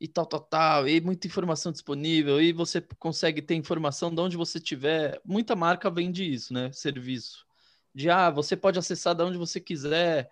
e 0.00 0.06
tal, 0.06 0.26
tal, 0.26 0.40
tal, 0.40 0.88
e 0.88 1.00
muita 1.00 1.26
informação 1.26 1.72
disponível, 1.72 2.40
e 2.40 2.52
você 2.52 2.80
consegue 2.98 3.40
ter 3.40 3.54
informação 3.54 4.14
de 4.14 4.20
onde 4.20 4.36
você 4.36 4.60
tiver. 4.60 5.20
Muita 5.24 5.56
marca 5.56 5.90
vende 5.90 6.30
isso, 6.30 6.52
né? 6.52 6.70
Serviço. 6.72 7.46
De 7.94 8.10
ah, 8.10 8.30
você 8.30 8.56
pode 8.56 8.78
acessar 8.78 9.14
de 9.14 9.22
onde 9.22 9.38
você 9.38 9.60
quiser. 9.60 10.30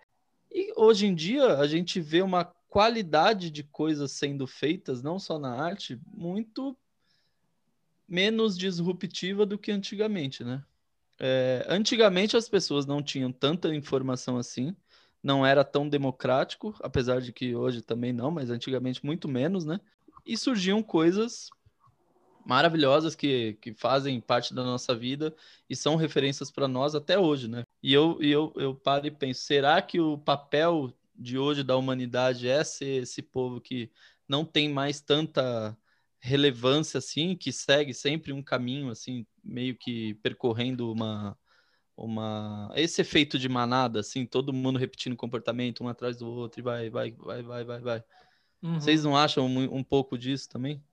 Hoje 0.75 1.05
em 1.05 1.15
dia 1.15 1.57
a 1.57 1.67
gente 1.67 1.99
vê 2.01 2.21
uma 2.21 2.45
qualidade 2.69 3.49
de 3.49 3.63
coisas 3.63 4.11
sendo 4.11 4.45
feitas, 4.45 5.01
não 5.01 5.17
só 5.17 5.39
na 5.39 5.53
arte, 5.53 5.99
muito 6.13 6.77
menos 8.07 8.57
disruptiva 8.57 9.45
do 9.45 9.57
que 9.57 9.71
antigamente, 9.71 10.43
né? 10.43 10.63
É, 11.17 11.65
antigamente 11.69 12.35
as 12.35 12.49
pessoas 12.49 12.85
não 12.85 13.01
tinham 13.01 13.31
tanta 13.31 13.73
informação 13.73 14.37
assim 14.37 14.75
não 15.25 15.43
era 15.43 15.63
tão 15.63 15.89
democrático, 15.89 16.75
apesar 16.79 17.19
de 17.19 17.33
que 17.33 17.55
hoje 17.55 17.81
também 17.81 18.13
não, 18.13 18.29
mas 18.29 18.51
antigamente 18.51 19.03
muito 19.03 19.27
menos, 19.27 19.65
né? 19.65 19.79
E 20.23 20.37
surgiam 20.37 20.83
coisas 20.83 21.49
maravilhosas 22.45 23.15
que, 23.15 23.57
que 23.59 23.73
fazem 23.73 24.21
parte 24.21 24.53
da 24.53 24.63
nossa 24.63 24.93
vida 24.93 25.35
e 25.67 25.75
são 25.75 25.95
referências 25.95 26.51
para 26.51 26.67
nós 26.67 26.93
até 26.93 27.17
hoje, 27.17 27.47
né? 27.47 27.64
E 27.81 27.93
eu, 27.93 28.17
e 28.21 28.31
eu, 28.31 28.51
eu 28.55 28.73
paro 28.75 29.05
e 29.05 29.11
penso, 29.11 29.41
será 29.41 29.81
que 29.81 29.99
o 29.99 30.17
papel 30.17 30.91
de 31.15 31.37
hoje 31.37 31.63
da 31.63 31.77
humanidade 31.77 32.47
é 32.47 32.63
ser 32.63 33.03
esse 33.03 33.21
povo 33.21 33.61
que 33.61 33.91
não 34.27 34.43
tem 34.43 34.67
mais 34.69 34.99
tanta 34.99 35.77
relevância 36.19 36.97
assim, 36.97 37.35
que 37.35 37.51
segue 37.51 37.93
sempre 37.93 38.33
um 38.33 38.41
caminho 38.41 38.89
assim, 38.89 39.25
meio 39.43 39.75
que 39.75 40.15
percorrendo 40.15 40.91
uma 40.91 41.37
uma 41.97 42.71
esse 42.75 42.99
efeito 43.01 43.39
de 43.39 43.47
manada, 43.47 44.01
assim, 44.01 44.25
todo 44.25 44.51
mundo 44.51 44.77
repetindo 44.77 45.15
comportamento 45.15 45.83
um 45.83 45.87
atrás 45.87 46.17
do 46.17 46.27
outro 46.27 46.59
e 46.59 46.63
vai, 46.63 46.89
vai, 46.89 47.11
vai, 47.11 47.41
vai, 47.41 47.63
vai, 47.63 47.79
vai. 47.79 48.03
Uhum. 48.61 48.79
Vocês 48.79 49.03
não 49.03 49.15
acham 49.15 49.45
um, 49.45 49.75
um, 49.75 49.83
pouco 49.83 50.17
disso 50.17 50.49
também? 50.49 50.83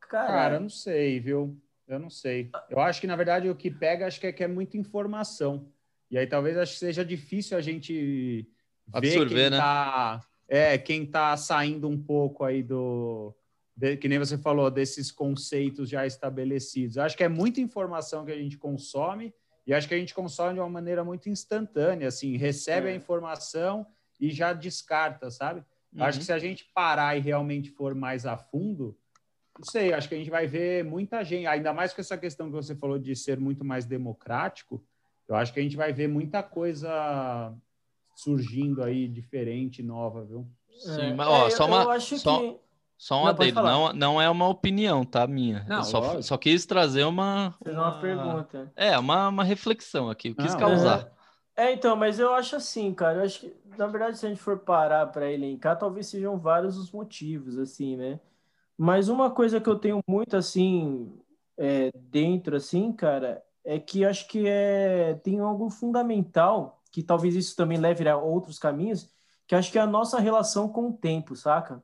Cara, 0.00 0.56
eu 0.56 0.60
não 0.60 0.70
sei, 0.70 1.20
viu? 1.20 1.60
Eu 1.88 1.98
não 1.98 2.10
sei. 2.10 2.50
Eu 2.68 2.80
acho 2.80 3.00
que, 3.00 3.06
na 3.06 3.16
verdade, 3.16 3.48
o 3.48 3.54
que 3.54 3.70
pega, 3.70 4.06
acho 4.06 4.20
que 4.20 4.26
é 4.26 4.32
que 4.32 4.44
é 4.44 4.48
muita 4.48 4.76
informação. 4.76 5.72
E 6.10 6.18
aí 6.18 6.26
talvez 6.26 6.56
acho 6.56 6.74
que 6.74 6.78
seja 6.78 7.04
difícil 7.04 7.56
a 7.56 7.60
gente 7.60 8.46
absorver, 8.92 9.34
ver 9.34 9.40
quem 9.40 9.50
né? 9.50 9.56
Tá, 9.56 10.20
é, 10.48 10.78
quem 10.78 11.06
tá 11.06 11.36
saindo 11.36 11.88
um 11.88 12.00
pouco 12.00 12.44
aí 12.44 12.62
do. 12.62 13.34
De, 13.76 13.96
que 13.96 14.08
nem 14.08 14.18
você 14.18 14.36
falou, 14.36 14.70
desses 14.70 15.10
conceitos 15.10 15.88
já 15.88 16.06
estabelecidos. 16.06 16.96
Eu 16.96 17.04
acho 17.04 17.16
que 17.16 17.24
é 17.24 17.28
muita 17.28 17.60
informação 17.60 18.24
que 18.24 18.32
a 18.32 18.36
gente 18.36 18.58
consome 18.58 19.32
e 19.66 19.72
acho 19.72 19.86
que 19.86 19.94
a 19.94 19.98
gente 19.98 20.14
consome 20.14 20.54
de 20.54 20.60
uma 20.60 20.68
maneira 20.68 21.04
muito 21.04 21.28
instantânea, 21.28 22.08
assim, 22.08 22.36
recebe 22.36 22.88
é. 22.88 22.92
a 22.92 22.94
informação 22.94 23.86
e 24.18 24.30
já 24.30 24.52
descarta, 24.52 25.30
sabe? 25.30 25.62
Uhum. 25.92 26.02
Acho 26.02 26.18
que 26.18 26.24
se 26.24 26.32
a 26.32 26.38
gente 26.38 26.64
parar 26.74 27.16
e 27.16 27.20
realmente 27.20 27.70
for 27.70 27.94
mais 27.94 28.26
a 28.26 28.36
fundo, 28.36 28.96
não 29.58 29.64
sei, 29.64 29.92
acho 29.92 30.08
que 30.08 30.14
a 30.14 30.18
gente 30.18 30.30
vai 30.30 30.46
ver 30.46 30.84
muita 30.84 31.24
gente, 31.24 31.46
ainda 31.46 31.72
mais 31.72 31.92
com 31.92 32.00
essa 32.00 32.16
questão 32.16 32.46
que 32.46 32.52
você 32.52 32.76
falou 32.76 32.98
de 32.98 33.14
ser 33.16 33.40
muito 33.40 33.64
mais 33.64 33.84
democrático, 33.84 34.82
eu 35.28 35.34
acho 35.34 35.52
que 35.52 35.60
a 35.60 35.62
gente 35.62 35.76
vai 35.76 35.92
ver 35.92 36.08
muita 36.08 36.42
coisa 36.42 37.52
surgindo 38.14 38.82
aí 38.82 39.06
diferente, 39.06 39.82
nova, 39.82 40.24
viu? 40.24 40.46
Sim, 40.78 41.00
é, 41.00 41.14
mas 41.14 41.26
ó, 41.26 41.46
é, 41.46 41.50
só 41.50 41.66
uma 41.66 42.00
só, 42.00 42.38
que... 42.38 42.56
só 42.96 43.20
um 43.20 43.24
não, 43.24 43.28
adendo, 43.28 43.62
não, 43.62 43.92
não 43.92 44.22
é 44.22 44.30
uma 44.30 44.48
opinião, 44.48 45.04
tá, 45.04 45.26
minha. 45.26 45.66
Não, 45.68 45.82
só, 45.82 46.22
só 46.22 46.36
quis 46.38 46.64
trazer 46.64 47.04
uma 47.04 47.54
uma, 47.64 47.72
uma 47.72 48.00
pergunta. 48.00 48.72
É, 48.76 48.98
uma, 48.98 49.28
uma 49.28 49.44
reflexão 49.44 50.08
aqui, 50.08 50.28
eu 50.28 50.34
quis 50.36 50.52
não, 50.52 50.60
causar. 50.60 51.12
É. 51.56 51.66
é, 51.66 51.72
então, 51.72 51.96
mas 51.96 52.18
eu 52.18 52.32
acho 52.32 52.56
assim, 52.56 52.94
cara, 52.94 53.18
eu 53.18 53.24
acho 53.24 53.40
que 53.40 53.54
na 53.76 53.86
verdade 53.88 54.18
se 54.18 54.24
a 54.24 54.28
gente 54.28 54.40
for 54.40 54.58
parar 54.58 55.06
para 55.06 55.30
elencar, 55.30 55.78
talvez 55.78 56.06
sejam 56.06 56.38
vários 56.38 56.76
os 56.76 56.92
motivos 56.92 57.58
assim, 57.58 57.96
né? 57.96 58.20
Mas 58.78 59.08
uma 59.08 59.28
coisa 59.28 59.60
que 59.60 59.68
eu 59.68 59.76
tenho 59.76 60.00
muito 60.06 60.36
assim 60.36 61.12
é, 61.58 61.90
dentro 61.94 62.56
assim, 62.56 62.92
cara, 62.92 63.42
é 63.64 63.78
que 63.80 64.04
acho 64.04 64.28
que 64.28 64.46
é, 64.46 65.14
tem 65.14 65.40
algo 65.40 65.68
fundamental, 65.68 66.80
que 66.92 67.02
talvez 67.02 67.34
isso 67.34 67.56
também 67.56 67.76
leve 67.76 68.08
a 68.08 68.16
outros 68.16 68.58
caminhos, 68.58 69.10
que 69.48 69.54
acho 69.54 69.72
que 69.72 69.78
é 69.78 69.82
a 69.82 69.86
nossa 69.86 70.20
relação 70.20 70.68
com 70.68 70.90
o 70.90 70.92
tempo, 70.92 71.34
saca? 71.34 71.82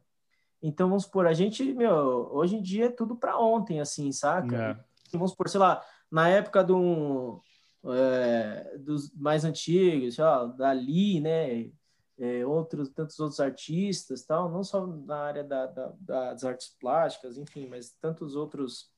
Então, 0.62 0.88
vamos 0.88 1.02
supor, 1.02 1.26
a 1.26 1.32
gente, 1.34 1.74
meu, 1.74 2.30
hoje 2.32 2.56
em 2.56 2.62
dia 2.62 2.86
é 2.86 2.90
tudo 2.90 3.16
para 3.16 3.38
ontem, 3.38 3.80
assim, 3.80 4.12
saca? 4.12 4.56
É. 4.56 4.84
Vamos 5.12 5.32
supor, 5.32 5.48
sei 5.48 5.60
lá, 5.60 5.82
na 6.10 6.28
época 6.28 6.62
do, 6.62 7.42
é, 7.86 8.78
dos 8.78 9.12
mais 9.14 9.44
antigos, 9.44 10.14
sei 10.14 10.24
lá, 10.24 10.46
Dali, 10.46 11.20
né? 11.20 11.70
É, 12.18 12.46
outros, 12.46 12.88
tantos 12.90 13.18
outros 13.18 13.40
artistas, 13.40 14.22
tal, 14.22 14.48
não 14.48 14.62
só 14.62 14.86
na 14.86 15.16
área 15.16 15.42
da, 15.42 15.66
da, 15.66 15.92
das 15.98 16.44
artes 16.44 16.68
plásticas, 16.80 17.36
enfim, 17.36 17.66
mas 17.66 17.90
tantos 18.00 18.36
outros 18.36 18.88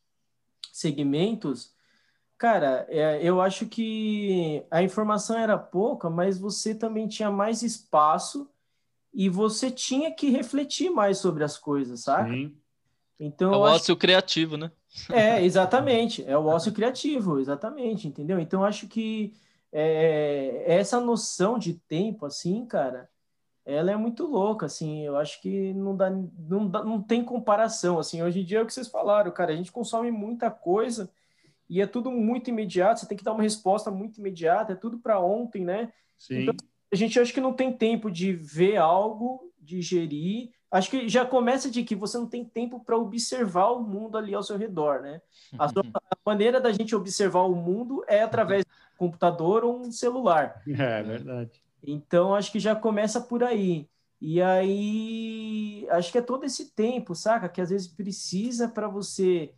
segmentos, 0.70 1.74
Cara, 2.38 2.86
é, 2.90 3.18
eu 3.22 3.40
acho 3.40 3.66
que 3.66 4.62
a 4.70 4.82
informação 4.82 5.38
era 5.38 5.56
pouca, 5.56 6.10
mas 6.10 6.38
você 6.38 6.74
também 6.74 7.08
tinha 7.08 7.30
mais 7.30 7.62
espaço 7.62 8.50
e 9.12 9.30
você 9.30 9.70
tinha 9.70 10.12
que 10.12 10.28
refletir 10.28 10.90
mais 10.90 11.16
sobre 11.16 11.42
as 11.42 11.56
coisas, 11.56 12.00
sabe? 12.00 12.30
Sim. 12.30 12.56
Então, 13.18 13.54
é 13.54 13.56
o 13.56 13.60
ócio 13.60 13.92
acho... 13.92 13.96
criativo, 13.96 14.58
né? 14.58 14.70
É, 15.10 15.42
exatamente. 15.42 16.22
É 16.26 16.36
o 16.36 16.44
ócio 16.44 16.72
criativo, 16.72 17.40
exatamente, 17.40 18.06
entendeu? 18.06 18.38
Então, 18.38 18.62
acho 18.62 18.86
que 18.86 19.32
é, 19.78 20.64
essa 20.66 20.98
noção 20.98 21.58
de 21.58 21.74
tempo, 21.74 22.24
assim, 22.24 22.64
cara, 22.64 23.10
ela 23.62 23.90
é 23.90 23.96
muito 23.96 24.24
louca, 24.24 24.64
assim. 24.64 25.02
Eu 25.02 25.18
acho 25.18 25.38
que 25.42 25.74
não 25.74 25.94
dá, 25.94 26.08
não 26.08 26.66
dá, 26.66 26.82
não 26.82 27.02
tem 27.02 27.22
comparação, 27.22 27.98
assim. 27.98 28.22
Hoje 28.22 28.40
em 28.40 28.44
dia 28.44 28.60
é 28.60 28.62
o 28.62 28.66
que 28.66 28.72
vocês 28.72 28.88
falaram, 28.88 29.30
cara. 29.30 29.52
A 29.52 29.56
gente 29.56 29.70
consome 29.70 30.10
muita 30.10 30.50
coisa 30.50 31.10
e 31.68 31.82
é 31.82 31.86
tudo 31.86 32.10
muito 32.10 32.48
imediato, 32.48 33.00
você 33.00 33.06
tem 33.06 33.18
que 33.18 33.24
dar 33.24 33.34
uma 33.34 33.42
resposta 33.42 33.90
muito 33.90 34.18
imediata, 34.18 34.72
é 34.72 34.76
tudo 34.76 34.98
para 34.98 35.20
ontem, 35.20 35.62
né? 35.62 35.92
Sim. 36.16 36.42
Então, 36.42 36.54
a 36.90 36.96
gente 36.96 37.20
acha 37.20 37.30
que 37.30 37.40
não 37.40 37.52
tem 37.52 37.70
tempo 37.70 38.10
de 38.10 38.32
ver 38.32 38.76
algo, 38.76 39.52
digerir. 39.60 40.52
Acho 40.76 40.90
que 40.90 41.08
já 41.08 41.24
começa 41.24 41.70
de 41.70 41.82
que 41.82 41.96
você 41.96 42.18
não 42.18 42.26
tem 42.26 42.44
tempo 42.44 42.84
para 42.84 42.98
observar 42.98 43.70
o 43.70 43.82
mundo 43.82 44.18
ali 44.18 44.34
ao 44.34 44.42
seu 44.42 44.58
redor, 44.58 45.00
né? 45.00 45.22
A, 45.58 45.68
sua, 45.68 45.82
a, 45.94 46.16
maneira 46.24 46.60
da 46.60 46.70
gente 46.70 46.94
observar 46.94 47.48
o 47.48 47.54
mundo 47.54 48.04
é 48.06 48.22
através 48.22 48.62
do 48.62 48.70
computador 48.98 49.64
ou 49.64 49.80
um 49.80 49.90
celular. 49.90 50.62
É 50.68 51.02
verdade. 51.02 51.62
Então, 51.82 52.34
acho 52.34 52.52
que 52.52 52.60
já 52.60 52.76
começa 52.76 53.22
por 53.22 53.42
aí. 53.42 53.88
E 54.20 54.42
aí, 54.42 55.86
acho 55.92 56.12
que 56.12 56.18
é 56.18 56.22
todo 56.22 56.44
esse 56.44 56.74
tempo, 56.74 57.14
saca? 57.14 57.48
Que 57.48 57.62
às 57.62 57.70
vezes 57.70 57.88
precisa 57.88 58.68
para 58.68 58.86
você 58.86 59.54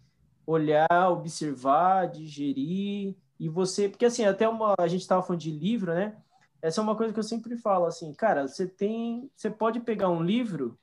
olhar, 0.47 1.11
observar, 1.11 2.07
digerir 2.07 3.17
e 3.41 3.49
você, 3.49 3.89
porque 3.89 4.05
assim, 4.05 4.25
até 4.25 4.49
uma 4.49 4.75
a 4.79 4.87
gente 4.87 5.01
estava 5.01 5.23
falando 5.23 5.41
de 5.41 5.51
livro, 5.51 5.93
né? 5.93 6.17
Essa 6.63 6.81
é 6.81 6.85
uma 6.85 6.95
coisa 6.95 7.13
que 7.13 7.19
eu 7.19 7.25
sempre 7.25 7.57
falo 7.57 7.87
assim, 7.87 8.15
cara, 8.15 8.47
você 8.47 8.69
tem, 8.69 9.29
você 9.35 9.51
pode 9.51 9.81
pegar 9.81 10.11
um 10.11 10.23
livro 10.23 10.79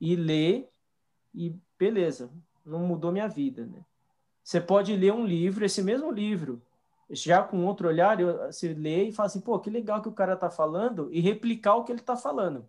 e 0.00 0.16
ler 0.16 0.68
e 1.34 1.54
beleza, 1.78 2.30
não 2.64 2.80
mudou 2.80 3.12
minha 3.12 3.28
vida, 3.28 3.66
né? 3.66 3.84
Você 4.42 4.60
pode 4.60 4.96
ler 4.96 5.12
um 5.12 5.26
livro, 5.26 5.64
esse 5.64 5.82
mesmo 5.82 6.10
livro, 6.10 6.62
já 7.10 7.42
com 7.42 7.64
outro 7.64 7.88
olhar, 7.88 8.16
você 8.46 8.72
lê 8.72 9.08
e 9.08 9.12
fala 9.12 9.26
assim, 9.26 9.40
pô, 9.40 9.58
que 9.58 9.70
legal 9.70 10.00
que 10.00 10.08
o 10.08 10.12
cara 10.12 10.36
tá 10.36 10.50
falando 10.50 11.08
e 11.12 11.20
replicar 11.20 11.74
o 11.76 11.84
que 11.84 11.92
ele 11.92 12.00
tá 12.00 12.16
falando. 12.16 12.68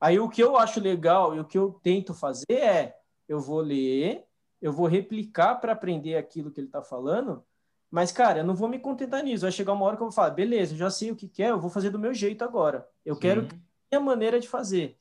Aí 0.00 0.18
o 0.18 0.28
que 0.28 0.42
eu 0.42 0.56
acho 0.56 0.80
legal 0.80 1.34
e 1.34 1.40
o 1.40 1.44
que 1.44 1.58
eu 1.58 1.78
tento 1.82 2.14
fazer 2.14 2.52
é, 2.52 2.96
eu 3.28 3.40
vou 3.40 3.60
ler, 3.60 4.24
eu 4.60 4.72
vou 4.72 4.86
replicar 4.86 5.56
para 5.56 5.72
aprender 5.72 6.16
aquilo 6.16 6.50
que 6.50 6.60
ele 6.60 6.68
está 6.68 6.82
falando, 6.82 7.44
mas, 7.90 8.10
cara, 8.10 8.38
eu 8.38 8.44
não 8.44 8.54
vou 8.54 8.68
me 8.68 8.78
contentar 8.78 9.22
nisso. 9.22 9.42
Vai 9.42 9.52
chegar 9.52 9.74
uma 9.74 9.84
hora 9.84 9.96
que 9.96 10.02
eu 10.02 10.06
vou 10.06 10.14
falar, 10.14 10.30
beleza, 10.30 10.72
eu 10.72 10.78
já 10.78 10.88
sei 10.88 11.10
o 11.10 11.16
que 11.16 11.28
quer, 11.28 11.50
eu 11.50 11.60
vou 11.60 11.68
fazer 11.68 11.90
do 11.90 11.98
meu 11.98 12.14
jeito 12.14 12.42
agora. 12.42 12.88
Eu 13.04 13.16
Sim. 13.16 13.20
quero 13.20 13.48
a 13.92 14.00
maneira 14.00 14.40
de 14.40 14.48
fazer. 14.48 14.98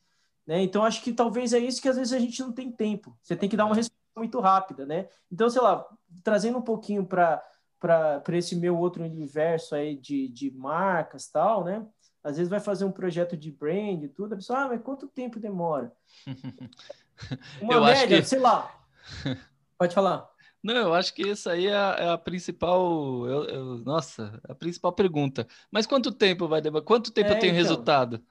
Né? 0.51 0.61
Então, 0.63 0.83
acho 0.83 1.01
que 1.01 1.13
talvez 1.13 1.53
é 1.53 1.59
isso 1.59 1.81
que 1.81 1.87
às 1.87 1.95
vezes 1.95 2.11
a 2.11 2.19
gente 2.19 2.41
não 2.41 2.51
tem 2.51 2.69
tempo. 2.69 3.17
Você 3.21 3.37
tem 3.37 3.47
que 3.47 3.55
dar 3.55 3.65
uma 3.65 3.73
resposta 3.73 3.95
muito 4.17 4.37
rápida, 4.41 4.85
né? 4.85 5.07
Então, 5.31 5.49
sei 5.49 5.61
lá, 5.61 5.87
trazendo 6.25 6.57
um 6.57 6.61
pouquinho 6.61 7.05
para 7.05 7.41
para 7.79 8.37
esse 8.37 8.55
meu 8.55 8.77
outro 8.77 9.01
universo 9.03 9.73
aí 9.73 9.95
de, 9.95 10.27
de 10.27 10.51
marcas 10.51 11.27
tal, 11.29 11.63
né? 11.63 11.87
Às 12.21 12.35
vezes 12.35 12.49
vai 12.49 12.59
fazer 12.59 12.83
um 12.83 12.91
projeto 12.91 13.37
de 13.37 13.49
brand 13.49 14.03
e 14.03 14.09
tudo, 14.09 14.33
a 14.33 14.35
pessoa, 14.35 14.59
ah, 14.59 14.67
mas 14.67 14.83
quanto 14.83 15.07
tempo 15.07 15.39
demora? 15.39 15.91
Uma 17.61 17.73
eu 17.73 17.83
média, 17.83 18.19
que... 18.19 18.27
sei 18.27 18.39
lá, 18.39 18.71
Pode 19.79 19.95
falar. 19.95 20.29
Não, 20.61 20.75
eu 20.75 20.93
acho 20.93 21.13
que 21.13 21.23
isso 21.23 21.49
aí 21.49 21.67
é 21.67 21.75
a, 21.75 21.95
é 21.97 22.09
a 22.09 22.17
principal. 22.17 23.25
Eu, 23.25 23.43
eu, 23.45 23.65
nossa, 23.79 24.39
a 24.47 24.53
principal 24.53 24.91
pergunta. 24.91 25.47
Mas 25.71 25.87
quanto 25.87 26.11
tempo 26.11 26.47
vai 26.47 26.61
demorar? 26.61 26.85
Quanto 26.85 27.09
tempo 27.09 27.29
é, 27.29 27.35
eu 27.35 27.39
tenho 27.39 27.53
então, 27.53 27.63
resultado? 27.63 28.21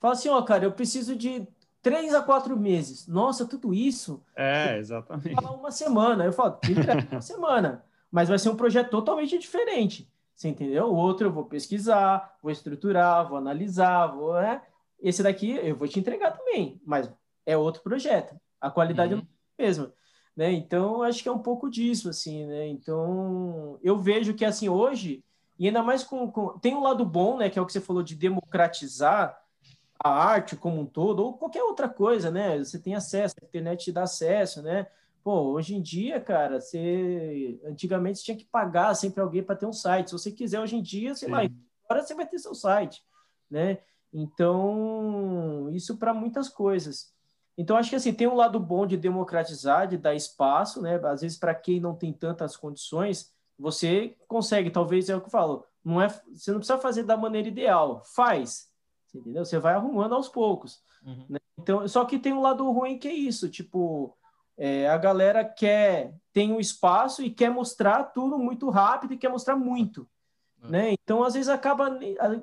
Fala 0.00 0.14
assim, 0.14 0.30
ó, 0.30 0.40
cara, 0.42 0.64
eu 0.64 0.72
preciso 0.72 1.14
de 1.14 1.46
três 1.82 2.14
a 2.14 2.22
quatro 2.22 2.56
meses. 2.56 3.06
Nossa, 3.06 3.46
tudo 3.46 3.74
isso? 3.74 4.22
É, 4.34 4.78
exatamente. 4.78 5.44
Uma 5.44 5.70
semana. 5.70 6.24
Eu 6.24 6.32
falo, 6.32 6.58
uma 7.12 7.20
semana. 7.20 7.84
Mas 8.10 8.28
vai 8.28 8.38
ser 8.38 8.48
um 8.48 8.56
projeto 8.56 8.90
totalmente 8.90 9.38
diferente. 9.38 10.10
Você 10.34 10.48
entendeu? 10.48 10.86
O 10.86 10.96
outro 10.96 11.28
eu 11.28 11.32
vou 11.32 11.44
pesquisar, 11.44 12.34
vou 12.42 12.50
estruturar, 12.50 13.28
vou 13.28 13.36
analisar, 13.36 14.06
vou. 14.06 14.32
Né? 14.34 14.62
Esse 14.98 15.22
daqui 15.22 15.50
eu 15.62 15.76
vou 15.76 15.86
te 15.86 16.00
entregar 16.00 16.30
também, 16.30 16.80
mas 16.84 17.12
é 17.44 17.56
outro 17.56 17.82
projeto. 17.82 18.34
A 18.58 18.70
qualidade 18.70 19.14
uhum. 19.14 19.20
é 19.20 19.62
a 19.62 19.66
mesma. 19.66 19.92
Né? 20.34 20.52
Então, 20.52 21.02
acho 21.02 21.22
que 21.22 21.28
é 21.28 21.32
um 21.32 21.38
pouco 21.38 21.68
disso, 21.68 22.08
assim, 22.08 22.46
né? 22.46 22.66
Então, 22.68 23.78
eu 23.82 23.98
vejo 23.98 24.32
que, 24.32 24.44
assim, 24.44 24.68
hoje, 24.68 25.22
e 25.58 25.66
ainda 25.66 25.82
mais 25.82 26.02
com, 26.02 26.30
com... 26.30 26.58
Tem 26.58 26.74
um 26.74 26.82
lado 26.82 27.04
bom, 27.04 27.36
né? 27.36 27.50
Que 27.50 27.58
é 27.58 27.62
o 27.62 27.66
que 27.66 27.72
você 27.72 27.80
falou 27.80 28.02
de 28.02 28.14
democratizar 28.14 29.38
a 30.02 30.10
arte 30.10 30.56
como 30.56 30.80
um 30.80 30.86
todo, 30.86 31.22
ou 31.22 31.34
qualquer 31.34 31.62
outra 31.62 31.88
coisa, 31.88 32.30
né? 32.30 32.58
Você 32.58 32.78
tem 32.78 32.94
acesso, 32.94 33.34
a 33.40 33.44
internet 33.44 33.84
te 33.84 33.92
dá 33.92 34.04
acesso, 34.04 34.62
né? 34.62 34.86
Pô, 35.22 35.52
hoje 35.52 35.74
em 35.74 35.82
dia, 35.82 36.18
cara, 36.18 36.60
você 36.60 37.60
antigamente 37.64 38.18
você 38.18 38.24
tinha 38.24 38.36
que 38.36 38.46
pagar 38.46 38.94
sempre 38.94 39.20
alguém 39.20 39.42
para 39.42 39.56
ter 39.56 39.66
um 39.66 39.72
site. 39.72 40.08
Se 40.08 40.12
você 40.14 40.32
quiser 40.32 40.60
hoje 40.60 40.76
em 40.76 40.82
dia, 40.82 41.14
sei 41.14 41.28
Sim. 41.28 41.34
lá, 41.34 41.40
agora 41.84 42.02
você 42.02 42.14
vai 42.14 42.26
ter 42.26 42.38
seu 42.38 42.54
site, 42.54 43.02
né? 43.50 43.78
Então, 44.12 45.68
isso 45.72 45.98
para 45.98 46.14
muitas 46.14 46.48
coisas. 46.48 47.12
Então, 47.58 47.76
acho 47.76 47.90
que 47.90 47.96
assim, 47.96 48.14
tem 48.14 48.26
um 48.26 48.34
lado 48.34 48.58
bom 48.58 48.86
de 48.86 48.96
democratizar, 48.96 49.86
de 49.86 49.98
dar 49.98 50.14
espaço, 50.14 50.80
né? 50.80 50.98
Às 51.04 51.20
vezes, 51.20 51.36
para 51.36 51.54
quem 51.54 51.78
não 51.78 51.94
tem 51.94 52.10
tantas 52.10 52.56
condições, 52.56 53.34
você 53.58 54.16
consegue, 54.26 54.70
talvez 54.70 55.10
é 55.10 55.14
o 55.14 55.20
que 55.20 55.26
eu 55.26 55.30
falo, 55.30 55.66
não 55.84 56.00
é, 56.00 56.08
você 56.32 56.50
não 56.50 56.58
precisa 56.58 56.78
fazer 56.78 57.02
da 57.02 57.18
maneira 57.18 57.48
ideal, 57.48 58.02
faz, 58.14 58.69
entendeu? 59.18 59.44
Você 59.44 59.58
vai 59.58 59.74
arrumando 59.74 60.14
aos 60.14 60.28
poucos. 60.28 60.82
Uhum. 61.04 61.24
Né? 61.28 61.38
Então, 61.58 61.86
só 61.88 62.04
que 62.04 62.18
tem 62.18 62.32
um 62.32 62.40
lado 62.40 62.70
ruim 62.70 62.98
que 62.98 63.08
é 63.08 63.12
isso, 63.12 63.48
tipo, 63.48 64.16
é, 64.56 64.88
a 64.88 64.96
galera 64.96 65.44
quer, 65.44 66.14
tem 66.32 66.52
um 66.52 66.60
espaço 66.60 67.22
e 67.22 67.30
quer 67.30 67.50
mostrar 67.50 68.04
tudo 68.04 68.38
muito 68.38 68.68
rápido 68.70 69.14
e 69.14 69.18
quer 69.18 69.28
mostrar 69.28 69.56
muito. 69.56 70.08
É. 70.64 70.68
Né? 70.68 70.92
Então, 70.92 71.22
às 71.22 71.34
vezes, 71.34 71.48
acaba 71.48 71.90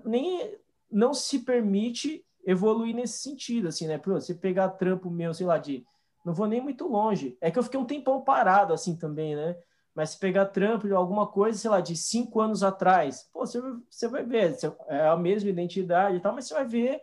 nem 0.06 0.56
não 0.90 1.14
se 1.14 1.40
permite 1.40 2.26
evoluir 2.46 2.96
nesse 2.96 3.20
sentido, 3.20 3.68
assim, 3.68 3.88
né? 3.88 4.00
Você 4.06 4.34
pegar 4.34 4.70
trampo 4.70 5.12
meu, 5.12 5.34
sei 5.34 5.46
lá, 5.46 5.58
de 5.58 5.86
não 6.26 6.34
vou 6.34 6.48
nem 6.48 6.62
muito 6.62 6.88
longe. 6.88 7.38
É 7.42 7.52
que 7.52 7.60
eu 7.60 7.64
fiquei 7.64 7.80
um 7.80 7.86
tempão 7.86 8.22
parado 8.22 8.74
assim 8.74 8.96
também, 8.96 9.36
né? 9.36 9.58
Mas 9.98 10.12
se 10.12 10.20
pegar 10.20 10.46
trampo 10.46 10.86
de 10.86 10.94
alguma 10.94 11.26
coisa, 11.26 11.58
sei 11.58 11.72
lá, 11.72 11.82
de 11.82 11.96
cinco 11.96 12.40
anos 12.40 12.62
atrás, 12.62 13.28
pô, 13.34 13.40
você, 13.40 13.60
você 13.90 14.08
vai 14.08 14.24
ver, 14.24 14.56
é 14.90 15.08
a 15.08 15.18
mesma 15.18 15.50
identidade 15.50 16.18
e 16.18 16.20
tal, 16.20 16.36
mas 16.36 16.46
você 16.46 16.54
vai 16.54 16.68
ver 16.68 17.02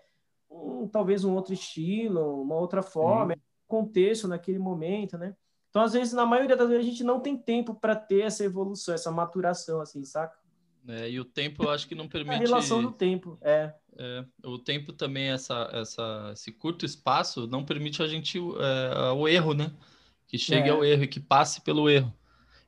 um, 0.48 0.86
talvez 0.86 1.24
um 1.24 1.34
outro 1.34 1.52
estilo, 1.52 2.40
uma 2.40 2.54
outra 2.54 2.84
forma, 2.84 3.34
Sim. 3.34 3.40
contexto 3.66 4.28
naquele 4.28 4.60
momento, 4.60 5.18
né? 5.18 5.34
Então, 5.70 5.82
às 5.82 5.92
vezes, 5.92 6.12
na 6.12 6.24
maioria 6.24 6.56
das 6.56 6.68
vezes, 6.68 6.86
a 6.86 6.88
gente 6.88 7.02
não 7.02 7.18
tem 7.18 7.36
tempo 7.36 7.74
para 7.74 7.96
ter 7.96 8.20
essa 8.20 8.44
evolução, 8.44 8.94
essa 8.94 9.10
maturação, 9.10 9.80
assim, 9.80 10.04
saca? 10.04 10.38
É, 10.86 11.10
e 11.10 11.18
o 11.18 11.24
tempo 11.24 11.64
eu 11.64 11.70
acho 11.70 11.88
que 11.88 11.96
não 11.96 12.06
permite. 12.06 12.36
A 12.36 12.46
relação 12.46 12.80
do 12.80 12.92
tempo, 12.92 13.36
é. 13.42 13.74
é 13.98 14.24
o 14.44 14.56
tempo 14.56 14.92
também, 14.92 15.32
essa, 15.32 15.68
essa, 15.72 16.30
esse 16.32 16.52
curto 16.52 16.86
espaço, 16.86 17.48
não 17.48 17.64
permite 17.64 18.04
a 18.04 18.06
gente 18.06 18.38
é, 18.38 19.10
o 19.10 19.26
erro, 19.26 19.52
né? 19.52 19.72
Que 20.28 20.38
chegue 20.38 20.68
é. 20.68 20.70
ao 20.70 20.84
erro 20.84 21.02
e 21.02 21.08
que 21.08 21.18
passe 21.18 21.60
pelo 21.60 21.90
erro. 21.90 22.14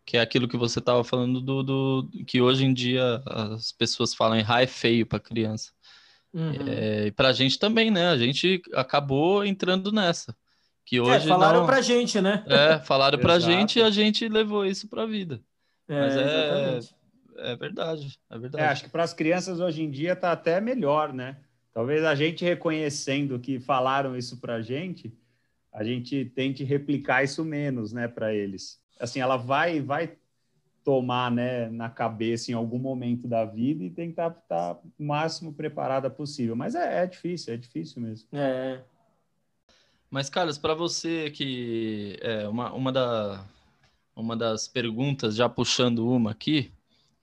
Que 0.06 0.16
é 0.16 0.20
aquilo 0.20 0.46
que 0.46 0.56
você 0.56 0.78
estava 0.78 1.02
falando 1.02 1.40
do, 1.40 1.62
do, 1.62 2.08
que 2.26 2.40
hoje 2.40 2.64
em 2.64 2.72
dia 2.72 3.20
as 3.26 3.72
pessoas 3.72 4.14
falam 4.14 4.38
errar 4.38 4.62
é 4.62 4.66
feio 4.66 5.04
para 5.04 5.18
criança. 5.18 5.72
Uhum. 6.32 6.68
É, 6.68 7.06
e 7.06 7.10
para 7.10 7.28
a 7.28 7.32
gente 7.32 7.58
também, 7.58 7.90
né? 7.90 8.08
A 8.08 8.16
gente 8.16 8.62
acabou 8.72 9.44
entrando 9.44 9.90
nessa. 9.90 10.34
Que 10.84 10.98
é, 10.98 11.02
hoje 11.02 11.26
falaram 11.26 11.60
não... 11.60 11.66
para 11.66 11.82
gente, 11.82 12.20
né? 12.20 12.44
É, 12.46 12.78
falaram 12.78 13.18
para 13.18 13.40
gente 13.40 13.80
e 13.80 13.82
a 13.82 13.90
gente 13.90 14.28
levou 14.28 14.64
isso 14.64 14.88
para 14.88 15.02
a 15.02 15.06
vida. 15.06 15.42
É, 15.88 16.00
Mas 16.00 16.16
é, 16.16 17.52
é 17.52 17.56
verdade, 17.56 18.18
é 18.30 18.38
verdade. 18.38 18.64
É, 18.64 18.68
acho 18.68 18.84
que 18.84 18.90
para 18.90 19.02
as 19.02 19.12
crianças 19.12 19.58
hoje 19.58 19.82
em 19.82 19.90
dia 19.90 20.12
está 20.12 20.30
até 20.30 20.60
melhor, 20.60 21.12
né? 21.12 21.36
Talvez 21.72 22.04
a 22.04 22.14
gente 22.14 22.44
reconhecendo 22.44 23.38
que 23.38 23.58
falaram 23.58 24.16
isso 24.16 24.38
para 24.38 24.54
a 24.54 24.62
gente, 24.62 25.12
a 25.72 25.84
gente 25.84 26.24
tente 26.34 26.64
replicar 26.64 27.22
isso 27.22 27.44
menos, 27.44 27.92
né, 27.92 28.08
para 28.08 28.32
eles. 28.32 28.80
Assim, 28.98 29.20
ela 29.20 29.36
vai, 29.36 29.80
vai 29.80 30.16
tomar, 30.84 31.30
né, 31.32 31.68
na 31.68 31.90
cabeça 31.90 32.52
em 32.52 32.54
algum 32.54 32.78
momento 32.78 33.26
da 33.26 33.44
vida 33.44 33.82
e 33.82 33.90
tentar 33.90 34.28
estar 34.28 34.74
tá 34.74 34.80
o 34.98 35.04
máximo 35.04 35.52
preparada 35.52 36.08
possível. 36.08 36.54
Mas 36.54 36.74
é, 36.74 37.02
é 37.02 37.06
difícil, 37.06 37.54
é 37.54 37.56
difícil 37.56 38.00
mesmo. 38.00 38.28
É. 38.32 38.82
Mas, 40.08 40.30
Carlos, 40.30 40.56
para 40.56 40.74
você 40.74 41.30
que 41.30 42.16
é 42.20 42.46
uma, 42.46 42.72
uma, 42.72 42.92
da, 42.92 43.44
uma 44.14 44.36
das 44.36 44.68
perguntas, 44.68 45.34
já 45.34 45.48
puxando 45.48 46.08
uma 46.08 46.30
aqui, 46.30 46.72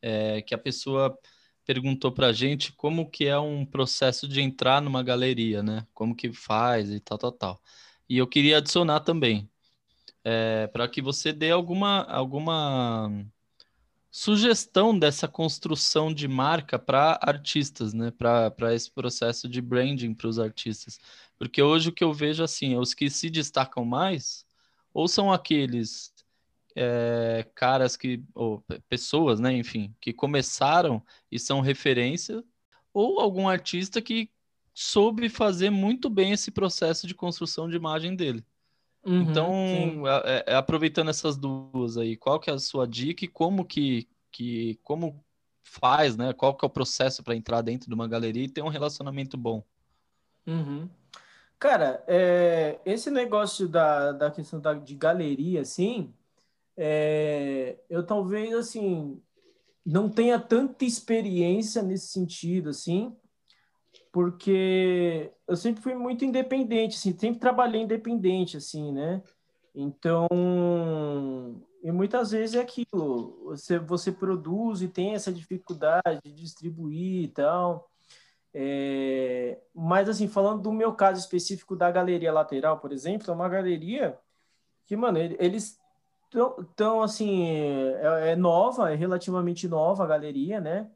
é, 0.01 0.41
que 0.41 0.53
a 0.53 0.57
pessoa 0.57 1.17
perguntou 1.65 2.11
para 2.11 2.27
a 2.27 2.33
gente 2.33 2.73
como 2.73 3.09
que 3.09 3.25
é 3.25 3.39
um 3.39 3.65
processo 3.65 4.27
de 4.27 4.41
entrar 4.41 4.81
numa 4.81 5.01
galeria, 5.01 5.63
né? 5.63 5.87
Como 5.93 6.15
que 6.15 6.33
faz 6.33 6.91
e 6.91 6.99
tal, 6.99 7.17
tal, 7.17 7.31
tal. 7.31 7.61
E 8.09 8.17
eu 8.17 8.27
queria 8.27 8.57
adicionar 8.57 8.99
também, 8.99 9.49
é, 10.23 10.67
para 10.67 10.87
que 10.87 11.01
você 11.01 11.33
dê 11.33 11.51
alguma, 11.51 12.03
alguma 12.03 13.11
sugestão 14.11 14.97
dessa 14.97 15.27
construção 15.27 16.13
de 16.13 16.27
marca 16.27 16.77
para 16.77 17.19
artistas, 17.21 17.93
né? 17.93 18.11
Para 18.11 18.73
esse 18.73 18.91
processo 18.91 19.49
de 19.49 19.61
branding 19.61 20.13
para 20.13 20.27
os 20.27 20.39
artistas. 20.39 20.99
Porque 21.37 21.61
hoje 21.61 21.89
o 21.89 21.91
que 21.91 22.03
eu 22.03 22.13
vejo 22.13 22.43
assim, 22.43 22.77
os 22.77 22.93
que 22.93 23.09
se 23.09 23.29
destacam 23.29 23.83
mais, 23.83 24.45
ou 24.93 25.07
são 25.07 25.33
aqueles 25.33 26.13
é, 26.75 27.47
caras 27.55 27.97
que, 27.97 28.23
ou 28.33 28.63
pessoas, 28.87 29.39
né, 29.39 29.51
enfim, 29.53 29.95
que 29.99 30.13
começaram 30.13 31.03
e 31.31 31.39
são 31.39 31.61
referência, 31.61 32.43
ou 32.93 33.19
algum 33.19 33.47
artista 33.49 34.01
que 34.01 34.29
soube 34.73 35.29
fazer 35.29 35.69
muito 35.69 36.09
bem 36.09 36.31
esse 36.31 36.51
processo 36.51 37.07
de 37.07 37.15
construção 37.15 37.69
de 37.69 37.75
imagem 37.75 38.15
dele. 38.15 38.45
Uhum, 39.05 39.21
então, 39.21 40.07
é, 40.25 40.43
é, 40.47 40.55
aproveitando 40.55 41.09
essas 41.09 41.35
duas 41.35 41.97
aí, 41.97 42.15
qual 42.15 42.39
que 42.39 42.49
é 42.49 42.53
a 42.53 42.59
sua 42.59 42.87
dica 42.87 43.25
e 43.25 43.27
como 43.27 43.65
que, 43.65 44.07
que 44.31 44.79
como 44.81 45.23
faz, 45.61 46.15
né? 46.15 46.31
Qual 46.33 46.55
que 46.55 46.63
é 46.63 46.67
o 46.67 46.71
processo 46.71 47.23
para 47.23 47.35
entrar 47.35 47.61
dentro 47.61 47.87
de 47.87 47.93
uma 47.93 48.07
galeria 48.07 48.43
e 48.43 48.49
ter 48.49 48.61
um 48.61 48.69
relacionamento 48.69 49.35
bom? 49.37 49.63
Uhum. 50.47 50.89
Cara, 51.59 52.03
é, 52.07 52.79
esse 52.85 53.09
negócio 53.09 53.67
da, 53.67 54.11
da 54.11 54.31
questão 54.31 54.59
da, 54.59 54.73
de 54.73 54.95
galeria, 54.95 55.61
assim, 55.61 56.13
é, 56.75 57.77
eu 57.89 58.05
talvez 58.05 58.53
assim 58.53 59.21
não 59.85 60.09
tenha 60.09 60.39
tanta 60.39 60.85
experiência 60.85 61.81
nesse 61.81 62.07
sentido 62.07 62.69
assim, 62.69 63.15
porque 64.13 65.31
eu 65.47 65.55
sempre 65.55 65.81
fui 65.81 65.95
muito 65.95 66.23
independente, 66.23 66.95
assim, 66.97 67.17
sempre 67.17 67.39
trabalhei 67.39 67.81
independente 67.81 68.57
assim, 68.57 68.91
né? 68.93 69.23
Então, 69.73 70.27
e 71.83 71.91
muitas 71.91 72.29
vezes 72.29 72.55
é 72.55 72.61
aquilo, 72.61 73.43
você, 73.45 73.79
você 73.79 74.11
produz 74.11 74.83
e 74.83 74.87
tem 74.87 75.15
essa 75.15 75.33
dificuldade 75.33 76.21
de 76.23 76.31
distribuir 76.31 77.23
e 77.23 77.27
tal. 77.29 77.89
É, 78.53 79.59
mas, 79.73 80.07
assim, 80.07 80.27
falando 80.27 80.61
do 80.61 80.71
meu 80.71 80.93
caso 80.93 81.19
específico 81.19 81.75
da 81.75 81.89
galeria 81.89 82.31
lateral, 82.31 82.79
por 82.79 82.91
exemplo, 82.91 83.31
é 83.31 83.33
uma 83.33 83.49
galeria 83.49 84.19
que, 84.85 84.95
mano, 84.95 85.17
eles 85.17 85.79
então 86.73 87.01
assim, 87.03 87.47
é, 87.47 88.31
é, 88.31 88.35
nova, 88.35 88.91
é 88.91 88.95
relativamente 88.95 89.67
nova 89.67 90.03
a 90.03 90.07
galeria, 90.07 90.59
né? 90.59 90.89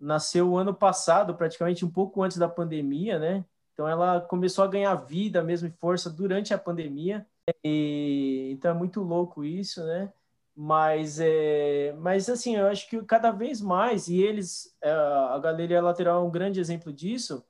Nasceu 0.00 0.56
ano 0.56 0.74
passado, 0.74 1.34
praticamente 1.34 1.84
um 1.84 1.90
pouco 1.90 2.22
antes 2.22 2.36
da 2.36 2.48
pandemia, 2.48 3.18
né? 3.18 3.44
Então 3.72 3.88
ela 3.88 4.20
começou 4.20 4.64
a 4.64 4.68
ganhar 4.68 4.94
vida 4.94 5.42
mesmo 5.42 5.68
e 5.68 5.72
força 5.72 6.08
durante 6.08 6.54
a 6.54 6.58
pandemia. 6.58 7.26
E, 7.62 8.50
então 8.52 8.70
é 8.70 8.74
muito 8.74 9.02
louco 9.02 9.44
isso, 9.44 9.84
né? 9.84 10.12
Mas, 10.56 11.18
é, 11.18 11.92
mas 11.98 12.28
assim, 12.28 12.56
eu 12.56 12.68
acho 12.68 12.88
que 12.88 13.02
cada 13.02 13.32
vez 13.32 13.60
mais, 13.60 14.06
e 14.08 14.22
eles, 14.22 14.74
é, 14.80 14.90
a 14.90 15.38
Galeria 15.38 15.82
Lateral 15.82 16.22
é 16.22 16.26
um 16.26 16.30
grande 16.30 16.60
exemplo 16.60 16.92
disso, 16.92 17.44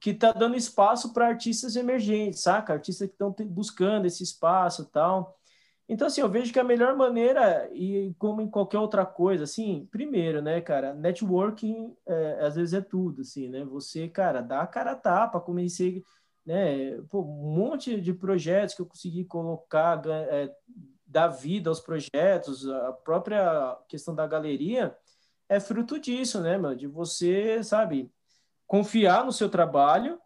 que 0.00 0.10
está 0.10 0.32
dando 0.32 0.56
espaço 0.56 1.12
para 1.12 1.28
artistas 1.28 1.76
emergentes, 1.76 2.40
saca? 2.40 2.72
Artistas 2.72 3.08
que 3.08 3.12
estão 3.12 3.34
buscando 3.46 4.06
esse 4.06 4.22
espaço 4.22 4.86
tal. 4.86 5.38
Então, 5.92 6.06
assim, 6.06 6.20
eu 6.20 6.28
vejo 6.28 6.52
que 6.52 6.60
a 6.60 6.62
melhor 6.62 6.94
maneira, 6.96 7.68
e 7.74 8.14
como 8.16 8.40
em 8.40 8.48
qualquer 8.48 8.78
outra 8.78 9.04
coisa, 9.04 9.42
assim, 9.42 9.88
primeiro, 9.90 10.40
né, 10.40 10.60
cara, 10.60 10.94
networking 10.94 11.92
é, 12.06 12.46
às 12.46 12.54
vezes 12.54 12.74
é 12.74 12.80
tudo, 12.80 13.22
assim, 13.22 13.48
né? 13.48 13.64
Você, 13.64 14.06
cara, 14.08 14.40
dá 14.40 14.60
a 14.62 14.68
cara 14.68 14.92
a 14.92 14.94
tapa, 14.94 15.40
comecei, 15.40 16.04
né, 16.46 16.96
pô, 17.08 17.22
um 17.22 17.56
monte 17.56 18.00
de 18.00 18.14
projetos 18.14 18.76
que 18.76 18.82
eu 18.82 18.86
consegui 18.86 19.24
colocar, 19.24 20.00
é, 20.06 20.54
dar 21.04 21.26
vida 21.26 21.68
aos 21.68 21.80
projetos, 21.80 22.68
a 22.68 22.92
própria 22.92 23.76
questão 23.88 24.14
da 24.14 24.28
galeria 24.28 24.96
é 25.48 25.58
fruto 25.58 25.98
disso, 25.98 26.40
né, 26.40 26.56
meu? 26.56 26.72
De 26.76 26.86
você, 26.86 27.64
sabe, 27.64 28.08
confiar 28.64 29.24
no 29.24 29.32
seu 29.32 29.48
trabalho 29.50 30.20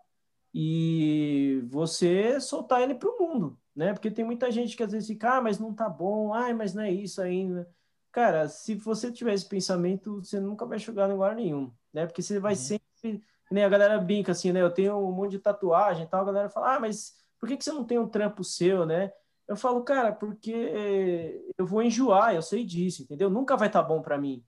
e 0.53 1.63
você 1.71 2.39
soltar 2.39 2.83
ele 2.83 2.95
para 2.95 3.09
o 3.09 3.19
mundo, 3.19 3.59
né? 3.75 3.93
Porque 3.93 4.11
tem 4.11 4.25
muita 4.25 4.51
gente 4.51 4.77
que 4.77 4.83
às 4.83 4.93
vezes 4.93 5.09
fica, 5.09 5.37
ah, 5.37 5.41
mas 5.41 5.59
não 5.59 5.75
tá 5.75 5.89
bom, 5.89 6.33
ai, 6.33 6.55
mas 6.55 6.75
não 6.75 6.83
é 6.83 6.91
isso 6.91 7.21
ainda. 7.21 7.69
Cara, 8.13 8.49
se 8.49 8.77
você 8.77 9.11
tiver 9.11 9.35
esse 9.35 9.49
pensamento, 9.49 10.23
você 10.23 10.39
nunca 10.39 10.65
vai 10.65 10.79
chegar 10.79 11.09
em 11.09 11.13
lugar 11.13 11.35
nenhum, 11.35 11.73
né? 11.93 12.07
Porque 12.07 12.23
você 12.23 12.39
vai 12.39 12.53
uhum. 12.53 12.59
sempre, 12.59 13.25
nem 13.51 13.65
a 13.65 13.69
galera 13.69 13.99
brinca 13.99 14.33
assim, 14.33 14.53
né? 14.53 14.63
Eu 14.63 14.71
tenho 14.71 14.97
um 14.97 15.13
monte 15.13 15.33
de 15.33 15.41
tatuagem 15.41 16.05
e 16.05 16.09
tal, 16.09 16.23
a 16.23 16.27
galera 16.27 16.49
fala, 16.49 16.77
ah, 16.77 16.81
mas 16.81 17.15
por 17.41 17.49
que, 17.49 17.57
que 17.57 17.65
você 17.65 17.73
não 17.73 17.85
tem 17.85 17.99
um 17.99 18.09
trampo 18.09 18.45
seu, 18.45 18.87
né? 18.87 19.13
Eu 19.47 19.57
falo, 19.57 19.83
cara, 19.83 20.13
porque 20.13 21.45
eu 21.59 21.67
vou 21.67 21.83
enjoar, 21.83 22.35
eu 22.35 22.41
sei 22.41 22.65
disso, 22.65 23.03
entendeu? 23.03 23.29
Nunca 23.29 23.57
vai 23.57 23.69
estar 23.69 23.83
tá 23.83 23.89
bom 23.89 24.01
para 24.01 24.17
mim, 24.17 24.43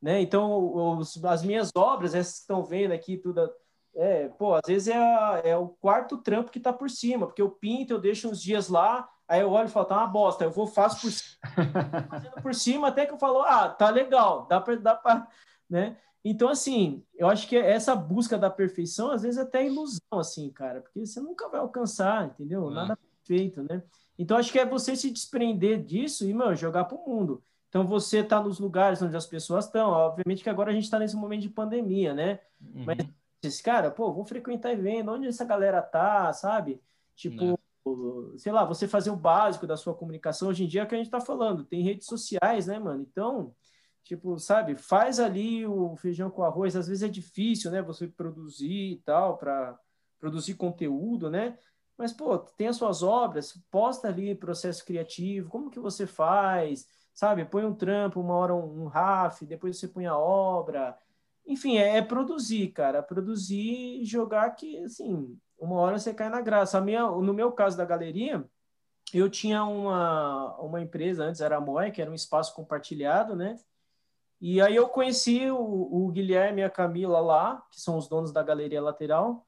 né? 0.00 0.20
Então, 0.20 0.98
os, 0.98 1.22
as 1.24 1.44
minhas 1.44 1.70
obras, 1.76 2.14
essas 2.14 2.34
que 2.34 2.40
estão 2.40 2.64
vendo 2.64 2.92
aqui, 2.92 3.16
tudo, 3.18 3.48
é, 3.94 4.28
pô, 4.28 4.54
às 4.54 4.62
vezes 4.66 4.88
é, 4.88 4.96
a, 4.96 5.40
é 5.44 5.56
o 5.56 5.68
quarto 5.68 6.18
trampo 6.18 6.50
que 6.50 6.60
tá 6.60 6.72
por 6.72 6.88
cima, 6.88 7.26
porque 7.26 7.42
eu 7.42 7.50
pinto, 7.50 7.92
eu 7.92 8.00
deixo 8.00 8.28
uns 8.28 8.42
dias 8.42 8.68
lá, 8.68 9.08
aí 9.28 9.40
eu 9.40 9.50
olho 9.50 9.68
e 9.68 9.70
falo, 9.70 9.86
tá 9.86 9.96
uma 9.98 10.06
bosta, 10.06 10.44
eu 10.44 10.50
vou, 10.50 10.66
faço 10.66 11.00
por 11.00 11.10
cima, 11.10 12.06
fazendo 12.08 12.42
por 12.42 12.54
cima, 12.54 12.88
até 12.88 13.06
que 13.06 13.12
eu 13.12 13.18
falo, 13.18 13.42
ah, 13.42 13.68
tá 13.68 13.90
legal, 13.90 14.46
dá 14.48 14.60
pra, 14.60 14.74
dá 14.76 14.94
pra, 14.94 15.28
né? 15.68 15.96
Então, 16.24 16.48
assim, 16.48 17.04
eu 17.16 17.28
acho 17.28 17.48
que 17.48 17.56
essa 17.56 17.96
busca 17.96 18.38
da 18.38 18.48
perfeição, 18.48 19.10
às 19.10 19.22
vezes, 19.22 19.38
é 19.38 19.42
até 19.42 19.66
ilusão, 19.66 20.18
assim, 20.18 20.48
cara, 20.50 20.80
porque 20.80 21.04
você 21.04 21.20
nunca 21.20 21.48
vai 21.48 21.60
alcançar, 21.60 22.26
entendeu? 22.26 22.70
É. 22.70 22.74
Nada 22.74 22.96
perfeito, 22.96 23.62
né? 23.64 23.82
Então, 24.16 24.36
acho 24.36 24.52
que 24.52 24.58
é 24.58 24.64
você 24.64 24.94
se 24.94 25.10
desprender 25.10 25.82
disso 25.82 26.24
e, 26.24 26.32
meu, 26.32 26.54
jogar 26.54 26.84
pro 26.84 26.98
mundo. 26.98 27.42
Então, 27.68 27.84
você 27.84 28.22
tá 28.22 28.40
nos 28.40 28.60
lugares 28.60 29.02
onde 29.02 29.16
as 29.16 29.26
pessoas 29.26 29.64
estão, 29.64 29.90
obviamente 29.90 30.44
que 30.44 30.50
agora 30.50 30.70
a 30.70 30.74
gente 30.74 30.88
tá 30.88 30.98
nesse 30.98 31.16
momento 31.16 31.42
de 31.42 31.48
pandemia, 31.48 32.14
né? 32.14 32.38
Uhum. 32.60 32.84
Mas 32.84 32.98
esse 33.46 33.62
cara, 33.62 33.90
pô, 33.90 34.12
vou 34.12 34.24
frequentar 34.24 34.72
evento, 34.72 35.10
onde 35.10 35.26
essa 35.26 35.44
galera 35.44 35.82
tá, 35.82 36.32
sabe? 36.32 36.80
Tipo, 37.14 37.44
Não. 37.84 38.32
Né. 38.32 38.38
sei 38.38 38.52
lá, 38.52 38.64
você 38.64 38.86
fazer 38.86 39.10
o 39.10 39.16
básico 39.16 39.66
da 39.66 39.76
sua 39.76 39.94
comunicação. 39.94 40.48
Hoje 40.48 40.64
em 40.64 40.68
dia 40.68 40.82
é 40.82 40.84
o 40.84 40.86
que 40.86 40.94
a 40.94 40.98
gente 40.98 41.10
tá 41.10 41.20
falando, 41.20 41.64
tem 41.64 41.82
redes 41.82 42.06
sociais, 42.06 42.66
né, 42.66 42.78
mano? 42.78 43.02
Então, 43.02 43.54
Tipo, 44.04 44.36
sabe, 44.38 44.76
faz 44.76 45.20
ali 45.20 45.64
o 45.64 45.94
feijão 45.96 46.28
com 46.28 46.42
arroz, 46.42 46.74
às 46.74 46.88
vezes 46.88 47.02
é 47.04 47.08
difícil, 47.08 47.70
né, 47.70 47.80
você 47.80 48.08
produzir 48.08 48.92
e 48.94 49.02
tal, 49.04 49.38
para 49.38 49.78
produzir 50.18 50.54
conteúdo, 50.54 51.30
né? 51.30 51.56
Mas, 51.96 52.12
pô, 52.12 52.36
tem 52.38 52.66
as 52.66 52.76
suas 52.76 53.02
obras, 53.02 53.52
posta 53.70 54.08
ali 54.08 54.34
processo 54.34 54.84
criativo, 54.84 55.48
como 55.48 55.70
que 55.70 55.78
você 55.78 56.06
faz, 56.06 56.86
sabe? 57.14 57.44
Põe 57.44 57.64
um 57.64 57.74
trampo, 57.74 58.20
uma 58.20 58.34
hora 58.34 58.54
um, 58.54 58.84
um 58.84 58.86
RAF, 58.88 59.46
depois 59.46 59.78
você 59.78 59.86
põe 59.86 60.06
a 60.06 60.16
obra. 60.16 60.98
Enfim, 61.46 61.78
é, 61.78 61.98
é 61.98 62.02
produzir, 62.02 62.68
cara. 62.68 63.02
Produzir 63.02 64.00
e 64.00 64.04
jogar 64.04 64.50
que, 64.50 64.78
assim, 64.84 65.36
uma 65.58 65.76
hora 65.76 65.98
você 65.98 66.14
cai 66.14 66.28
na 66.28 66.40
graça. 66.40 66.78
A 66.78 66.80
minha, 66.80 67.02
no 67.02 67.34
meu 67.34 67.52
caso 67.52 67.76
da 67.76 67.84
galeria, 67.84 68.44
eu 69.12 69.28
tinha 69.28 69.64
uma, 69.64 70.56
uma 70.58 70.80
empresa, 70.80 71.24
antes 71.24 71.40
era 71.40 71.56
a 71.56 71.60
Moe, 71.60 71.90
que 71.90 72.00
era 72.00 72.10
um 72.10 72.14
espaço 72.14 72.54
compartilhado, 72.54 73.36
né? 73.36 73.58
E 74.40 74.60
aí 74.60 74.74
eu 74.74 74.88
conheci 74.88 75.48
o, 75.50 75.56
o 75.56 76.08
Guilherme 76.10 76.62
e 76.62 76.64
a 76.64 76.70
Camila 76.70 77.20
lá, 77.20 77.62
que 77.70 77.80
são 77.80 77.96
os 77.96 78.08
donos 78.08 78.32
da 78.32 78.42
galeria 78.42 78.82
lateral, 78.82 79.46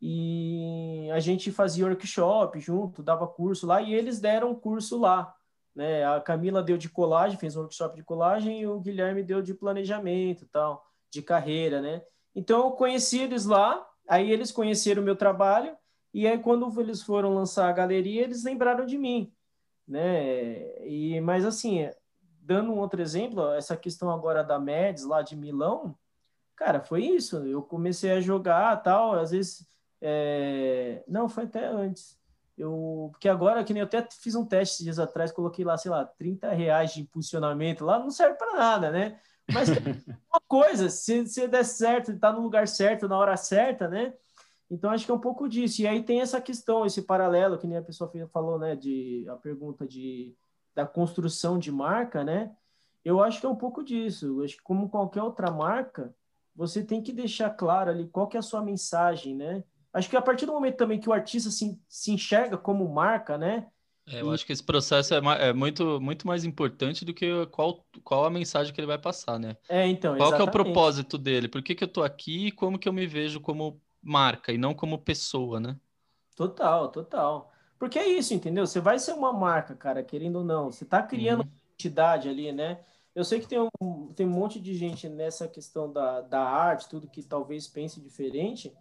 e 0.00 1.08
a 1.12 1.18
gente 1.18 1.50
fazia 1.50 1.86
workshop 1.86 2.60
junto, 2.60 3.02
dava 3.02 3.26
curso 3.26 3.66
lá, 3.66 3.80
e 3.80 3.94
eles 3.94 4.20
deram 4.20 4.54
curso 4.54 4.98
lá. 4.98 5.34
Né? 5.74 6.04
A 6.04 6.20
Camila 6.20 6.62
deu 6.62 6.76
de 6.76 6.88
colagem, 6.88 7.38
fez 7.38 7.56
um 7.56 7.60
workshop 7.60 7.96
de 7.96 8.02
colagem, 8.02 8.60
e 8.60 8.66
o 8.66 8.80
Guilherme 8.80 9.22
deu 9.22 9.40
de 9.40 9.54
planejamento 9.54 10.46
tal, 10.52 10.87
de 11.10 11.22
carreira, 11.22 11.80
né? 11.80 12.02
Então 12.34 12.64
eu 12.64 12.70
conheci 12.72 13.18
eles 13.20 13.44
lá, 13.44 13.86
aí 14.08 14.30
eles 14.30 14.52
conheceram 14.52 15.02
o 15.02 15.04
meu 15.04 15.16
trabalho, 15.16 15.76
e 16.12 16.26
aí 16.26 16.38
quando 16.38 16.80
eles 16.80 17.02
foram 17.02 17.34
lançar 17.34 17.68
a 17.68 17.72
galeria, 17.72 18.22
eles 18.22 18.44
lembraram 18.44 18.86
de 18.86 18.96
mim, 18.96 19.32
né? 19.86 20.86
E, 20.86 21.20
mas 21.20 21.44
assim, 21.44 21.90
dando 22.40 22.72
um 22.72 22.78
outro 22.78 23.00
exemplo, 23.00 23.52
essa 23.52 23.76
questão 23.76 24.10
agora 24.10 24.42
da 24.42 24.58
Meds 24.58 25.04
lá 25.04 25.22
de 25.22 25.36
Milão, 25.36 25.96
cara, 26.56 26.80
foi 26.80 27.04
isso. 27.04 27.36
Eu 27.46 27.62
comecei 27.62 28.10
a 28.10 28.20
jogar 28.20 28.76
tal, 28.82 29.14
às 29.14 29.30
vezes 29.30 29.66
é... 30.00 31.02
Não, 31.06 31.28
foi 31.28 31.44
até 31.44 31.66
antes. 31.66 32.18
Eu, 32.56 33.08
porque 33.12 33.28
agora, 33.28 33.62
que 33.62 33.72
nem 33.72 33.80
eu 33.80 33.86
até 33.86 34.06
fiz 34.10 34.34
um 34.34 34.44
teste 34.44 34.82
dias 34.82 34.98
atrás, 34.98 35.30
coloquei 35.30 35.64
lá, 35.64 35.76
sei 35.78 35.90
lá, 35.90 36.04
30 36.04 36.50
reais 36.50 36.92
de 36.92 37.02
impulsionamento 37.02 37.84
lá, 37.84 37.98
não 37.98 38.10
serve 38.10 38.36
para 38.36 38.58
nada, 38.58 38.90
né? 38.90 39.20
Mas 39.52 39.68
uma 39.70 40.40
coisa, 40.46 40.88
se, 40.88 41.26
se 41.26 41.48
der 41.48 41.64
certo, 41.64 42.12
está 42.12 42.32
no 42.32 42.40
lugar 42.40 42.68
certo, 42.68 43.08
na 43.08 43.16
hora 43.16 43.36
certa, 43.36 43.88
né? 43.88 44.14
Então 44.70 44.90
acho 44.90 45.04
que 45.06 45.10
é 45.10 45.14
um 45.14 45.20
pouco 45.20 45.48
disso. 45.48 45.82
E 45.82 45.86
aí 45.86 46.02
tem 46.02 46.20
essa 46.20 46.40
questão, 46.40 46.84
esse 46.84 47.02
paralelo, 47.02 47.58
que 47.58 47.66
nem 47.66 47.78
a 47.78 47.82
pessoa 47.82 48.10
falou, 48.32 48.58
né? 48.58 48.76
De 48.76 49.26
a 49.28 49.36
pergunta 49.36 49.86
de, 49.86 50.34
da 50.74 50.86
construção 50.86 51.58
de 51.58 51.72
marca, 51.72 52.22
né? 52.22 52.54
Eu 53.04 53.22
acho 53.22 53.40
que 53.40 53.46
é 53.46 53.48
um 53.48 53.56
pouco 53.56 53.82
disso. 53.82 54.26
Eu 54.26 54.44
acho 54.44 54.56
que 54.56 54.62
como 54.62 54.90
qualquer 54.90 55.22
outra 55.22 55.50
marca, 55.50 56.14
você 56.54 56.82
tem 56.82 57.02
que 57.02 57.12
deixar 57.12 57.50
claro 57.50 57.90
ali 57.90 58.06
qual 58.08 58.26
que 58.26 58.36
é 58.36 58.40
a 58.40 58.42
sua 58.42 58.62
mensagem, 58.62 59.34
né? 59.34 59.64
Acho 59.92 60.10
que 60.10 60.16
a 60.16 60.22
partir 60.22 60.44
do 60.44 60.52
momento 60.52 60.76
também 60.76 61.00
que 61.00 61.08
o 61.08 61.12
artista 61.12 61.50
se, 61.50 61.80
se 61.88 62.12
enxerga 62.12 62.58
como 62.58 62.86
marca, 62.88 63.38
né? 63.38 63.66
É, 64.10 64.20
eu 64.20 64.30
e... 64.30 64.34
acho 64.34 64.46
que 64.46 64.52
esse 64.52 64.62
processo 64.62 65.14
é, 65.14 65.48
é, 65.48 65.52
muito, 65.52 66.00
muito 66.00 66.26
mais 66.26 66.44
importante 66.44 67.04
do 67.04 67.12
que 67.12 67.46
qual, 67.46 67.84
qual 68.02 68.24
a 68.24 68.30
mensagem 68.30 68.72
que 68.72 68.80
ele 68.80 68.86
vai 68.86 68.98
passar, 68.98 69.38
né? 69.38 69.56
É, 69.68 69.86
então, 69.86 70.16
Qual 70.16 70.34
é 70.34 70.42
o 70.42 70.50
propósito 70.50 71.18
dele? 71.18 71.48
Por 71.48 71.62
que, 71.62 71.74
que 71.74 71.84
eu 71.84 71.88
tô 71.88 72.02
aqui 72.02 72.46
e 72.46 72.52
como 72.52 72.78
que 72.78 72.88
eu 72.88 72.92
me 72.92 73.06
vejo 73.06 73.40
como 73.40 73.80
marca 74.02 74.52
e 74.52 74.58
não 74.58 74.74
como 74.74 74.98
pessoa, 74.98 75.60
né? 75.60 75.76
Total, 76.34 76.88
total. 76.88 77.52
Porque 77.78 77.98
é 77.98 78.08
isso, 78.08 78.34
entendeu? 78.34 78.66
Você 78.66 78.80
vai 78.80 78.98
ser 78.98 79.12
uma 79.12 79.32
marca, 79.32 79.74
cara, 79.74 80.02
querendo 80.02 80.36
ou 80.36 80.44
não. 80.44 80.70
Você 80.70 80.84
tá 80.84 81.02
criando 81.02 81.40
uhum. 81.42 81.50
identidade 81.72 82.28
ali, 82.28 82.52
né? 82.52 82.80
Eu 83.14 83.24
sei 83.24 83.40
que 83.40 83.48
tem 83.48 83.58
um, 83.58 84.12
tem 84.14 84.26
um 84.26 84.30
monte 84.30 84.60
de 84.60 84.74
gente 84.74 85.08
nessa 85.08 85.48
questão 85.48 85.92
da, 85.92 86.20
da 86.20 86.40
arte, 86.40 86.88
tudo 86.88 87.08
que 87.08 87.22
talvez 87.22 87.66
pense 87.66 88.00
diferente, 88.00 88.72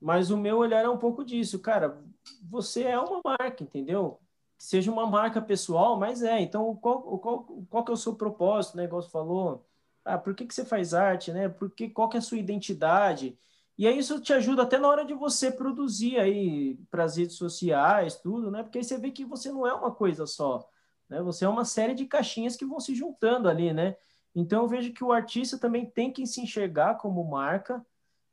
mas 0.00 0.30
o 0.30 0.36
meu 0.36 0.58
olhar 0.58 0.84
é 0.84 0.88
um 0.88 0.98
pouco 0.98 1.24
disso, 1.24 1.58
cara. 1.60 2.02
Você 2.50 2.82
é 2.82 2.98
uma 2.98 3.20
marca, 3.24 3.62
entendeu? 3.62 4.20
Seja 4.58 4.90
uma 4.90 5.06
marca 5.06 5.40
pessoal, 5.40 5.96
mas 5.98 6.22
é. 6.22 6.40
Então, 6.40 6.74
qual, 6.76 7.18
qual, 7.18 7.44
qual 7.70 7.84
que 7.84 7.90
é 7.92 7.94
o 7.94 7.96
seu 7.96 8.14
propósito, 8.14 8.76
né? 8.76 8.84
Igual 8.84 9.00
você 9.00 9.10
falou. 9.10 9.64
Ah, 10.04 10.18
por 10.18 10.34
que, 10.34 10.46
que 10.46 10.54
você 10.54 10.64
faz 10.64 10.94
arte, 10.94 11.32
né? 11.32 11.48
Por 11.48 11.70
que, 11.70 11.88
qual 11.88 12.08
que 12.08 12.16
é 12.16 12.18
a 12.18 12.22
sua 12.22 12.38
identidade? 12.38 13.38
E 13.78 13.86
aí 13.86 13.96
isso 13.98 14.20
te 14.20 14.32
ajuda 14.32 14.62
até 14.62 14.76
na 14.76 14.88
hora 14.88 15.04
de 15.04 15.14
você 15.14 15.52
produzir 15.52 16.18
aí 16.18 16.76
para 16.90 17.04
as 17.04 17.16
redes 17.16 17.36
sociais, 17.36 18.16
tudo, 18.16 18.50
né? 18.50 18.62
Porque 18.64 18.78
aí 18.78 18.84
você 18.84 18.98
vê 18.98 19.12
que 19.12 19.24
você 19.24 19.52
não 19.52 19.66
é 19.66 19.72
uma 19.72 19.92
coisa 19.94 20.26
só, 20.26 20.68
né? 21.08 21.22
Você 21.22 21.44
é 21.44 21.48
uma 21.48 21.64
série 21.64 21.94
de 21.94 22.04
caixinhas 22.04 22.56
que 22.56 22.66
vão 22.66 22.80
se 22.80 22.94
juntando 22.94 23.48
ali, 23.48 23.72
né? 23.72 23.96
Então 24.34 24.62
eu 24.62 24.68
vejo 24.68 24.92
que 24.92 25.04
o 25.04 25.12
artista 25.12 25.56
também 25.58 25.86
tem 25.86 26.12
que 26.12 26.26
se 26.26 26.40
enxergar 26.40 26.96
como 26.96 27.22
marca, 27.24 27.84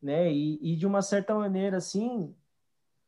né? 0.01 0.32
E, 0.32 0.59
e, 0.61 0.76
de 0.76 0.88
uma 0.88 1.01
certa 1.01 1.36
maneira, 1.36 1.78
assim, 1.78 2.36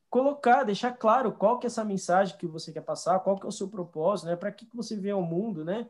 colocar, 0.09 0.63
deixar 0.63 0.93
claro 0.93 1.31
qual 1.33 1.59
que 1.59 1.65
é 1.65 1.69
essa 1.69 1.83
mensagem 1.83 2.37
que 2.37 2.47
você 2.47 2.71
quer 2.71 2.81
passar, 2.81 3.19
qual 3.19 3.37
que 3.37 3.45
é 3.45 3.49
o 3.49 3.51
seu 3.51 3.69
propósito, 3.69 4.27
né? 4.27 4.35
Para 4.35 4.51
que, 4.51 4.65
que 4.65 4.75
você 4.75 4.95
vê 4.97 5.13
o 5.13 5.21
mundo, 5.21 5.65
né? 5.65 5.87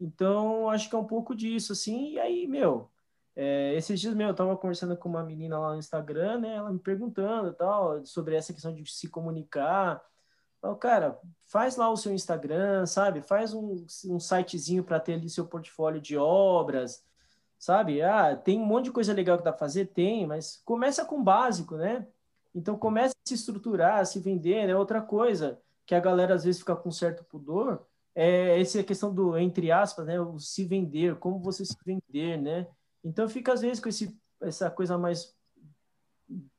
Então, 0.00 0.68
acho 0.68 0.88
que 0.88 0.96
é 0.96 0.98
um 0.98 1.06
pouco 1.06 1.34
disso, 1.34 1.72
assim. 1.72 2.12
E 2.14 2.20
aí, 2.20 2.46
meu, 2.46 2.90
é, 3.36 3.74
esses 3.74 4.00
dias, 4.00 4.14
meu, 4.14 4.28
eu 4.28 4.34
tava 4.34 4.56
conversando 4.56 4.96
com 4.96 5.08
uma 5.08 5.22
menina 5.24 5.58
lá 5.58 5.72
no 5.72 5.78
Instagram, 5.78 6.40
né? 6.40 6.56
Ela 6.56 6.72
me 6.72 6.78
perguntando 6.78 7.52
tal, 7.54 8.04
sobre 8.04 8.34
essa 8.36 8.52
questão 8.52 8.74
de 8.74 8.84
se 8.90 9.08
comunicar. 9.08 10.02
Então, 10.58 10.76
cara, 10.76 11.18
faz 11.46 11.76
lá 11.76 11.90
o 11.90 11.96
seu 11.96 12.12
Instagram, 12.12 12.86
sabe? 12.86 13.22
Faz 13.22 13.54
um, 13.54 13.84
um 14.06 14.20
sitezinho 14.20 14.84
para 14.84 15.00
ter 15.00 15.14
ali 15.14 15.28
seu 15.28 15.46
portfólio 15.46 16.00
de 16.00 16.16
obras, 16.16 17.04
sabe? 17.58 18.02
Ah, 18.02 18.36
tem 18.36 18.60
um 18.60 18.66
monte 18.66 18.86
de 18.86 18.92
coisa 18.92 19.12
legal 19.12 19.38
que 19.38 19.44
dá 19.44 19.52
para 19.52 19.58
fazer? 19.58 19.86
Tem, 19.86 20.26
mas 20.26 20.60
começa 20.64 21.04
com 21.04 21.20
o 21.20 21.22
básico, 21.22 21.76
né? 21.76 22.06
Então 22.54 22.76
começa 22.76 23.14
a 23.14 23.28
se 23.28 23.34
estruturar, 23.34 24.00
a 24.00 24.04
se 24.04 24.20
vender, 24.20 24.66
né? 24.66 24.76
Outra 24.76 25.00
coisa 25.00 25.60
que 25.86 25.94
a 25.94 26.00
galera 26.00 26.34
às 26.34 26.44
vezes 26.44 26.60
fica 26.60 26.76
com 26.76 26.90
certo 26.90 27.24
pudor 27.24 27.84
é 28.14 28.60
essa 28.60 28.82
questão 28.82 29.12
do, 29.12 29.38
entre 29.38 29.72
aspas, 29.72 30.06
né? 30.06 30.20
O 30.20 30.38
se 30.38 30.64
vender, 30.64 31.16
como 31.16 31.38
você 31.38 31.64
se 31.64 31.76
vender, 31.84 32.36
né? 32.38 32.66
Então 33.02 33.28
fica 33.28 33.52
às 33.52 33.62
vezes 33.62 33.80
com 33.80 33.88
esse, 33.88 34.16
essa 34.40 34.70
coisa 34.70 34.98
mais 34.98 35.34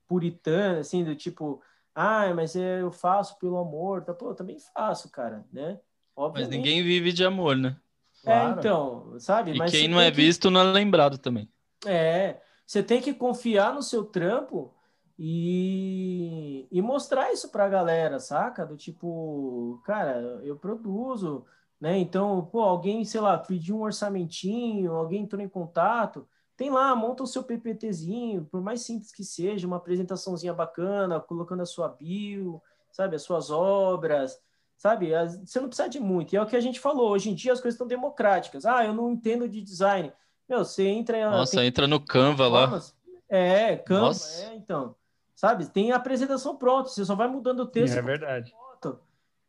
puritana, 0.07 0.79
assim, 0.79 1.03
do 1.03 1.15
tipo, 1.15 1.61
ah, 1.95 2.33
mas 2.33 2.55
eu 2.55 2.91
faço 2.91 3.37
pelo 3.39 3.57
amor, 3.57 4.03
tá? 4.03 4.13
Pô, 4.13 4.29
eu 4.29 4.35
também 4.35 4.57
faço, 4.73 5.09
cara, 5.09 5.45
né? 5.51 5.79
Obviamente. 6.15 6.49
Mas 6.49 6.57
ninguém 6.57 6.83
vive 6.83 7.11
de 7.11 7.25
amor, 7.25 7.55
né? 7.55 7.75
É, 8.23 8.25
claro. 8.25 8.55
É, 8.55 8.59
então, 8.59 9.19
sabe? 9.19 9.51
E 9.51 9.57
Mas 9.57 9.71
quem 9.71 9.87
não 9.87 9.99
é 9.99 10.09
que... 10.09 10.17
visto 10.17 10.49
não 10.49 10.61
é 10.61 10.63
lembrado 10.63 11.17
também. 11.17 11.49
É, 11.85 12.39
você 12.65 12.81
tem 12.81 13.01
que 13.01 13.13
confiar 13.13 13.73
no 13.73 13.81
seu 13.81 14.03
trampo 14.03 14.73
e, 15.17 16.67
e 16.71 16.81
mostrar 16.81 17.31
isso 17.31 17.49
pra 17.49 17.69
galera, 17.69 18.19
saca? 18.19 18.65
Do 18.65 18.75
tipo, 18.75 19.81
cara, 19.85 20.41
eu 20.43 20.55
produzo, 20.55 21.45
né? 21.79 21.97
Então, 21.97 22.45
pô, 22.51 22.61
alguém, 22.61 23.05
sei 23.05 23.21
lá, 23.21 23.37
pediu 23.37 23.77
um 23.77 23.83
orçamentinho, 23.83 24.93
alguém 24.93 25.23
entrou 25.23 25.41
em 25.41 25.49
contato, 25.49 26.27
tem 26.55 26.69
lá, 26.69 26.95
monta 26.95 27.23
o 27.23 27.27
seu 27.27 27.43
PPTzinho, 27.43 28.45
por 28.45 28.61
mais 28.61 28.81
simples 28.81 29.11
que 29.11 29.23
seja, 29.23 29.67
uma 29.67 29.77
apresentaçãozinha 29.77 30.53
bacana, 30.53 31.19
colocando 31.19 31.61
a 31.61 31.65
sua 31.65 31.89
bio, 31.89 32.61
sabe, 32.91 33.15
as 33.15 33.21
suas 33.23 33.49
obras, 33.49 34.39
sabe? 34.77 35.11
Você 35.45 35.59
não 35.59 35.67
precisa 35.67 35.89
de 35.89 35.99
muito. 35.99 36.33
E 36.33 36.37
é 36.37 36.41
o 36.41 36.45
que 36.45 36.55
a 36.55 36.61
gente 36.61 36.79
falou, 36.79 37.11
hoje 37.11 37.29
em 37.29 37.35
dia 37.35 37.53
as 37.53 37.59
coisas 37.61 37.75
estão 37.75 37.87
democráticas. 37.87 38.65
Ah, 38.65 38.85
eu 38.85 38.93
não 38.93 39.11
entendo 39.11 39.47
de 39.47 39.61
design. 39.61 40.11
Meu, 40.47 40.59
você 40.59 40.87
entra... 40.87 41.29
Nossa, 41.29 41.57
tem... 41.57 41.67
entra 41.67 41.87
no 41.87 41.99
Canva 41.99 42.47
lá. 42.47 42.81
É, 43.29 43.77
Canva, 43.77 44.01
Nossa. 44.07 44.45
é, 44.45 44.55
então. 44.55 44.95
Sabe? 45.43 45.65
Tem 45.65 45.91
a 45.91 45.97
apresentação 45.97 46.55
pronta, 46.55 46.87
você 46.87 47.03
só 47.03 47.15
vai 47.15 47.27
mudando 47.27 47.59
o 47.59 47.67
texto. 47.67 47.97
É 47.97 48.01
verdade. 48.01 48.49
Foto, 48.49 48.97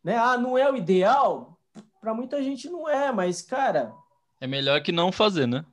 né? 0.02 0.16
Ah, 0.16 0.36
não 0.36 0.58
é 0.58 0.68
o 0.68 0.74
ideal? 0.74 1.56
Para 2.00 2.12
muita 2.12 2.42
gente 2.42 2.68
não 2.68 2.88
é, 2.88 3.12
mas, 3.12 3.40
cara... 3.40 3.94
É 4.40 4.46
melhor 4.48 4.82
que 4.82 4.90
não 4.90 5.12
fazer, 5.12 5.46
né? 5.46 5.64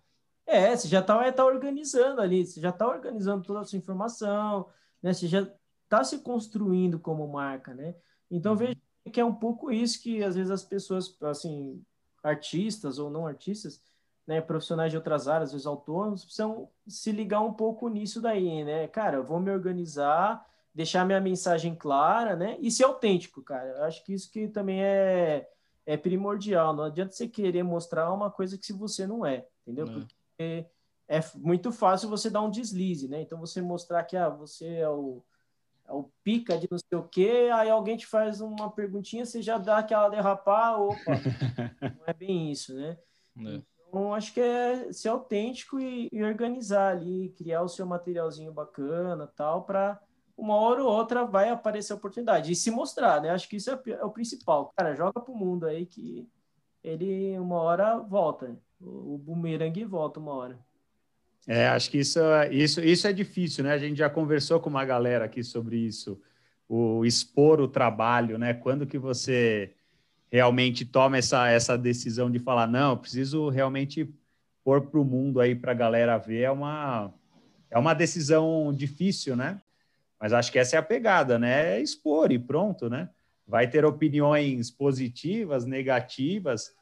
É, 0.45 0.77
você 0.77 0.87
já 0.87 0.99
está 0.99 1.31
tá 1.31 1.43
organizando 1.43 2.21
ali, 2.21 2.45
você 2.45 2.61
já 2.61 2.69
está 2.69 2.87
organizando 2.87 3.43
toda 3.43 3.61
a 3.61 3.63
sua 3.63 3.79
informação, 3.79 4.67
né? 5.01 5.11
Você 5.11 5.27
já 5.27 5.51
está 5.85 6.03
se 6.03 6.19
construindo 6.19 6.99
como 6.99 7.27
marca, 7.27 7.73
né? 7.73 7.95
Então, 8.29 8.51
uhum. 8.51 8.59
veja 8.59 8.77
que 9.11 9.19
é 9.19 9.25
um 9.25 9.33
pouco 9.33 9.71
isso 9.71 10.03
que 10.03 10.23
às 10.23 10.35
vezes 10.35 10.51
as 10.51 10.63
pessoas, 10.63 11.17
assim, 11.23 11.83
artistas 12.21 12.99
ou 12.99 13.09
não 13.09 13.25
artistas, 13.25 13.81
né, 14.31 14.39
profissionais 14.39 14.89
de 14.89 14.95
outras 14.95 15.27
áreas, 15.27 15.49
às 15.49 15.51
vezes 15.51 15.67
autônomos, 15.67 16.23
precisam 16.23 16.69
se 16.87 17.11
ligar 17.11 17.41
um 17.41 17.51
pouco 17.51 17.89
nisso 17.89 18.21
daí, 18.21 18.63
né? 18.63 18.87
Cara, 18.87 19.17
eu 19.17 19.25
vou 19.25 19.41
me 19.41 19.51
organizar, 19.51 20.47
deixar 20.73 21.05
minha 21.05 21.19
mensagem 21.19 21.75
clara, 21.75 22.33
né? 22.33 22.55
E 22.61 22.71
ser 22.71 22.85
autêntico, 22.85 23.41
cara. 23.41 23.67
Eu 23.67 23.83
acho 23.83 24.01
que 24.05 24.13
isso 24.13 24.31
que 24.31 24.47
também 24.47 24.81
é, 24.81 25.49
é 25.85 25.97
primordial. 25.97 26.73
Não 26.73 26.85
adianta 26.85 27.11
você 27.11 27.27
querer 27.27 27.61
mostrar 27.63 28.09
uma 28.13 28.31
coisa 28.31 28.57
que 28.57 28.65
se 28.65 28.71
você 28.71 29.05
não 29.05 29.25
é, 29.25 29.45
entendeu? 29.67 29.85
É. 29.85 29.91
Porque 29.91 30.65
é 31.09 31.19
muito 31.35 31.69
fácil 31.69 32.07
você 32.07 32.29
dar 32.29 32.41
um 32.41 32.49
deslize, 32.49 33.09
né? 33.09 33.21
Então 33.21 33.37
você 33.37 33.61
mostrar 33.61 34.01
que 34.05 34.15
ah, 34.15 34.29
você 34.29 34.77
é 34.77 34.89
o 34.89 35.21
é 35.85 35.91
o 35.91 36.09
pica 36.23 36.57
de 36.57 36.69
não 36.71 36.77
sei 36.77 36.97
o 36.97 37.03
quê, 37.03 37.49
aí 37.53 37.69
alguém 37.69 37.97
te 37.97 38.07
faz 38.07 38.39
uma 38.39 38.71
perguntinha, 38.71 39.25
você 39.25 39.41
já 39.41 39.57
dá 39.57 39.79
aquela 39.79 40.07
derrapar, 40.07 40.79
opa, 40.79 41.11
não 41.99 42.05
é 42.07 42.13
bem 42.13 42.49
isso, 42.49 42.73
né? 42.73 42.97
É. 43.45 43.70
Então, 43.91 44.13
acho 44.13 44.33
que 44.33 44.39
é 44.39 44.93
ser 44.93 45.09
autêntico 45.09 45.77
e, 45.77 46.07
e 46.13 46.23
organizar 46.23 46.93
ali, 46.93 47.33
criar 47.37 47.61
o 47.61 47.67
seu 47.67 47.85
materialzinho 47.85 48.53
bacana 48.53 49.27
tal, 49.35 49.63
para 49.63 49.99
uma 50.37 50.55
hora 50.55 50.81
ou 50.81 50.89
outra 50.89 51.25
vai 51.25 51.49
aparecer 51.49 51.91
a 51.91 51.97
oportunidade. 51.97 52.53
E 52.53 52.55
se 52.55 52.71
mostrar, 52.71 53.21
né? 53.21 53.31
Acho 53.31 53.49
que 53.49 53.57
isso 53.57 53.69
é, 53.69 53.77
é 53.89 54.05
o 54.05 54.09
principal. 54.09 54.71
Cara, 54.77 54.95
joga 54.95 55.19
pro 55.19 55.35
mundo 55.35 55.65
aí 55.65 55.85
que 55.85 56.25
ele 56.81 57.37
uma 57.37 57.57
hora 57.57 57.97
volta. 57.97 58.57
O, 58.79 59.15
o 59.15 59.17
bumerangue 59.17 59.83
volta 59.83 60.21
uma 60.21 60.35
hora. 60.35 60.59
É, 61.45 61.67
acho 61.67 61.91
que 61.91 61.97
isso, 61.97 62.19
isso, 62.49 62.79
isso 62.79 63.07
é 63.07 63.11
difícil, 63.11 63.65
né? 63.65 63.73
A 63.73 63.77
gente 63.77 63.97
já 63.97 64.09
conversou 64.09 64.61
com 64.61 64.69
uma 64.69 64.85
galera 64.85 65.25
aqui 65.25 65.43
sobre 65.43 65.75
isso, 65.75 66.17
o 66.69 67.03
expor 67.03 67.59
o 67.59 67.67
trabalho, 67.67 68.37
né? 68.37 68.53
Quando 68.53 68.87
que 68.87 68.97
você 68.97 69.73
realmente 70.31 70.85
toma 70.85 71.17
essa, 71.17 71.49
essa 71.49 71.77
decisão 71.77 72.31
de 72.31 72.39
falar, 72.39 72.67
não, 72.67 72.97
preciso 72.97 73.49
realmente 73.49 74.09
pôr 74.63 74.81
para 74.81 74.99
o 74.99 75.05
mundo 75.05 75.39
aí 75.39 75.55
para 75.55 75.71
a 75.71 75.75
galera 75.75 76.17
ver, 76.17 76.41
é 76.41 76.51
uma, 76.51 77.13
é 77.69 77.77
uma 77.77 77.93
decisão 77.93 78.71
difícil, 78.73 79.35
né? 79.35 79.61
Mas 80.19 80.33
acho 80.33 80.51
que 80.51 80.59
essa 80.59 80.75
é 80.75 80.79
a 80.79 80.83
pegada, 80.83 81.37
né? 81.37 81.77
É 81.77 81.81
expor 81.81 82.31
e 82.31 82.39
pronto, 82.39 82.89
né? 82.89 83.09
Vai 83.45 83.67
ter 83.67 83.83
opiniões 83.83 84.69
positivas, 84.71 85.65
negativas, 85.65 86.73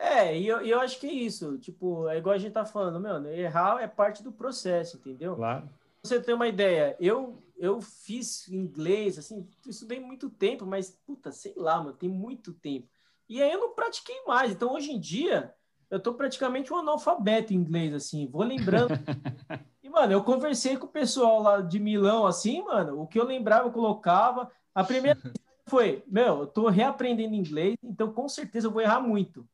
é, 0.00 0.34
e 0.34 0.48
eu, 0.48 0.62
eu 0.62 0.80
acho 0.80 0.98
que 0.98 1.06
é 1.06 1.12
isso. 1.12 1.58
Tipo, 1.58 2.08
é 2.08 2.16
igual 2.16 2.34
a 2.34 2.38
gente 2.38 2.52
tá 2.52 2.64
falando, 2.64 2.98
meu, 2.98 3.22
errar 3.34 3.82
é 3.82 3.86
parte 3.86 4.22
do 4.22 4.32
processo, 4.32 4.96
entendeu? 4.96 5.36
Claro. 5.36 5.68
Você 6.02 6.18
tem 6.18 6.34
uma 6.34 6.48
ideia, 6.48 6.96
eu 6.98 7.42
eu 7.60 7.80
fiz 7.80 8.48
inglês, 8.48 9.18
assim, 9.18 9.46
estudei 9.66 10.00
muito 10.00 10.30
tempo, 10.30 10.64
mas, 10.64 10.98
puta, 11.06 11.30
sei 11.30 11.52
lá, 11.56 11.78
mano, 11.78 11.92
tem 11.92 12.08
muito 12.08 12.52
tempo. 12.52 12.88
E 13.28 13.42
aí 13.42 13.52
eu 13.52 13.60
não 13.60 13.74
pratiquei 13.74 14.16
mais. 14.26 14.50
Então, 14.50 14.72
hoje 14.72 14.90
em 14.90 14.98
dia, 14.98 15.54
eu 15.90 16.00
tô 16.00 16.14
praticamente 16.14 16.72
um 16.72 16.76
analfabeto 16.76 17.52
em 17.52 17.56
inglês, 17.56 17.92
assim, 17.94 18.26
vou 18.26 18.42
lembrando. 18.42 18.90
e, 19.82 19.88
mano, 19.88 20.12
eu 20.12 20.24
conversei 20.24 20.76
com 20.76 20.86
o 20.86 20.90
pessoal 20.90 21.42
lá 21.42 21.60
de 21.60 21.78
Milão, 21.78 22.26
assim, 22.26 22.62
mano, 22.62 23.00
o 23.00 23.06
que 23.06 23.20
eu 23.20 23.24
lembrava, 23.24 23.68
eu 23.68 23.72
colocava. 23.72 24.50
A 24.74 24.82
primeira 24.82 25.20
foi, 25.68 26.02
meu, 26.08 26.40
eu 26.40 26.46
tô 26.46 26.68
reaprendendo 26.68 27.34
inglês, 27.34 27.76
então 27.84 28.12
com 28.12 28.28
certeza 28.28 28.66
eu 28.66 28.72
vou 28.72 28.80
errar 28.80 29.00
muito 29.00 29.46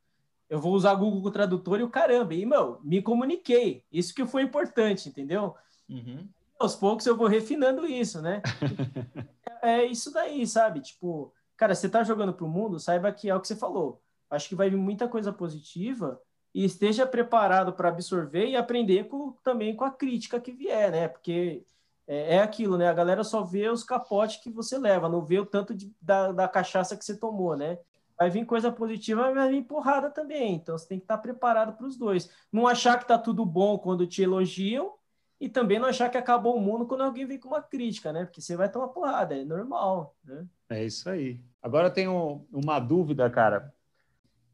eu 0.49 0.61
vou 0.61 0.73
usar 0.75 0.95
Google 0.95 1.31
Tradutor 1.31 1.81
e 1.81 1.83
o 1.83 1.91
caramba. 1.91 2.35
E, 2.35 2.47
meu, 2.47 2.81
me 2.83 3.03
comuniquei. 3.03 3.83
Isso 3.91 4.15
que 4.15 4.25
foi 4.25 4.43
importante, 4.43 5.09
entendeu? 5.09 5.55
Uhum. 5.89 6.29
Aos 6.59 6.75
poucos 6.75 7.07
eu 7.07 7.17
vou 7.17 7.27
refinando 7.27 7.87
isso, 7.87 8.21
né? 8.23 8.43
é, 9.63 9.85
isso 9.85 10.13
daí, 10.13 10.47
sabe? 10.47 10.81
Tipo, 10.81 11.33
cara, 11.57 11.75
você 11.75 11.89
tá 11.89 12.03
jogando 12.03 12.33
pro 12.33 12.49
mundo, 12.49 12.81
saiba 12.81 13.13
que 13.13 13.29
é 13.29 13.35
o 13.35 13.41
que 13.41 13.49
você 13.49 13.57
falou. 13.57 14.01
Acho 14.31 14.49
que 14.49 14.55
vai 14.55 14.71
vir 14.71 14.77
muita 14.77 15.07
coisa 15.07 15.33
positiva 15.33 16.21
e 16.55 16.65
esteja 16.65 17.07
preparado 17.07 17.73
para 17.73 17.91
absorver 17.91 18.47
e 18.47 18.57
aprender 18.57 19.05
com, 19.05 19.33
também 19.43 19.77
com 19.77 19.85
a 19.85 19.91
crítica 19.91 20.41
que 20.41 20.53
vier, 20.53 20.91
né? 20.91 21.09
Porque 21.09 21.65
é, 22.07 22.37
é, 22.37 22.41
aquilo, 22.41 22.79
né? 22.79 22.89
A 22.89 22.95
galera 22.95 23.23
só 23.23 23.43
vê 23.43 23.69
os 23.69 23.85
capotes 23.85 24.43
que 24.43 24.51
você 24.51 24.79
leva, 24.79 25.09
não 25.09 25.25
vê 25.25 25.39
o 25.39 25.47
tanto 25.47 25.75
de, 25.75 25.93
da, 26.01 26.33
da 26.33 26.49
cachaça 26.49 26.97
que 26.97 27.05
você 27.05 27.17
tomou, 27.17 27.57
né? 27.57 27.79
vai 28.19 28.31
vir 28.31 28.47
coisa 28.47 28.73
positiva, 28.73 29.23
mas 29.23 29.35
vai 29.35 29.51
vir 29.51 29.63
porrada 29.65 30.11
também. 30.11 30.55
Então 30.55 30.77
você 30.77 30.89
tem 30.89 30.99
que 30.99 31.05
estar 31.05 31.19
preparado 31.19 31.77
para 31.77 31.87
os 31.87 31.97
dois. 31.97 32.31
Não 32.51 32.67
achar 32.67 32.97
que 32.97 33.05
está 33.05 33.19
tudo 33.19 33.45
bom 33.45 33.79
quando 33.79 34.07
te 34.07 34.23
elogiam 34.23 34.95
e 35.41 35.49
também 35.49 35.79
não 35.79 35.89
achar 35.89 36.09
que 36.11 36.17
acabou 36.17 36.57
o 36.57 36.61
mundo 36.61 36.87
quando 36.87 37.03
alguém 37.03 37.27
vem 37.27 37.39
com 37.39 37.49
uma 37.49 37.63
crítica, 37.63 38.13
né? 38.13 38.25
Porque 38.25 38.41
você 38.41 38.57
vai 38.57 38.71
tomar 38.71 38.89
porrada, 38.89 39.37
é 39.37 39.45
normal, 39.45 40.17
né? 40.25 40.47
É 40.71 40.85
isso 40.85 41.09
aí. 41.09 41.41
Agora 41.63 41.89
eu 41.89 41.93
tenho 41.93 42.47
uma 42.53 42.79
dúvida, 42.79 43.29
cara. 43.29 43.73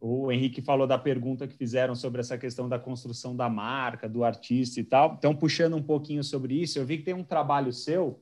O 0.00 0.32
Henrique 0.32 0.60
falou 0.60 0.86
da 0.86 0.98
pergunta 0.98 1.46
que 1.46 1.54
fizeram 1.54 1.94
sobre 1.94 2.20
essa 2.20 2.36
questão 2.36 2.68
da 2.68 2.78
construção 2.78 3.36
da 3.36 3.48
marca, 3.48 4.08
do 4.08 4.24
artista 4.24 4.80
e 4.80 4.84
tal. 4.84 5.14
Então, 5.16 5.34
puxando 5.34 5.76
um 5.76 5.82
pouquinho 5.82 6.24
sobre 6.24 6.60
isso, 6.60 6.78
eu 6.78 6.84
vi 6.84 6.98
que 6.98 7.04
tem 7.04 7.14
um 7.14 7.24
trabalho 7.24 7.72
seu 7.72 8.20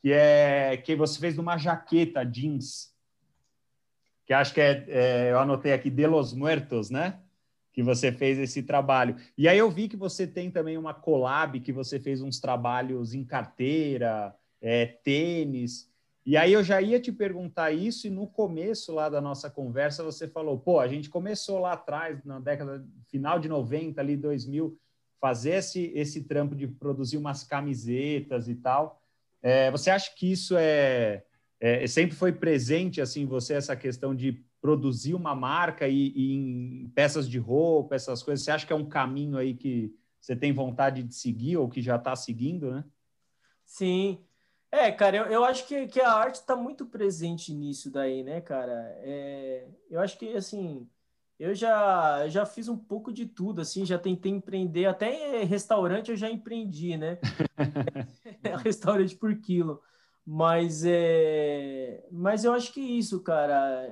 que 0.00 0.12
é 0.12 0.76
que 0.76 0.94
você 0.94 1.18
fez 1.18 1.36
numa 1.36 1.56
jaqueta 1.56 2.24
jeans 2.24 2.96
que 4.28 4.34
acho 4.34 4.52
que 4.52 4.60
é, 4.60 4.84
é, 4.88 5.32
eu 5.32 5.38
anotei 5.38 5.72
aqui, 5.72 5.88
De 5.88 6.06
Los 6.06 6.34
Muertos, 6.34 6.90
né? 6.90 7.18
Que 7.78 7.82
você 7.84 8.10
fez 8.10 8.40
esse 8.40 8.60
trabalho. 8.64 9.14
E 9.36 9.46
aí 9.46 9.56
eu 9.56 9.70
vi 9.70 9.86
que 9.86 9.96
você 9.96 10.26
tem 10.26 10.50
também 10.50 10.76
uma 10.76 10.92
collab, 10.92 11.60
que 11.60 11.70
você 11.70 12.00
fez 12.00 12.20
uns 12.20 12.40
trabalhos 12.40 13.14
em 13.14 13.22
carteira, 13.24 14.34
é, 14.60 14.84
tênis. 14.84 15.88
E 16.26 16.36
aí 16.36 16.52
eu 16.52 16.64
já 16.64 16.82
ia 16.82 16.98
te 16.98 17.12
perguntar 17.12 17.70
isso, 17.70 18.08
e 18.08 18.10
no 18.10 18.26
começo 18.26 18.92
lá 18.92 19.08
da 19.08 19.20
nossa 19.20 19.48
conversa 19.48 20.02
você 20.02 20.26
falou, 20.26 20.58
pô, 20.58 20.80
a 20.80 20.88
gente 20.88 21.08
começou 21.08 21.60
lá 21.60 21.74
atrás, 21.74 22.24
na 22.24 22.40
década, 22.40 22.84
final 23.06 23.38
de 23.38 23.48
90, 23.48 24.00
ali 24.00 24.16
2000, 24.16 24.76
fazer 25.20 25.52
esse, 25.52 25.92
esse 25.94 26.24
trampo 26.24 26.56
de 26.56 26.66
produzir 26.66 27.16
umas 27.16 27.44
camisetas 27.44 28.48
e 28.48 28.56
tal. 28.56 29.00
É, 29.40 29.70
você 29.70 29.88
acha 29.88 30.12
que 30.16 30.32
isso 30.32 30.56
é 30.58 31.22
é, 31.60 31.86
sempre 31.86 32.14
foi 32.14 32.32
presente 32.32 33.00
assim 33.00 33.26
você 33.26 33.54
essa 33.54 33.74
questão 33.74 34.14
de 34.14 34.44
produzir 34.60 35.14
uma 35.14 35.34
marca 35.34 35.86
e, 35.88 36.12
e, 36.14 36.34
em 36.34 36.92
peças 36.94 37.28
de 37.28 37.38
roupa, 37.38 37.94
essas 37.94 38.22
coisas. 38.22 38.44
Você 38.44 38.50
acha 38.50 38.66
que 38.66 38.72
é 38.72 38.76
um 38.76 38.88
caminho 38.88 39.36
aí 39.36 39.54
que 39.54 39.94
você 40.20 40.34
tem 40.34 40.52
vontade 40.52 41.02
de 41.02 41.14
seguir 41.14 41.56
ou 41.56 41.68
que 41.68 41.80
já 41.80 41.96
está 41.96 42.14
seguindo, 42.16 42.70
né? 42.70 42.84
Sim. 43.64 44.24
É, 44.70 44.92
cara, 44.92 45.16
eu, 45.16 45.24
eu 45.26 45.44
acho 45.44 45.66
que, 45.66 45.86
que 45.86 46.00
a 46.00 46.12
arte 46.12 46.36
está 46.36 46.54
muito 46.54 46.84
presente 46.84 47.54
nisso 47.54 47.90
daí, 47.90 48.22
né, 48.22 48.40
cara? 48.40 48.92
É, 48.98 49.66
eu 49.88 50.00
acho 50.00 50.18
que, 50.18 50.36
assim, 50.36 50.86
eu 51.38 51.54
já, 51.54 52.28
já 52.28 52.44
fiz 52.44 52.68
um 52.68 52.76
pouco 52.76 53.12
de 53.12 53.24
tudo, 53.24 53.62
assim, 53.62 53.86
já 53.86 53.98
tentei 53.98 54.32
empreender, 54.32 54.86
até 54.86 55.44
restaurante 55.44 56.10
eu 56.10 56.16
já 56.16 56.28
empreendi, 56.28 56.96
né? 56.96 57.18
restaurante 58.62 59.16
por 59.16 59.34
quilo. 59.36 59.80
Mas, 60.26 60.84
é, 60.84 62.06
mas 62.12 62.44
eu 62.44 62.52
acho 62.52 62.72
que 62.74 62.80
isso, 62.80 63.22
cara, 63.22 63.90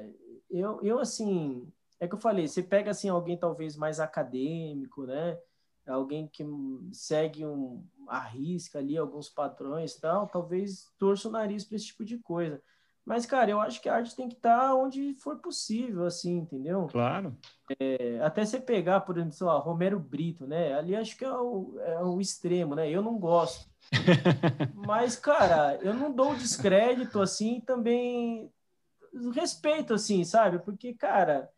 eu, 0.51 0.81
eu 0.83 0.99
assim, 0.99 1.71
é 2.01 2.07
que 2.07 2.15
eu 2.15 2.19
falei, 2.19 2.47
você 2.47 2.63
pega 2.63 2.91
assim 2.91 3.09
alguém 3.09 3.37
talvez 3.37 3.77
mais 3.77 4.01
acadêmico, 4.01 5.05
né? 5.07 5.39
Alguém 5.87 6.27
que 6.27 6.45
segue 6.93 7.47
um 7.47 7.85
arrisca 8.09 8.79
ali 8.79 8.97
alguns 8.97 9.29
padrões, 9.29 9.97
tal, 9.97 10.27
talvez 10.27 10.93
torça 10.99 11.29
o 11.29 11.33
nariz 11.33 11.65
para 11.65 11.77
esse 11.77 11.87
tipo 11.87 12.05
de 12.05 12.19
coisa. 12.19 12.61
Mas, 13.07 13.25
cara, 13.25 13.49
eu 13.49 13.61
acho 13.61 13.81
que 13.81 13.89
a 13.89 13.95
arte 13.95 14.17
tem 14.17 14.29
que 14.29 14.35
estar 14.35 14.59
tá 14.59 14.75
onde 14.75 15.15
for 15.15 15.37
possível, 15.37 16.05
assim, 16.05 16.39
entendeu? 16.39 16.89
Claro. 16.91 17.37
É, 17.79 18.19
até 18.21 18.45
você 18.45 18.59
pegar, 18.59 19.03
por 19.03 19.17
exemplo, 19.17 19.33
sei 19.33 19.47
lá, 19.47 19.57
Romero 19.59 20.01
Brito, 20.01 20.45
né? 20.45 20.75
Ali 20.75 20.97
acho 20.97 21.17
que 21.17 21.25
é 21.25 21.33
o, 21.33 21.79
é 21.79 22.03
o 22.03 22.21
extremo, 22.21 22.75
né? 22.75 22.91
Eu 22.91 23.03
não 23.03 23.17
gosto. 23.17 23.71
Mas, 24.75 25.15
cara, 25.15 25.79
eu 25.83 25.95
não 25.95 26.13
dou 26.13 26.35
descrédito 26.35 27.21
assim 27.21 27.61
também 27.61 28.51
respeito 29.31 29.95
assim, 29.95 30.25
sabe? 30.25 30.59
Porque, 30.59 30.95
cara, 30.95 31.51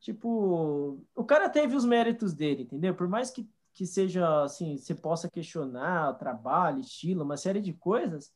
tipo, 0.00 0.98
o 1.14 1.24
cara 1.24 1.48
teve 1.48 1.76
os 1.76 1.84
méritos 1.84 2.32
dele, 2.32 2.62
entendeu? 2.62 2.94
Por 2.94 3.08
mais 3.08 3.30
que, 3.30 3.48
que 3.74 3.86
seja 3.86 4.42
assim, 4.42 4.76
você 4.76 4.94
possa 4.94 5.30
questionar 5.30 6.10
o 6.10 6.14
trabalho, 6.14 6.80
estilo, 6.80 7.24
uma 7.24 7.36
série 7.36 7.60
de 7.60 7.72
coisas. 7.72 8.32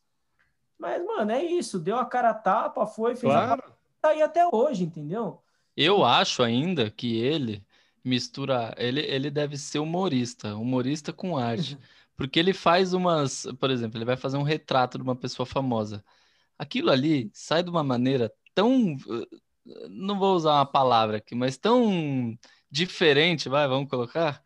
Mas, 0.78 1.04
mano, 1.04 1.30
é 1.30 1.44
isso, 1.44 1.78
deu 1.78 1.96
a 1.96 2.06
cara 2.06 2.30
a 2.30 2.34
tapa, 2.34 2.86
foi, 2.86 3.14
fez 3.14 3.32
claro. 3.32 3.62
a 3.66 3.72
tá 4.00 4.08
aí 4.10 4.22
até 4.22 4.46
hoje, 4.50 4.84
entendeu? 4.84 5.42
Eu 5.76 6.04
acho 6.04 6.42
ainda 6.42 6.90
que 6.90 7.18
ele 7.18 7.64
mistura, 8.04 8.74
ele, 8.78 9.00
ele 9.00 9.30
deve 9.30 9.56
ser 9.56 9.78
humorista, 9.78 10.56
humorista 10.56 11.12
com 11.12 11.36
arte. 11.36 11.78
Porque 12.16 12.38
ele 12.38 12.52
faz 12.52 12.92
umas, 12.92 13.46
por 13.58 13.70
exemplo, 13.70 13.96
ele 13.96 14.04
vai 14.04 14.16
fazer 14.16 14.36
um 14.36 14.42
retrato 14.42 14.98
de 14.98 15.02
uma 15.02 15.16
pessoa 15.16 15.46
famosa. 15.46 16.04
Aquilo 16.58 16.90
ali 16.90 17.30
sai 17.32 17.62
de 17.62 17.70
uma 17.70 17.82
maneira 17.82 18.30
tão, 18.60 18.96
não 19.88 20.18
vou 20.18 20.36
usar 20.36 20.52
uma 20.52 20.66
palavra 20.66 21.16
aqui, 21.16 21.34
mas 21.34 21.56
tão 21.56 22.36
diferente, 22.70 23.48
vai, 23.48 23.66
vamos 23.66 23.88
colocar, 23.88 24.42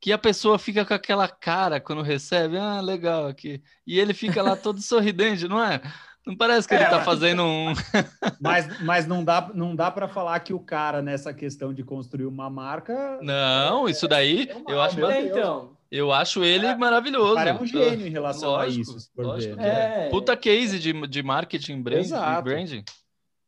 que 0.00 0.12
a 0.12 0.18
pessoa 0.18 0.58
fica 0.58 0.84
com 0.84 0.94
aquela 0.94 1.28
cara 1.28 1.80
quando 1.80 2.02
recebe, 2.02 2.58
ah, 2.58 2.80
legal 2.80 3.28
aqui. 3.28 3.62
E 3.86 4.00
ele 4.00 4.12
fica 4.12 4.42
lá 4.42 4.56
todo 4.56 4.80
sorridente, 4.82 5.46
não 5.46 5.62
é? 5.62 5.80
Não 6.26 6.36
parece 6.36 6.68
que 6.68 6.74
ele 6.74 6.84
está 6.84 7.00
é, 7.00 7.04
fazendo 7.04 7.42
um. 7.44 7.72
mas, 8.40 8.80
mas 8.80 9.06
não 9.06 9.24
dá, 9.24 9.50
não 9.54 9.74
dá 9.74 9.90
para 9.90 10.06
falar 10.08 10.38
que 10.40 10.52
o 10.52 10.60
cara, 10.60 11.02
nessa 11.02 11.32
questão 11.34 11.72
de 11.72 11.82
construir 11.82 12.26
uma 12.26 12.48
marca. 12.48 13.18
Não, 13.22 13.88
isso 13.88 14.06
daí 14.06 14.48
é 14.48 14.72
eu 14.72 14.80
acho. 14.80 15.04
É, 15.06 15.20
então. 15.22 15.76
Eu 15.90 16.10
acho 16.10 16.42
ele 16.42 16.64
é, 16.64 16.74
maravilhoso. 16.74 17.32
O 17.32 17.34
cara 17.34 17.50
é 17.50 17.54
um 17.54 17.66
gênio 17.66 18.06
em 18.06 18.10
relação 18.10 18.50
lógico, 18.50 18.92
a 18.92 18.96
isso. 18.96 19.10
Lógico 19.16 19.60
é. 19.60 20.08
Puta 20.08 20.36
case 20.36 20.78
de, 20.78 21.06
de 21.06 21.22
marketing 21.22 21.82
brand, 21.82 22.00
Exato. 22.00 22.42
branding. 22.42 22.84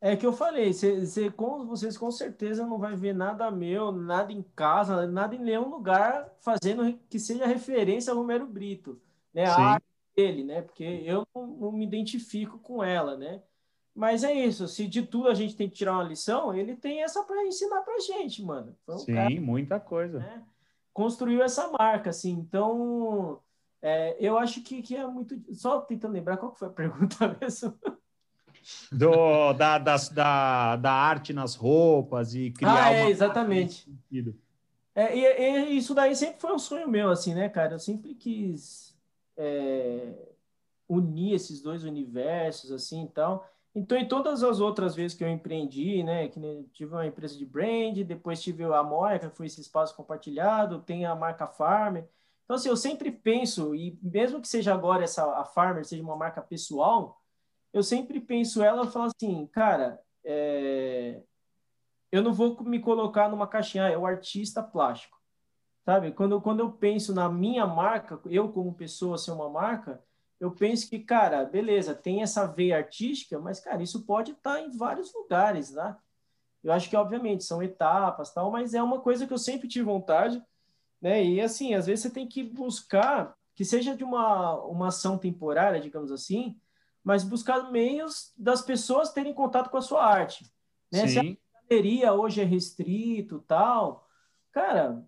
É 0.04 0.14
que 0.14 0.26
eu 0.26 0.34
falei, 0.34 0.70
cê, 0.74 1.06
cê, 1.06 1.30
com, 1.30 1.64
vocês 1.64 1.96
com 1.96 2.10
certeza 2.10 2.66
não 2.66 2.78
vai 2.78 2.94
ver 2.94 3.14
nada 3.14 3.50
meu, 3.50 3.90
nada 3.90 4.30
em 4.30 4.42
casa, 4.54 5.06
nada 5.06 5.34
em 5.34 5.38
nenhum 5.38 5.70
lugar 5.70 6.30
fazendo 6.42 6.92
que 7.08 7.18
seja 7.18 7.46
referência 7.46 8.12
a 8.12 8.14
Romero 8.14 8.46
Brito, 8.46 9.00
né? 9.32 9.46
A 9.46 9.56
arte 9.56 9.86
dele, 10.14 10.44
né? 10.44 10.60
Porque 10.60 10.84
eu 10.84 11.26
não, 11.34 11.46
não, 11.46 11.72
me 11.72 11.86
identifico 11.86 12.58
com 12.58 12.84
ela, 12.84 13.16
né? 13.16 13.40
Mas 13.94 14.22
é 14.24 14.34
isso, 14.34 14.68
se 14.68 14.86
de 14.86 15.00
tudo 15.00 15.28
a 15.28 15.34
gente 15.34 15.56
tem 15.56 15.70
que 15.70 15.76
tirar 15.76 15.94
uma 15.94 16.04
lição, 16.04 16.54
ele 16.54 16.76
tem 16.76 17.02
essa 17.02 17.22
para 17.22 17.46
ensinar 17.46 17.80
pra 17.80 17.98
gente, 18.00 18.42
mano. 18.42 18.76
Um 18.86 18.98
Sim, 18.98 19.14
cara, 19.14 19.40
muita 19.40 19.80
coisa. 19.80 20.18
Né, 20.18 20.42
construiu 20.92 21.42
essa 21.42 21.68
marca, 21.68 22.10
assim, 22.10 22.32
então 22.32 23.40
é, 23.80 24.18
eu 24.20 24.36
acho 24.36 24.62
que, 24.62 24.82
que 24.82 24.94
é 24.94 25.06
muito. 25.06 25.34
Só 25.54 25.80
tentando 25.80 26.12
lembrar 26.12 26.36
qual 26.36 26.54
foi 26.54 26.68
a 26.68 26.70
pergunta 26.76 27.38
mesmo. 27.40 27.72
Do, 28.90 29.52
da, 29.52 29.78
das, 29.78 30.08
da, 30.08 30.76
da 30.76 30.92
arte 30.92 31.32
nas 31.32 31.54
roupas 31.54 32.34
e 32.34 32.50
criar. 32.50 32.86
Ah, 32.86 32.92
é, 32.92 33.10
exatamente. 33.10 33.86
É, 34.94 35.16
e, 35.16 35.70
e, 35.72 35.76
isso 35.76 35.94
daí 35.94 36.14
sempre 36.14 36.40
foi 36.40 36.52
um 36.52 36.58
sonho 36.58 36.88
meu, 36.88 37.10
assim, 37.10 37.34
né, 37.34 37.48
cara? 37.48 37.74
Eu 37.74 37.78
sempre 37.78 38.14
quis 38.14 38.96
é, 39.36 40.12
unir 40.88 41.34
esses 41.34 41.60
dois 41.60 41.84
universos, 41.84 42.70
assim 42.70 43.04
e 43.04 43.08
tal. 43.08 43.48
Então, 43.74 43.98
em 43.98 44.06
todas 44.06 44.44
as 44.44 44.60
outras 44.60 44.94
vezes 44.94 45.16
que 45.16 45.24
eu 45.24 45.28
empreendi, 45.28 46.04
né, 46.04 46.28
que 46.28 46.40
tive 46.72 46.92
uma 46.92 47.06
empresa 47.06 47.36
de 47.36 47.44
brand, 47.44 47.98
depois 48.04 48.40
tive 48.40 48.62
a 48.62 48.82
Moia, 48.84 49.18
que 49.18 49.28
foi 49.30 49.46
esse 49.46 49.60
espaço 49.60 49.96
compartilhado, 49.96 50.80
tem 50.80 51.04
a 51.04 51.14
marca 51.14 51.48
Farmer. 51.48 52.08
Então, 52.44 52.54
assim, 52.54 52.68
eu 52.68 52.76
sempre 52.76 53.10
penso, 53.10 53.74
e 53.74 53.98
mesmo 54.00 54.40
que 54.40 54.46
seja 54.46 54.72
agora 54.72 55.02
essa 55.02 55.24
a 55.40 55.44
Farmer 55.44 55.84
seja 55.84 56.02
uma 56.02 56.14
marca 56.14 56.40
pessoal, 56.40 57.20
eu 57.74 57.82
sempre 57.82 58.20
penso 58.20 58.62
ela 58.62 58.84
e 58.84 58.90
falo 58.90 59.06
assim, 59.06 59.48
cara, 59.48 60.00
é... 60.24 61.20
eu 62.12 62.22
não 62.22 62.32
vou 62.32 62.62
me 62.62 62.78
colocar 62.78 63.28
numa 63.28 63.48
caixinha, 63.48 63.86
ah, 63.86 63.90
é 63.90 63.98
o 63.98 64.06
artista 64.06 64.62
plástico, 64.62 65.20
sabe? 65.84 66.12
Quando, 66.12 66.40
quando 66.40 66.60
eu 66.60 66.70
penso 66.70 67.12
na 67.12 67.28
minha 67.28 67.66
marca, 67.66 68.20
eu 68.26 68.48
como 68.52 68.72
pessoa 68.72 69.18
ser 69.18 69.32
uma 69.32 69.50
marca, 69.50 70.00
eu 70.38 70.52
penso 70.52 70.88
que, 70.88 71.00
cara, 71.00 71.44
beleza, 71.44 71.96
tem 71.96 72.22
essa 72.22 72.46
veia 72.46 72.76
artística, 72.76 73.40
mas, 73.40 73.58
cara, 73.58 73.82
isso 73.82 74.04
pode 74.04 74.30
estar 74.30 74.60
em 74.60 74.70
vários 74.70 75.12
lugares, 75.12 75.72
né? 75.72 75.96
Eu 76.62 76.72
acho 76.72 76.88
que, 76.88 76.96
obviamente, 76.96 77.42
são 77.42 77.60
etapas, 77.60 78.32
tal, 78.32 78.52
mas 78.52 78.72
é 78.72 78.82
uma 78.82 79.00
coisa 79.00 79.26
que 79.26 79.32
eu 79.32 79.38
sempre 79.38 79.66
tive 79.66 79.84
vontade, 79.84 80.40
né? 81.02 81.24
E, 81.24 81.40
assim, 81.40 81.74
às 81.74 81.86
vezes 81.86 82.04
você 82.04 82.10
tem 82.10 82.28
que 82.28 82.44
buscar, 82.44 83.34
que 83.52 83.64
seja 83.64 83.96
de 83.96 84.04
uma, 84.04 84.54
uma 84.62 84.88
ação 84.88 85.18
temporária, 85.18 85.80
digamos 85.80 86.12
assim, 86.12 86.56
mas 87.04 87.22
buscar 87.22 87.70
meios 87.70 88.32
das 88.36 88.62
pessoas 88.62 89.12
terem 89.12 89.34
contato 89.34 89.68
com 89.68 89.76
a 89.76 89.82
sua 89.82 90.04
arte, 90.04 90.50
né? 90.90 91.06
Se 91.06 91.18
a 91.18 91.68
galeria 91.68 92.14
hoje 92.14 92.40
é 92.40 92.44
restrito, 92.44 93.44
tal, 93.46 94.08
cara, 94.50 95.04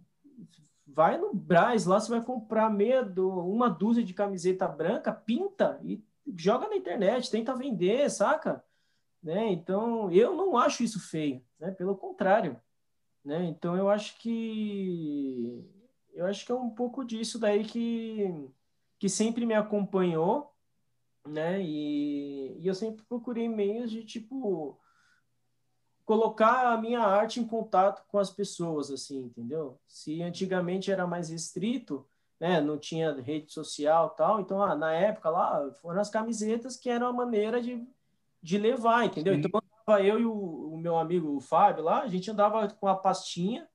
vai 0.86 1.16
no 1.16 1.34
Braz 1.34 1.86
lá, 1.86 1.98
você 1.98 2.10
vai 2.10 2.22
comprar 2.22 2.70
meia 2.70 3.02
do, 3.02 3.28
uma 3.28 3.68
dúzia 3.68 4.04
de 4.04 4.12
camiseta 4.12 4.68
branca, 4.68 5.12
pinta 5.12 5.80
e 5.82 6.04
joga 6.36 6.68
na 6.68 6.76
internet, 6.76 7.30
tenta 7.30 7.54
vender, 7.54 8.10
saca? 8.10 8.62
Né? 9.22 9.50
Então, 9.52 10.10
eu 10.12 10.34
não 10.34 10.56
acho 10.56 10.82
isso 10.82 11.00
feio, 11.00 11.42
né? 11.58 11.70
Pelo 11.70 11.96
contrário, 11.96 12.60
né? 13.24 13.44
Então, 13.44 13.76
eu 13.76 13.88
acho 13.88 14.18
que 14.18 15.64
eu 16.14 16.24
acho 16.26 16.46
que 16.46 16.52
é 16.52 16.54
um 16.54 16.70
pouco 16.70 17.04
disso 17.04 17.38
daí 17.38 17.64
que 17.64 18.50
que 18.98 19.08
sempre 19.08 19.44
me 19.44 19.52
acompanhou, 19.52 20.55
né? 21.26 21.60
E, 21.62 22.56
e 22.58 22.66
eu 22.66 22.74
sempre 22.74 23.04
procurei 23.04 23.48
meios 23.48 23.90
de 23.90 24.04
tipo 24.04 24.78
colocar 26.06 26.72
a 26.72 26.76
minha 26.80 27.00
arte 27.00 27.40
em 27.40 27.46
contato 27.46 28.06
com 28.06 28.18
as 28.18 28.30
pessoas, 28.30 28.90
assim, 28.92 29.24
entendeu? 29.24 29.78
Se 29.88 30.22
antigamente 30.22 30.90
era 30.90 31.04
mais 31.04 31.30
restrito, 31.30 32.06
né, 32.38 32.60
não 32.60 32.78
tinha 32.78 33.20
rede 33.20 33.52
social 33.52 34.10
tal, 34.10 34.40
então, 34.40 34.62
ah, 34.62 34.76
na 34.76 34.92
época 34.92 35.28
lá, 35.28 35.68
foram 35.82 36.00
as 36.00 36.08
camisetas 36.08 36.76
que 36.76 36.88
eram 36.88 37.08
a 37.08 37.12
maneira 37.12 37.60
de, 37.60 37.84
de 38.40 38.56
levar, 38.56 39.04
entendeu? 39.04 39.34
Sim. 39.34 39.40
Então, 39.40 39.98
eu 39.98 40.20
e 40.20 40.24
o, 40.24 40.74
o, 40.74 40.78
meu 40.78 40.96
amigo 40.96 41.36
o 41.36 41.40
Fábio 41.40 41.82
lá, 41.82 42.02
a 42.02 42.08
gente 42.08 42.30
andava 42.30 42.68
com 42.68 42.86
a 42.86 42.94
pastinha, 42.94 43.68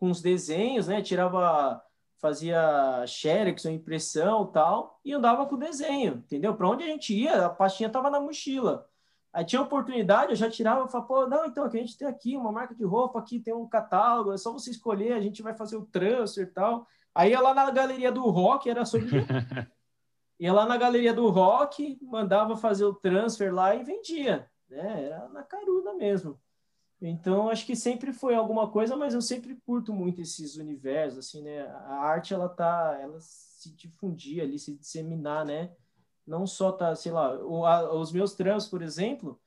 com 0.00 0.10
os 0.10 0.20
desenhos, 0.20 0.88
né, 0.88 1.00
tirava, 1.00 1.80
fazia 2.20 3.04
xerox 3.06 3.64
ou 3.64 3.70
impressão 3.70 4.46
tal, 4.46 5.00
e 5.04 5.12
andava 5.12 5.46
com 5.46 5.54
o 5.54 5.58
desenho, 5.58 6.14
entendeu? 6.14 6.54
Para 6.54 6.68
onde 6.68 6.84
a 6.84 6.86
gente 6.86 7.14
ia, 7.14 7.46
a 7.46 7.50
pastinha 7.50 7.88
tava 7.88 8.10
na 8.10 8.20
mochila. 8.20 8.86
Aí 9.32 9.44
tinha 9.44 9.62
oportunidade, 9.62 10.32
eu 10.32 10.36
já 10.36 10.50
tirava 10.50 10.84
e 10.84 10.90
falava, 10.90 11.06
pô, 11.06 11.26
não, 11.26 11.44
então 11.46 11.64
aqui 11.64 11.76
a 11.76 11.80
gente 11.80 11.96
tem 11.98 12.08
aqui 12.08 12.36
uma 12.36 12.50
marca 12.50 12.74
de 12.74 12.84
roupa, 12.84 13.18
aqui 13.18 13.38
tem 13.38 13.54
um 13.54 13.68
catálogo, 13.68 14.32
é 14.32 14.36
só 14.36 14.52
você 14.52 14.70
escolher, 14.70 15.12
a 15.12 15.20
gente 15.20 15.42
vai 15.42 15.54
fazer 15.54 15.76
o 15.76 15.86
transfer 15.86 16.44
e 16.44 16.46
tal. 16.46 16.86
Aí 17.14 17.30
ia 17.30 17.40
lá 17.40 17.54
na 17.54 17.70
galeria 17.70 18.10
do 18.10 18.22
rock, 18.30 18.68
era 18.68 18.84
sobre. 18.84 19.08
ia 20.40 20.52
lá 20.52 20.66
na 20.66 20.76
galeria 20.76 21.12
do 21.12 21.28
rock, 21.28 21.98
mandava 22.02 22.56
fazer 22.56 22.84
o 22.84 22.94
transfer 22.94 23.52
lá 23.52 23.74
e 23.74 23.84
vendia, 23.84 24.50
né? 24.68 25.04
Era 25.04 25.28
na 25.28 25.42
caruda 25.42 25.94
mesmo. 25.94 26.40
Então, 27.00 27.48
acho 27.48 27.64
que 27.64 27.76
sempre 27.76 28.12
foi 28.12 28.34
alguma 28.34 28.70
coisa, 28.70 28.96
mas 28.96 29.14
eu 29.14 29.22
sempre 29.22 29.54
curto 29.64 29.92
muito 29.92 30.20
esses 30.20 30.56
universos, 30.56 31.18
assim, 31.18 31.42
né? 31.42 31.66
A 31.66 32.00
arte, 32.00 32.34
ela 32.34 32.48
tá, 32.48 32.98
ela 33.00 33.18
se 33.20 33.72
difundir 33.74 34.42
ali, 34.42 34.58
se 34.58 34.74
disseminar, 34.74 35.44
né? 35.44 35.70
não 36.28 36.46
só 36.46 36.70
tá, 36.70 36.94
sei 36.94 37.10
lá, 37.10 37.34
o, 37.42 37.64
a, 37.64 37.94
os 37.94 38.12
meus 38.12 38.34
trampos, 38.34 38.68
por 38.68 38.82
exemplo, 38.82 39.40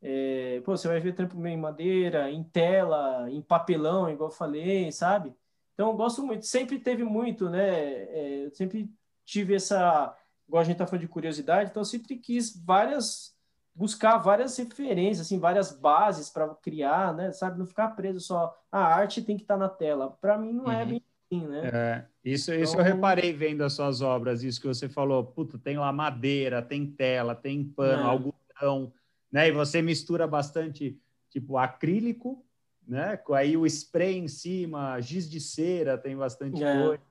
é, 0.00 0.62
pô, 0.64 0.76
você 0.76 0.86
vai 0.86 1.00
ver 1.00 1.14
trampo 1.14 1.44
em 1.46 1.56
madeira, 1.56 2.30
em 2.30 2.44
tela, 2.44 3.28
em 3.28 3.42
papelão, 3.42 4.08
igual 4.08 4.30
eu 4.30 4.34
falei, 4.34 4.92
sabe? 4.92 5.34
Então, 5.74 5.90
eu 5.90 5.96
gosto 5.96 6.22
muito, 6.24 6.46
sempre 6.46 6.78
teve 6.78 7.02
muito, 7.02 7.50
né? 7.50 7.68
É, 7.68 8.44
eu 8.46 8.50
sempre 8.54 8.88
tive 9.24 9.54
essa, 9.54 10.16
igual 10.46 10.60
a 10.62 10.64
gente 10.64 10.76
tá 10.76 10.86
falando 10.86 11.02
de 11.02 11.08
curiosidade, 11.08 11.70
então 11.70 11.80
eu 11.80 11.84
sempre 11.84 12.16
quis 12.16 12.56
várias, 12.64 13.36
buscar 13.78 14.18
várias 14.18 14.56
referências, 14.58 15.24
assim, 15.24 15.38
várias 15.38 15.70
bases 15.70 16.28
para 16.28 16.48
criar, 16.56 17.14
né? 17.14 17.30
Sabe? 17.30 17.60
Não 17.60 17.64
ficar 17.64 17.90
preso 17.90 18.18
só, 18.18 18.52
a 18.72 18.80
arte 18.80 19.22
tem 19.22 19.36
que 19.36 19.44
estar 19.44 19.54
tá 19.54 19.60
na 19.60 19.68
tela. 19.68 20.18
Para 20.20 20.36
mim, 20.36 20.52
não 20.52 20.64
é 20.64 20.74
uhum. 20.74 20.80
é 20.80 20.84
bem 20.84 21.02
assim, 21.30 21.46
né? 21.46 21.70
É, 21.72 22.04
isso, 22.24 22.52
isso 22.52 22.74
então... 22.74 22.84
eu 22.84 22.92
reparei 22.92 23.32
vendo 23.32 23.62
as 23.62 23.74
suas 23.74 24.02
obras, 24.02 24.42
isso 24.42 24.60
que 24.60 24.66
você 24.66 24.88
falou, 24.88 25.24
puta, 25.24 25.56
tem 25.56 25.78
lá 25.78 25.92
madeira, 25.92 26.60
tem 26.60 26.90
tela, 26.90 27.36
tem 27.36 27.64
pano, 27.64 28.02
é. 28.02 28.06
algodão, 28.06 28.92
né? 29.30 29.46
E 29.46 29.52
você 29.52 29.80
mistura 29.80 30.26
bastante, 30.26 31.00
tipo, 31.30 31.56
acrílico, 31.56 32.44
né? 32.84 33.16
Aí 33.32 33.56
o 33.56 33.64
spray 33.64 34.18
em 34.18 34.26
cima, 34.26 35.00
giz 35.00 35.30
de 35.30 35.40
cera, 35.40 35.96
tem 35.96 36.16
bastante 36.16 36.64
é. 36.64 36.82
coisa. 36.82 37.02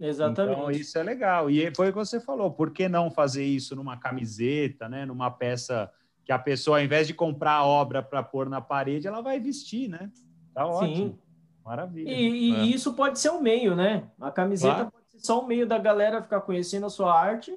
Exatamente. 0.00 0.58
Então, 0.58 0.70
isso 0.70 0.98
é 0.98 1.02
legal. 1.02 1.50
E 1.50 1.70
foi 1.74 1.90
o 1.90 1.92
que 1.92 1.98
você 1.98 2.18
falou, 2.18 2.50
por 2.50 2.70
que 2.70 2.88
não 2.88 3.10
fazer 3.10 3.44
isso 3.44 3.76
numa 3.76 3.98
camiseta, 3.98 4.88
né? 4.88 5.04
Numa 5.04 5.30
peça 5.30 5.92
que 6.24 6.32
a 6.32 6.38
pessoa, 6.38 6.78
ao 6.78 6.84
invés 6.84 7.06
de 7.06 7.14
comprar 7.14 7.52
a 7.52 7.66
obra 7.66 8.02
para 8.02 8.22
pôr 8.22 8.48
na 8.48 8.60
parede, 8.60 9.06
ela 9.06 9.20
vai 9.20 9.38
vestir, 9.38 9.88
né? 9.88 10.10
Tá 10.54 10.66
ótimo. 10.66 10.96
Sim. 10.96 11.18
Maravilha. 11.64 12.10
E, 12.10 12.50
e 12.50 12.56
é. 12.56 12.62
isso 12.64 12.94
pode 12.94 13.18
ser 13.18 13.30
o 13.30 13.36
um 13.36 13.42
meio, 13.42 13.76
né? 13.76 14.08
A 14.20 14.30
camiseta 14.30 14.74
claro. 14.74 14.90
pode 14.90 15.10
ser 15.10 15.18
só 15.20 15.42
um 15.42 15.46
meio 15.46 15.66
da 15.66 15.78
galera 15.78 16.22
ficar 16.22 16.40
conhecendo 16.40 16.86
a 16.86 16.90
sua 16.90 17.18
arte 17.18 17.56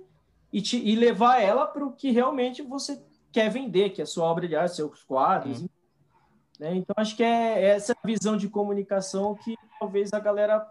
e, 0.51 0.61
te, 0.61 0.78
e 0.78 0.95
levar 0.95 1.41
ela 1.41 1.65
para 1.65 1.86
o 1.86 1.91
que 1.91 2.11
realmente 2.11 2.61
você 2.61 3.01
quer 3.32 3.49
vender, 3.49 3.91
que 3.91 4.01
é 4.01 4.03
a 4.03 4.07
sua 4.07 4.26
obra 4.26 4.47
de 4.47 4.55
arte, 4.55 4.76
seus 4.76 5.03
quadros. 5.03 5.61
Hum. 5.61 5.70
Né? 6.59 6.76
Então, 6.76 6.95
acho 6.97 7.15
que 7.15 7.24
é 7.24 7.70
essa 7.70 7.95
visão 8.03 8.36
de 8.36 8.49
comunicação 8.49 9.36
que 9.36 9.55
talvez 9.80 10.11
a 10.11 10.20
galera, 10.20 10.65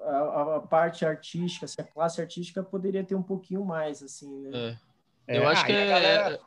a, 0.00 0.56
a 0.56 0.60
parte 0.60 1.04
artística, 1.04 1.64
assim, 1.64 1.80
a 1.80 1.84
classe 1.84 2.20
artística 2.20 2.62
poderia 2.62 3.02
ter 3.02 3.14
um 3.14 3.22
pouquinho 3.22 3.64
mais, 3.64 4.02
assim, 4.02 4.40
né? 4.42 4.78
É. 5.26 5.38
Eu 5.38 5.42
é, 5.42 5.46
acho 5.46 5.64
que 5.64 5.72
é... 5.72 5.88
Galera 5.88 6.40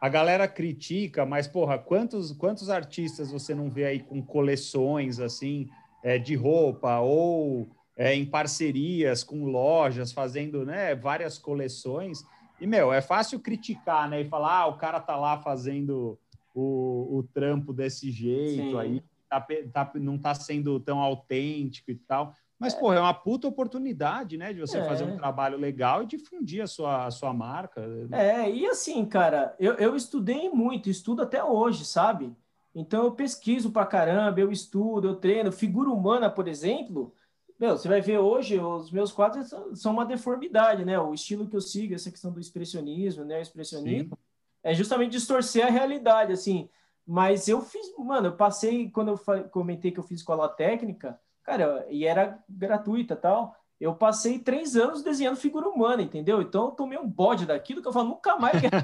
a 0.00 0.08
galera 0.08 0.46
critica, 0.46 1.24
mas, 1.24 1.46
porra, 1.46 1.78
quantos, 1.78 2.32
quantos 2.32 2.68
artistas 2.68 3.30
você 3.30 3.54
não 3.54 3.70
vê 3.70 3.86
aí 3.86 4.00
com 4.00 4.22
coleções, 4.22 5.18
assim, 5.18 5.68
é, 6.02 6.18
de 6.18 6.34
roupa 6.34 7.00
ou 7.00 7.66
é, 7.96 8.14
em 8.14 8.26
parcerias 8.26 9.24
com 9.24 9.44
lojas, 9.44 10.12
fazendo, 10.12 10.66
né, 10.66 10.94
várias 10.94 11.38
coleções. 11.38 12.24
E, 12.60 12.66
meu, 12.66 12.92
é 12.92 13.00
fácil 13.00 13.40
criticar, 13.40 14.08
né, 14.08 14.20
e 14.20 14.28
falar, 14.28 14.60
ah, 14.60 14.66
o 14.66 14.76
cara 14.76 15.00
tá 15.00 15.16
lá 15.16 15.38
fazendo 15.38 16.18
o, 16.54 17.18
o 17.18 17.22
trampo 17.34 17.72
desse 17.72 18.10
jeito 18.10 18.70
Sim. 18.70 18.78
aí, 18.78 19.02
tá, 19.28 19.46
tá, 19.72 19.92
não 19.94 20.18
tá 20.18 20.34
sendo 20.34 20.78
tão 20.78 21.00
autêntico 21.00 21.90
e 21.90 21.94
tal. 21.94 22.34
Mas, 22.58 22.74
é. 22.74 22.78
pô, 22.78 22.92
é 22.92 23.00
uma 23.00 23.12
puta 23.12 23.46
oportunidade, 23.46 24.38
né, 24.38 24.52
de 24.52 24.60
você 24.60 24.78
é. 24.78 24.84
fazer 24.84 25.04
um 25.04 25.16
trabalho 25.16 25.58
legal 25.58 26.02
e 26.02 26.06
difundir 26.06 26.62
a 26.62 26.66
sua, 26.66 27.06
a 27.06 27.10
sua 27.10 27.32
marca. 27.32 27.82
É, 28.12 28.50
e 28.50 28.66
assim, 28.66 29.04
cara, 29.04 29.54
eu, 29.58 29.74
eu 29.74 29.94
estudei 29.94 30.48
muito, 30.48 30.88
estudo 30.88 31.22
até 31.22 31.44
hoje, 31.44 31.84
sabe? 31.84 32.34
Então 32.74 33.04
eu 33.04 33.12
pesquiso 33.12 33.70
pra 33.70 33.86
caramba, 33.86 34.40
eu 34.40 34.50
estudo, 34.50 35.08
eu 35.08 35.16
treino. 35.16 35.50
Figura 35.52 35.90
humana, 35.90 36.30
por 36.30 36.46
exemplo, 36.48 37.14
meu, 37.58 37.76
você 37.76 37.88
vai 37.88 38.02
ver 38.02 38.18
hoje, 38.18 38.58
os 38.60 38.90
meus 38.90 39.10
quadros 39.12 39.50
são 39.74 39.92
uma 39.92 40.04
deformidade, 40.04 40.84
né? 40.84 40.98
O 40.98 41.14
estilo 41.14 41.48
que 41.48 41.56
eu 41.56 41.60
sigo, 41.60 41.94
essa 41.94 42.10
questão 42.10 42.30
do 42.30 42.38
expressionismo, 42.38 43.24
né? 43.24 43.38
O 43.38 43.42
expressionismo, 43.42 44.10
Sim. 44.10 44.22
é 44.62 44.74
justamente 44.74 45.12
distorcer 45.12 45.66
a 45.66 45.70
realidade, 45.70 46.32
assim. 46.32 46.68
Mas 47.06 47.48
eu 47.48 47.62
fiz, 47.62 47.86
mano, 47.96 48.28
eu 48.28 48.36
passei, 48.36 48.90
quando 48.90 49.12
eu 49.12 49.48
comentei 49.48 49.90
que 49.90 49.98
eu 49.98 50.04
fiz 50.04 50.20
escola 50.20 50.48
técnica, 50.48 51.18
Cara, 51.46 51.86
e 51.88 52.04
era 52.04 52.42
gratuita 52.48 53.14
tal. 53.14 53.56
Eu 53.80 53.94
passei 53.94 54.38
três 54.40 54.74
anos 54.74 55.02
desenhando 55.02 55.36
figura 55.36 55.68
humana, 55.68 56.02
entendeu? 56.02 56.42
Então 56.42 56.66
eu 56.66 56.70
tomei 56.72 56.98
um 56.98 57.08
bode 57.08 57.46
daquilo 57.46 57.80
que 57.80 57.86
eu 57.86 57.92
falo, 57.92 58.08
nunca 58.08 58.36
mais 58.36 58.58
quero 58.60 58.74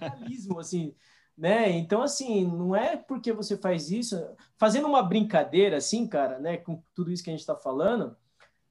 realismo, 0.00 0.58
assim. 0.58 0.94
né? 1.36 1.68
Então, 1.70 2.00
assim, 2.02 2.46
não 2.46 2.74
é 2.74 2.96
porque 2.96 3.32
você 3.32 3.58
faz 3.58 3.90
isso, 3.90 4.16
fazendo 4.56 4.88
uma 4.88 5.02
brincadeira, 5.02 5.76
assim, 5.76 6.06
cara, 6.08 6.38
né, 6.38 6.56
com 6.56 6.82
tudo 6.94 7.12
isso 7.12 7.22
que 7.22 7.28
a 7.28 7.32
gente 7.32 7.40
está 7.40 7.54
falando, 7.54 8.16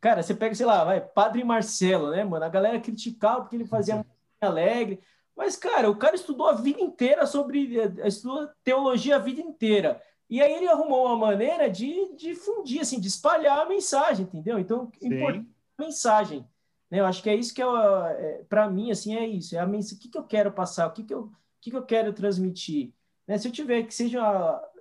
cara, 0.02 0.24
você 0.24 0.34
pega, 0.34 0.56
sei 0.56 0.66
lá, 0.66 0.84
vai, 0.84 1.00
Padre 1.02 1.44
Marcelo, 1.44 2.10
né, 2.12 2.24
mano? 2.24 2.46
A 2.46 2.50
galera 2.50 2.80
criticava 2.80 3.42
porque 3.42 3.56
ele 3.56 3.66
fazia 3.66 3.98
música 3.98 4.12
alegre, 4.42 5.02
mas, 5.36 5.56
cara, 5.56 5.90
o 5.90 5.98
cara 5.98 6.16
estudou 6.16 6.48
a 6.48 6.54
vida 6.54 6.82
inteira 6.82 7.28
sobre, 7.28 7.78
eh, 7.78 8.08
estudou 8.08 8.50
teologia 8.64 9.18
a 9.18 9.20
vida 9.20 9.42
inteira. 9.42 10.02
E 10.30 10.42
aí 10.42 10.54
ele 10.54 10.68
arrumou 10.68 11.06
uma 11.06 11.18
maneira 11.18 11.70
de 11.70 12.16
difundir, 12.16 12.82
assim, 12.82 13.00
de 13.00 13.08
espalhar 13.08 13.60
a 13.60 13.70
mensagem, 13.70 14.26
entendeu? 14.26 14.58
Então, 14.58 14.92
importante 15.02 15.48
a 15.78 15.84
mensagem. 15.84 16.48
Né? 16.90 17.00
Eu 17.00 17.06
acho 17.06 17.22
que 17.22 17.30
é 17.30 17.36
isso 17.36 17.54
que 17.54 17.62
é, 17.62 17.66
é 17.66 18.46
para 18.50 18.70
mim, 18.70 18.92
assim, 18.92 19.16
é 19.16 19.28
isso. 19.28 19.56
É 19.56 19.60
a 19.60 19.68
mensagem, 19.68 19.98
o 19.98 20.02
que, 20.02 20.10
que 20.10 20.18
eu 20.18 20.24
quero 20.24 20.52
passar, 20.52 20.88
o 20.88 20.92
que, 20.92 21.04
que, 21.04 21.14
eu, 21.14 21.22
o 21.22 21.32
que, 21.62 21.70
que 21.72 21.78
eu 21.78 21.86
quero 21.86 22.14
transmitir. 22.14 22.92
Né? 23.28 23.38
Se 23.38 23.48
eu 23.48 23.52
tiver 23.52 23.84
que 23.84 23.94
seja, 23.94 24.22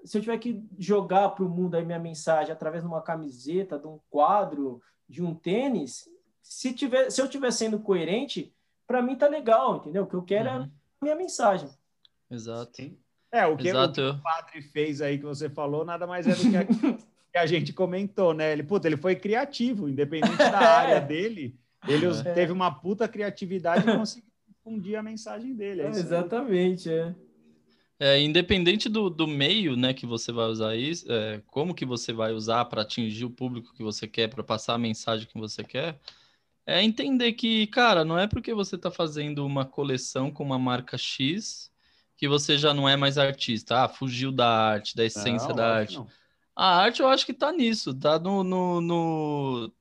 se 0.04 0.16
eu 0.16 0.22
tiver 0.22 0.38
que 0.38 0.62
jogar 0.78 1.30
para 1.30 1.44
o 1.44 1.48
mundo 1.48 1.74
a 1.74 1.82
minha 1.82 1.98
mensagem 1.98 2.52
através 2.52 2.82
de 2.82 2.88
uma 2.88 3.02
camiseta, 3.02 3.78
de 3.78 3.86
um 3.86 3.98
quadro, 4.08 4.80
de 5.08 5.22
um 5.22 5.34
tênis, 5.34 6.08
se 6.42 6.72
tiver, 6.72 7.10
se 7.10 7.20
eu 7.20 7.26
estiver 7.26 7.50
sendo 7.50 7.78
coerente, 7.78 8.54
para 8.86 9.02
mim 9.02 9.16
tá 9.16 9.26
legal, 9.26 9.76
entendeu? 9.76 10.04
O 10.04 10.06
que 10.06 10.14
eu 10.14 10.22
quero 10.22 10.48
é 10.48 10.52
uhum. 10.52 10.62
é 10.62 10.64
a 10.64 10.70
minha 11.02 11.16
mensagem. 11.16 11.68
Exato. 12.30 12.76
Sim. 12.76 12.98
É, 13.34 13.44
o 13.46 13.56
que, 13.56 13.72
o 13.72 13.92
que, 13.92 14.00
o 14.00 14.18
padre 14.20 14.62
fez 14.62 15.02
aí 15.02 15.18
que 15.18 15.24
você 15.24 15.50
falou, 15.50 15.84
nada 15.84 16.06
mais 16.06 16.24
é 16.24 16.36
do 16.36 16.50
que 16.50 16.56
a, 16.56 16.64
que 17.32 17.38
a 17.38 17.46
gente 17.46 17.72
comentou, 17.72 18.32
né? 18.32 18.52
Ele, 18.52 18.62
puta, 18.62 18.86
ele 18.86 18.96
foi 18.96 19.16
criativo, 19.16 19.88
independente 19.88 20.36
da 20.36 20.60
área 20.78 21.00
dele, 21.00 21.58
ele 21.88 22.06
é. 22.06 22.32
teve 22.32 22.52
uma 22.52 22.70
puta 22.70 23.08
criatividade 23.08 23.90
e 23.90 23.92
conseguiu 23.92 24.30
difundir 24.46 24.96
a 24.96 25.02
mensagem 25.02 25.52
dele. 25.52 25.82
É 25.82 25.88
exatamente, 25.88 26.88
é. 26.88 27.12
É, 27.98 28.20
independente 28.20 28.88
do, 28.88 29.10
do 29.10 29.26
meio 29.26 29.74
né, 29.74 29.92
que 29.92 30.06
você 30.06 30.30
vai 30.30 30.46
usar 30.46 30.76
isso, 30.76 31.10
é, 31.10 31.42
como 31.48 31.74
que 31.74 31.84
você 31.84 32.12
vai 32.12 32.32
usar 32.32 32.64
para 32.66 32.82
atingir 32.82 33.24
o 33.24 33.30
público 33.30 33.74
que 33.74 33.82
você 33.82 34.06
quer, 34.06 34.28
para 34.28 34.44
passar 34.44 34.74
a 34.74 34.78
mensagem 34.78 35.26
que 35.26 35.38
você 35.38 35.64
quer, 35.64 35.98
é 36.64 36.80
entender 36.80 37.32
que, 37.32 37.66
cara, 37.66 38.04
não 38.04 38.16
é 38.16 38.28
porque 38.28 38.54
você 38.54 38.76
está 38.76 38.92
fazendo 38.92 39.44
uma 39.44 39.64
coleção 39.64 40.30
com 40.30 40.44
uma 40.44 40.58
marca 40.58 40.96
X 40.96 41.73
que 42.16 42.28
você 42.28 42.56
já 42.56 42.72
não 42.72 42.88
é 42.88 42.96
mais 42.96 43.18
artista. 43.18 43.84
Ah, 43.84 43.88
fugiu 43.88 44.30
da 44.30 44.48
arte, 44.48 44.96
da 44.96 45.04
essência 45.04 45.48
não, 45.48 45.56
da 45.56 45.74
arte. 45.76 45.96
Não. 45.96 46.08
A 46.56 46.76
arte 46.76 47.00
eu 47.00 47.08
acho 47.08 47.26
que 47.26 47.34
tá 47.34 47.52
nisso, 47.52 47.92
tá 47.92 48.18
no, 48.18 48.44
no, 48.44 48.80
no, 48.80 49.72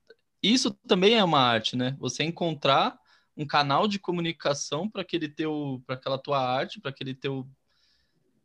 Isso 0.42 0.72
também 0.88 1.14
é 1.14 1.22
uma 1.22 1.40
arte, 1.40 1.76
né? 1.76 1.96
Você 2.00 2.24
encontrar 2.24 2.98
um 3.36 3.46
canal 3.46 3.86
de 3.86 3.98
comunicação 3.98 4.88
para 4.88 5.02
aquele 5.02 5.28
teu, 5.28 5.82
para 5.86 5.94
aquela 5.96 6.18
tua 6.18 6.38
arte, 6.38 6.80
para 6.80 6.90
aquele 6.90 7.14
teu 7.14 7.46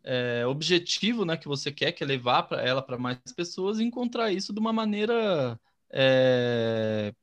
é, 0.04 0.46
objetivo, 0.46 1.26
né, 1.26 1.38
que 1.38 1.48
você 1.48 1.72
quer, 1.72 1.92
que 1.92 2.04
é 2.04 2.08
levar 2.08 2.44
para 2.44 2.62
ela 2.62 2.82
para 2.82 2.98
mais 2.98 3.20
pessoas, 3.36 3.80
e 3.80 3.84
encontrar 3.84 4.32
isso 4.32 4.54
de 4.54 4.60
uma 4.60 4.74
maneira 4.74 5.60
é, 5.92 7.14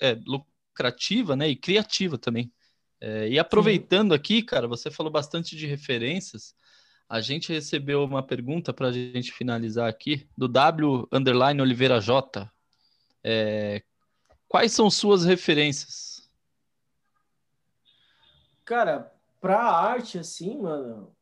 é, 0.00 0.18
lucrativa, 0.26 1.36
né, 1.36 1.48
e 1.48 1.56
criativa 1.56 2.18
também. 2.18 2.52
É, 3.00 3.28
e 3.28 3.38
aproveitando 3.38 4.10
Sim. 4.10 4.16
aqui, 4.16 4.42
cara, 4.42 4.68
você 4.68 4.90
falou 4.90 5.10
bastante 5.10 5.56
de 5.56 5.66
referências. 5.66 6.54
A 7.08 7.20
gente 7.20 7.52
recebeu 7.52 8.04
uma 8.04 8.22
pergunta 8.22 8.72
para 8.72 8.88
a 8.88 8.92
gente 8.92 9.32
finalizar 9.32 9.88
aqui, 9.88 10.28
do 10.36 10.46
W 10.46 11.08
Underline 11.10 11.60
Oliveira 11.60 12.00
J. 12.00 12.48
É, 13.24 13.82
quais 14.46 14.72
são 14.72 14.90
suas 14.90 15.24
referências? 15.24 16.30
Cara, 18.64 19.12
para 19.40 19.60
arte, 19.60 20.18
assim, 20.18 20.58
mano. 20.58 21.12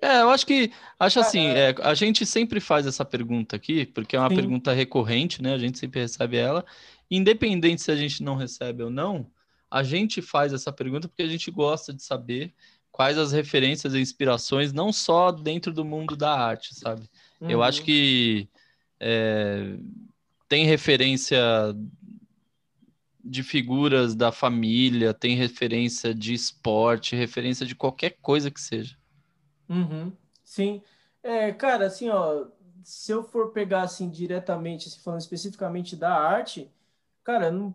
É, 0.00 0.20
eu 0.20 0.30
acho 0.30 0.46
que 0.46 0.72
acho 0.98 1.20
assim, 1.20 1.46
é, 1.46 1.74
a 1.82 1.94
gente 1.94 2.24
sempre 2.24 2.60
faz 2.60 2.86
essa 2.86 3.04
pergunta 3.04 3.56
aqui, 3.56 3.86
porque 3.86 4.14
é 4.14 4.18
uma 4.20 4.28
Sim. 4.28 4.36
pergunta 4.36 4.72
recorrente, 4.72 5.42
né? 5.42 5.54
A 5.54 5.58
gente 5.58 5.78
sempre 5.78 6.00
recebe 6.00 6.36
ela. 6.36 6.64
Independente 7.10 7.82
se 7.82 7.90
a 7.90 7.96
gente 7.96 8.22
não 8.22 8.36
recebe 8.36 8.82
ou 8.82 8.90
não, 8.90 9.30
a 9.70 9.82
gente 9.82 10.22
faz 10.22 10.52
essa 10.52 10.72
pergunta 10.72 11.08
porque 11.08 11.22
a 11.22 11.28
gente 11.28 11.50
gosta 11.50 11.92
de 11.92 12.02
saber 12.02 12.54
quais 12.90 13.18
as 13.18 13.32
referências 13.32 13.94
e 13.94 14.00
inspirações, 14.00 14.72
não 14.72 14.92
só 14.92 15.30
dentro 15.30 15.72
do 15.72 15.84
mundo 15.84 16.16
da 16.16 16.32
arte, 16.32 16.74
sabe? 16.74 17.08
Uhum. 17.40 17.50
Eu 17.50 17.62
acho 17.62 17.80
uhum. 17.80 17.84
que 17.86 18.48
é, 18.98 19.76
tem 20.48 20.64
referência 20.64 21.38
de 23.22 23.42
figuras 23.42 24.14
da 24.14 24.30
família, 24.30 25.12
tem 25.12 25.36
referência 25.36 26.14
de 26.14 26.32
esporte, 26.32 27.16
referência 27.16 27.66
de 27.66 27.74
qualquer 27.74 28.16
coisa 28.22 28.50
que 28.50 28.60
seja. 28.60 28.96
Uhum. 29.68 30.12
Sim. 30.44 30.80
É, 31.22 31.52
cara, 31.52 31.86
assim, 31.86 32.08
ó, 32.08 32.46
se 32.84 33.10
eu 33.12 33.24
for 33.24 33.50
pegar 33.50 33.82
assim 33.82 34.08
diretamente, 34.08 34.88
assim, 34.88 35.00
falando 35.00 35.20
especificamente 35.20 35.96
da 35.96 36.14
arte, 36.14 36.70
cara, 37.24 37.50
não 37.50 37.74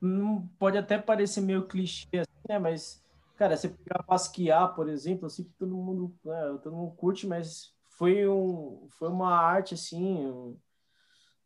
não 0.00 0.46
pode 0.58 0.76
até 0.78 0.98
parecer 0.98 1.40
meio 1.40 1.66
clichê, 1.66 2.18
assim, 2.18 2.40
né? 2.48 2.58
Mas, 2.58 3.04
cara, 3.36 3.56
você 3.56 3.68
pegar 3.68 4.04
Basquiat, 4.06 4.74
por 4.74 4.88
exemplo, 4.88 5.26
assim, 5.26 5.44
todo 5.58 5.74
mundo, 5.76 6.14
né, 6.24 6.58
todo 6.62 6.76
mundo 6.76 6.94
curte, 6.96 7.26
mas 7.26 7.74
foi, 7.90 8.28
um, 8.28 8.86
foi 8.90 9.08
uma 9.08 9.34
arte, 9.34 9.74
assim, 9.74 10.26
um, 10.26 10.56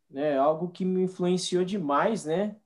né, 0.09 0.37
algo 0.37 0.69
que 0.69 0.83
me 0.83 1.03
influenciou 1.03 1.63
demais, 1.63 2.25
né? 2.25 2.57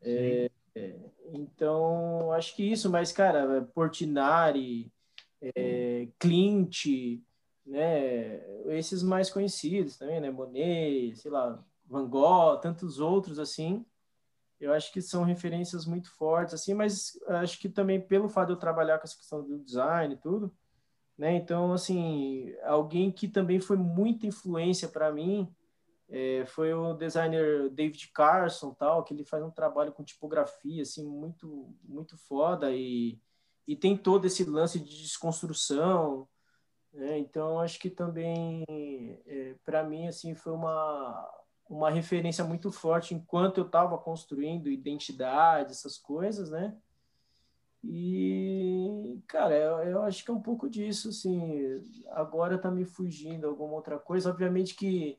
É, 0.00 0.50
é, 0.74 0.96
então, 1.32 2.32
acho 2.32 2.54
que 2.56 2.62
isso, 2.62 2.90
mas, 2.90 3.12
cara, 3.12 3.62
Portinari, 3.74 4.92
é, 5.40 6.08
Clint, 6.18 6.86
né, 7.66 8.42
esses 8.68 9.02
mais 9.02 9.30
conhecidos 9.30 9.96
também, 9.96 10.20
né, 10.20 10.30
Monet, 10.30 11.16
sei 11.16 11.30
lá, 11.30 11.62
Van 11.86 12.08
Gogh, 12.08 12.58
tantos 12.60 12.98
outros, 12.98 13.38
assim, 13.38 13.84
eu 14.64 14.72
acho 14.72 14.92
que 14.92 15.02
são 15.02 15.24
referências 15.24 15.86
muito 15.86 16.10
fortes, 16.16 16.54
assim, 16.54 16.74
mas 16.74 17.18
acho 17.28 17.58
que 17.58 17.68
também 17.68 18.00
pelo 18.00 18.28
fato 18.28 18.48
de 18.48 18.52
eu 18.54 18.58
trabalhar 18.58 18.98
com 18.98 19.04
essa 19.04 19.16
questão 19.16 19.42
do 19.42 19.58
design 19.58 20.14
e 20.14 20.18
tudo, 20.18 20.52
né? 21.16 21.34
Então, 21.36 21.72
assim, 21.72 22.52
alguém 22.64 23.12
que 23.12 23.28
também 23.28 23.60
foi 23.60 23.76
muita 23.76 24.26
influência 24.26 24.88
para 24.88 25.12
mim 25.12 25.54
é, 26.08 26.44
foi 26.46 26.72
o 26.72 26.94
designer 26.94 27.70
David 27.70 28.10
Carson, 28.12 28.74
tal, 28.74 29.02
que 29.02 29.14
ele 29.14 29.24
faz 29.24 29.42
um 29.42 29.50
trabalho 29.50 29.92
com 29.92 30.04
tipografia, 30.04 30.82
assim, 30.82 31.04
muito, 31.04 31.74
muito 31.82 32.16
foda 32.16 32.70
e, 32.70 33.18
e 33.66 33.74
tem 33.74 33.96
todo 33.96 34.26
esse 34.26 34.44
lance 34.44 34.78
de 34.78 35.02
desconstrução, 35.02 36.28
né? 36.92 37.18
Então, 37.18 37.58
acho 37.58 37.78
que 37.78 37.90
também, 37.90 38.64
é, 39.26 39.54
para 39.64 39.82
mim, 39.82 40.06
assim, 40.06 40.34
foi 40.34 40.52
uma 40.52 41.43
uma 41.68 41.90
referência 41.90 42.44
muito 42.44 42.70
forte 42.70 43.14
enquanto 43.14 43.58
eu 43.58 43.66
estava 43.66 43.96
construindo 43.98 44.70
identidade, 44.70 45.72
essas 45.72 45.98
coisas, 45.98 46.50
né? 46.50 46.76
E, 47.82 49.20
cara, 49.26 49.54
eu, 49.54 49.78
eu, 49.90 50.02
acho 50.02 50.24
que 50.24 50.30
é 50.30 50.34
um 50.34 50.40
pouco 50.40 50.70
disso, 50.70 51.10
assim. 51.10 51.82
Agora 52.12 52.56
tá 52.56 52.70
me 52.70 52.84
fugindo 52.84 53.46
alguma 53.46 53.74
outra 53.74 53.98
coisa. 53.98 54.30
Obviamente 54.30 54.74
que 54.74 55.18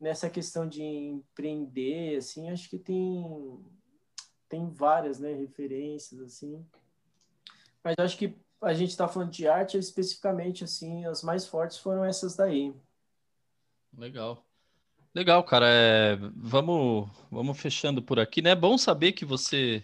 nessa 0.00 0.30
questão 0.30 0.66
de 0.66 0.82
empreender, 0.82 2.16
assim, 2.16 2.48
acho 2.48 2.70
que 2.70 2.78
tem 2.78 3.62
tem 4.48 4.70
várias, 4.70 5.18
né, 5.18 5.32
referências, 5.34 6.20
assim. 6.20 6.64
Mas 7.82 7.96
acho 7.98 8.16
que 8.16 8.38
a 8.62 8.72
gente 8.72 8.90
está 8.90 9.08
falando 9.08 9.30
de 9.30 9.46
arte, 9.46 9.76
especificamente, 9.76 10.64
assim, 10.64 11.04
as 11.04 11.22
mais 11.22 11.46
fortes 11.46 11.78
foram 11.78 12.04
essas 12.04 12.36
daí. 12.36 12.72
Legal. 13.92 14.45
Legal, 15.16 15.42
cara. 15.42 15.66
É, 15.66 16.18
vamos, 16.36 17.08
vamos 17.30 17.58
fechando 17.58 18.02
por 18.02 18.20
aqui, 18.20 18.42
né? 18.42 18.50
É 18.50 18.54
bom 18.54 18.76
saber 18.76 19.12
que 19.12 19.24
você 19.24 19.82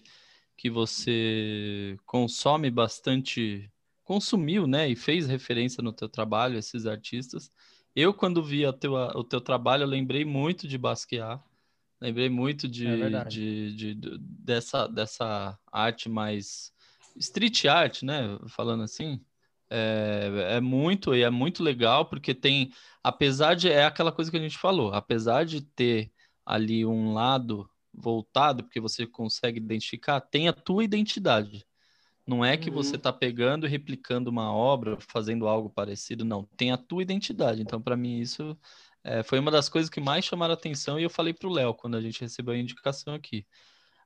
que 0.58 0.68
você 0.68 1.96
consome 2.04 2.70
bastante, 2.70 3.72
consumiu, 4.04 4.66
né? 4.66 4.90
E 4.90 4.94
fez 4.94 5.26
referência 5.26 5.82
no 5.82 5.90
teu 5.90 6.06
trabalho 6.06 6.58
esses 6.58 6.84
artistas. 6.84 7.50
Eu, 7.96 8.12
quando 8.12 8.44
vi 8.44 8.66
o 8.66 8.74
teu, 8.74 8.92
o 8.92 9.24
teu 9.24 9.40
trabalho, 9.40 9.84
eu 9.84 9.88
lembrei 9.88 10.22
muito 10.22 10.68
de 10.68 10.76
Basquiat. 10.76 11.42
Lembrei 11.98 12.28
muito 12.28 12.68
de, 12.68 12.86
é 12.86 13.24
de, 13.24 13.74
de, 13.74 13.94
de, 13.94 14.18
dessa, 14.18 14.86
dessa 14.86 15.58
arte 15.72 16.10
mais 16.10 16.74
street 17.16 17.64
art, 17.64 18.02
né? 18.02 18.38
Falando 18.48 18.82
assim. 18.82 19.18
É, 19.74 20.56
é 20.56 20.60
muito 20.60 21.14
e 21.14 21.22
é 21.22 21.30
muito 21.30 21.62
legal 21.62 22.04
porque 22.04 22.34
tem, 22.34 22.70
apesar 23.02 23.54
de 23.54 23.70
é 23.70 23.86
aquela 23.86 24.12
coisa 24.12 24.30
que 24.30 24.36
a 24.36 24.40
gente 24.40 24.58
falou, 24.58 24.92
apesar 24.92 25.46
de 25.46 25.62
ter 25.62 26.12
ali 26.44 26.84
um 26.84 27.14
lado 27.14 27.66
voltado, 27.92 28.64
porque 28.64 28.80
você 28.80 29.06
consegue 29.06 29.58
identificar, 29.58 30.20
tem 30.20 30.46
a 30.46 30.52
tua 30.52 30.84
identidade. 30.84 31.64
Não 32.26 32.44
é 32.44 32.56
que 32.56 32.68
uhum. 32.68 32.76
você 32.76 32.96
está 32.96 33.12
pegando 33.12 33.66
e 33.66 33.70
replicando 33.70 34.30
uma 34.30 34.52
obra, 34.52 34.98
fazendo 35.00 35.48
algo 35.48 35.70
parecido, 35.70 36.24
não. 36.24 36.44
Tem 36.56 36.70
a 36.70 36.76
tua 36.76 37.02
identidade. 37.02 37.62
Então, 37.62 37.80
para 37.80 37.96
mim, 37.96 38.18
isso 38.18 38.56
é, 39.02 39.22
foi 39.22 39.38
uma 39.38 39.50
das 39.50 39.68
coisas 39.68 39.90
que 39.90 40.00
mais 40.00 40.24
chamaram 40.24 40.54
atenção 40.54 41.00
e 41.00 41.02
eu 41.02 41.10
falei 41.10 41.32
para 41.32 41.48
o 41.48 41.52
Léo 41.52 41.74
quando 41.74 41.96
a 41.96 42.00
gente 42.00 42.20
recebeu 42.20 42.54
a 42.54 42.58
indicação 42.58 43.14
aqui. 43.14 43.46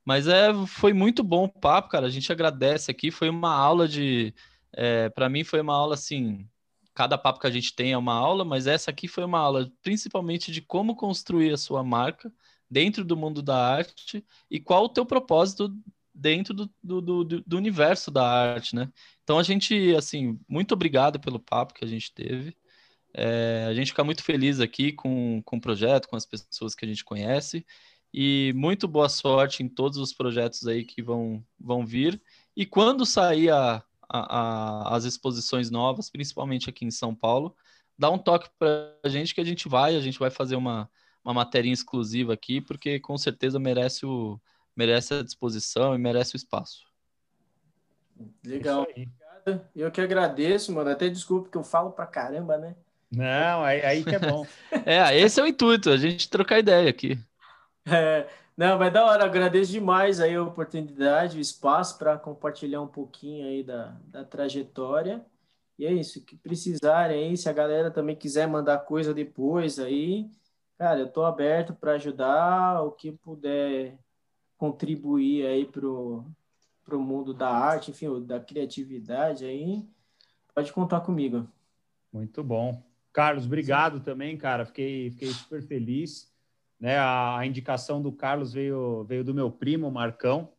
Mas 0.05 0.29
é, 0.29 0.55
foi 0.67 0.93
muito 0.93 1.25
bom 1.25 1.45
o 1.45 1.49
papo, 1.49 1.89
cara. 1.89 2.07
A 2.07 2.11
gente 2.11 2.31
agradece 2.31 2.91
aqui. 2.91 3.11
Foi 3.11 3.29
uma 3.29 3.53
aula 3.53 3.89
de, 3.89 4.33
é, 4.77 5.09
para 5.09 5.29
mim 5.29 5.43
foi 5.43 5.61
uma 5.61 5.75
aula 5.75 5.95
assim 5.95 6.49
cada 6.97 7.19
papo 7.19 7.39
que 7.39 7.47
a 7.47 7.51
gente 7.51 7.75
tem 7.75 7.93
é 7.93 7.99
uma 7.99 8.15
aula, 8.15 8.43
mas 8.43 8.67
essa 8.67 8.91
aqui 8.91 9.07
foi 9.07 9.23
uma 9.23 9.39
aula 9.39 9.71
principalmente 9.83 10.51
de 10.51 10.63
como 10.63 10.97
construir 10.97 11.53
a 11.53 11.59
sua 11.59 11.85
marca 11.85 12.33
dentro 12.71 13.05
do 13.05 13.15
mundo 13.15 13.43
da 13.43 13.55
arte 13.55 14.25
e 14.51 14.59
qual 14.59 14.85
o 14.85 14.89
teu 14.89 15.05
propósito 15.05 15.71
dentro 16.15 16.55
do, 16.55 16.71
do, 16.83 17.01
do, 17.03 17.25
do 17.43 17.57
universo 17.59 18.11
da 18.11 18.27
arte, 18.27 18.75
né? 18.75 18.91
Então 19.23 19.39
a 19.39 19.43
gente, 19.43 19.95
assim, 19.95 20.41
muito 20.49 20.73
obrigado 20.73 21.21
pelo 21.21 21.39
papo 21.39 21.75
que 21.75 21.85
a 21.85 21.89
gente 21.89 22.15
teve. 22.15 22.57
É, 23.13 23.67
a 23.69 23.75
gente 23.75 23.89
fica 23.89 24.03
muito 24.03 24.25
feliz 24.25 24.59
aqui 24.59 24.91
com, 24.91 25.43
com 25.45 25.59
o 25.59 25.61
projeto, 25.61 26.09
com 26.09 26.17
as 26.17 26.25
pessoas 26.25 26.75
que 26.75 26.87
a 26.87 26.89
gente 26.89 27.05
conhece. 27.05 27.65
E 28.13 28.55
muito 28.57 28.89
boa 28.89 29.11
sorte 29.11 29.63
em 29.63 29.69
todos 29.69 29.99
os 29.99 30.15
projetos 30.15 30.67
aí 30.67 30.83
que 30.83 31.03
vão, 31.03 31.45
vão 31.61 31.85
vir. 31.85 32.21
E 32.57 32.65
quando 32.65 33.05
sair 33.05 33.51
a, 33.51 33.85
a, 34.09 34.39
a, 34.39 34.97
as 34.97 35.05
exposições 35.05 35.71
novas, 35.71 36.11
principalmente 36.11 36.69
aqui 36.69 36.85
em 36.85 36.91
São 36.91 37.15
Paulo, 37.15 37.57
dá 37.99 38.11
um 38.11 38.19
toque 38.19 38.49
para 38.59 38.95
a 39.03 39.09
gente 39.09 39.35
que 39.35 39.41
a 39.41 39.45
gente 39.45 39.69
vai, 39.69 39.97
a 39.97 40.01
gente 40.01 40.19
vai 40.19 40.31
fazer 40.31 40.57
uma, 40.57 40.89
uma 41.25 41.35
matéria 41.35 41.71
exclusiva 41.71 42.33
aqui, 42.33 42.61
porque 42.61 43.01
com 43.01 43.17
certeza 43.19 43.59
merece, 43.59 44.07
o, 44.07 44.41
merece 44.77 45.15
a 45.15 45.23
disposição 45.23 45.95
e 45.95 45.99
merece 45.99 46.35
o 46.35 46.37
espaço. 46.37 46.87
Legal. 48.45 48.87
Eu 49.75 49.91
que 49.91 50.01
agradeço, 50.01 50.73
mano. 50.73 50.91
Até 50.91 51.09
desculpa 51.09 51.49
que 51.51 51.57
eu 51.57 51.63
falo 51.63 51.91
pra 51.91 52.07
caramba, 52.07 52.59
né? 52.59 52.75
Não, 53.11 53.63
aí, 53.63 53.83
aí 53.83 54.05
que 54.05 54.15
é 54.15 54.19
bom. 54.19 54.47
é, 54.85 55.19
esse 55.19 55.41
é 55.41 55.43
o 55.43 55.47
intuito, 55.47 55.91
a 55.91 55.97
gente 55.97 56.29
trocar 56.29 56.59
ideia 56.59 56.91
aqui. 56.91 57.19
É, 57.85 58.27
não, 58.57 58.79
mas 58.79 58.93
da 58.93 59.05
hora, 59.05 59.25
agradeço 59.25 59.73
demais 59.73 60.21
aí 60.21 60.35
a 60.35 60.43
oportunidade, 60.43 61.39
o 61.39 61.41
espaço 61.41 61.99
para 61.99 62.19
compartilhar 62.19 62.81
um 62.81 62.89
pouquinho 62.89 63.47
aí 63.47 63.63
da, 63.63 63.97
da 64.07 64.25
trajetória. 64.25 65.25
E 65.79 65.85
é 65.85 65.93
isso, 65.93 66.25
que 66.25 66.37
precisarem 66.37 67.29
aí, 67.29 67.37
se 67.37 67.49
a 67.49 67.53
galera 67.53 67.91
também 67.91 68.17
quiser 68.17 68.49
mandar 68.49 68.79
coisa 68.79 69.13
depois 69.13 69.79
aí, 69.79 70.31
cara, 70.79 71.01
eu 71.01 71.09
tô 71.09 71.25
aberto 71.25 71.75
para 71.75 71.93
ajudar, 71.93 72.83
o 72.83 72.93
que 72.93 73.13
puder 73.13 73.99
contribuir 74.57 75.47
aí 75.47 75.67
pro, 75.67 76.25
pro 76.83 76.99
mundo 76.99 77.35
da 77.35 77.51
arte, 77.51 77.91
enfim, 77.91 78.25
da 78.25 78.41
criatividade 78.41 79.45
aí, 79.45 79.87
pode 80.55 80.73
contar 80.73 81.03
comigo. 81.03 81.47
Muito 82.11 82.43
bom. 82.43 82.83
Carlos, 83.13 83.45
obrigado 83.45 83.99
Sim. 83.99 84.05
também, 84.05 84.37
cara. 84.37 84.65
Fiquei, 84.65 85.11
fiquei 85.11 85.29
super 85.29 85.63
feliz. 85.63 86.35
Né? 86.79 86.97
A, 86.99 87.39
a, 87.39 87.47
indicação 87.47 88.03
do 88.03 88.13
Carlos 88.13 88.53
veio, 88.53 89.05
veio 89.05 89.25
do 89.25 89.35
meu 89.35 89.51
primo, 89.51 89.91
Marcão. 89.91 90.53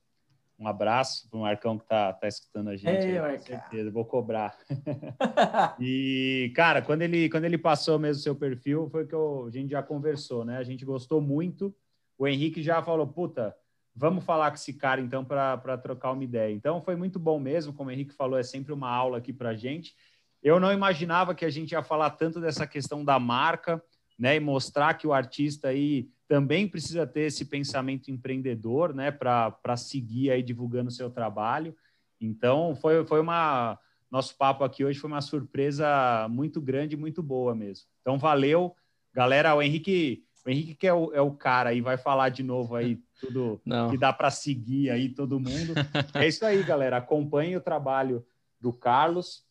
Um 0.59 0.67
abraço 0.67 1.29
para 1.29 1.37
o 1.37 1.41
Marcão 1.41 1.77
que 1.77 1.83
está 1.83 2.13
tá 2.13 2.27
escutando 2.27 2.69
a 2.69 2.75
gente. 2.75 3.05
Ei, 3.05 3.19
aí, 3.19 3.37
com 3.37 3.45
certeza, 3.45 3.91
vou 3.91 4.03
cobrar. 4.03 4.57
e, 5.79 6.51
cara, 6.55 6.81
quando 6.81 7.03
ele, 7.03 7.29
quando 7.29 7.45
ele 7.45 7.59
passou 7.59 7.99
mesmo 7.99 8.19
o 8.19 8.23
seu 8.23 8.35
perfil, 8.35 8.89
foi 8.89 9.05
que 9.05 9.13
eu, 9.13 9.45
a 9.47 9.51
gente 9.51 9.69
já 9.69 9.83
conversou, 9.83 10.43
né? 10.43 10.57
A 10.57 10.63
gente 10.63 10.83
gostou 10.83 11.21
muito. 11.21 11.75
O 12.17 12.27
Henrique 12.27 12.63
já 12.63 12.81
falou, 12.81 13.05
puta, 13.05 13.55
vamos 13.95 14.23
falar 14.23 14.49
com 14.49 14.55
esse 14.55 14.73
cara 14.73 14.99
então 14.99 15.23
para 15.23 15.77
trocar 15.77 16.11
uma 16.11 16.23
ideia. 16.23 16.53
Então 16.53 16.81
foi 16.81 16.95
muito 16.95 17.19
bom 17.19 17.39
mesmo, 17.39 17.73
como 17.73 17.89
o 17.89 17.93
Henrique 17.93 18.13
falou, 18.13 18.39
é 18.39 18.43
sempre 18.43 18.73
uma 18.73 18.89
aula 18.89 19.19
aqui 19.19 19.31
para 19.31 19.55
gente. 19.55 19.95
Eu 20.41 20.59
não 20.59 20.71
imaginava 20.71 21.35
que 21.35 21.45
a 21.45 21.49
gente 21.49 21.71
ia 21.71 21.83
falar 21.83 22.11
tanto 22.11 22.39
dessa 22.39 22.65
questão 22.65 23.03
da 23.03 23.19
marca, 23.19 23.83
né, 24.17 24.35
e 24.35 24.39
mostrar 24.39 24.95
que 24.95 25.05
o 25.05 25.13
artista 25.13 25.69
aí 25.69 26.09
também 26.27 26.67
precisa 26.67 27.05
ter 27.05 27.21
esse 27.21 27.45
pensamento 27.45 28.11
empreendedor, 28.11 28.93
né, 28.93 29.11
para 29.11 29.77
seguir 29.77 30.31
aí 30.31 30.43
divulgando 30.43 30.89
o 30.89 30.93
seu 30.93 31.09
trabalho. 31.09 31.75
Então, 32.19 32.75
foi, 32.75 33.05
foi 33.05 33.21
uma. 33.21 33.79
Nosso 34.09 34.37
papo 34.37 34.63
aqui 34.63 34.85
hoje 34.85 34.99
foi 34.99 35.09
uma 35.09 35.21
surpresa 35.21 36.27
muito 36.29 36.61
grande, 36.61 36.95
muito 36.95 37.21
boa 37.21 37.53
mesmo. 37.53 37.85
Então, 38.01 38.17
valeu, 38.17 38.73
galera. 39.13 39.53
O 39.53 39.61
Henrique, 39.61 40.23
o 40.45 40.49
Henrique 40.49 40.75
que 40.75 40.87
é 40.87 40.93
o, 40.93 41.13
é 41.13 41.21
o 41.21 41.31
cara 41.31 41.71
aí, 41.71 41.81
vai 41.81 41.97
falar 41.97 42.29
de 42.29 42.41
novo 42.41 42.75
aí 42.75 43.01
tudo 43.19 43.59
Não. 43.65 43.89
que 43.89 43.97
dá 43.97 44.13
para 44.13 44.31
seguir 44.31 44.89
aí 44.89 45.09
todo 45.09 45.39
mundo. 45.39 45.73
É 46.13 46.27
isso 46.27 46.45
aí, 46.45 46.63
galera. 46.63 46.97
Acompanhe 46.97 47.55
o 47.57 47.61
trabalho 47.61 48.25
do 48.59 48.71
Carlos 48.71 49.45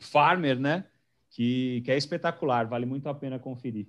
Farmer, 0.00 0.58
né? 0.58 0.86
Que, 1.34 1.82
que 1.84 1.90
é 1.90 1.96
espetacular, 1.96 2.66
vale 2.66 2.86
muito 2.86 3.08
a 3.08 3.14
pena 3.14 3.40
conferir. 3.40 3.88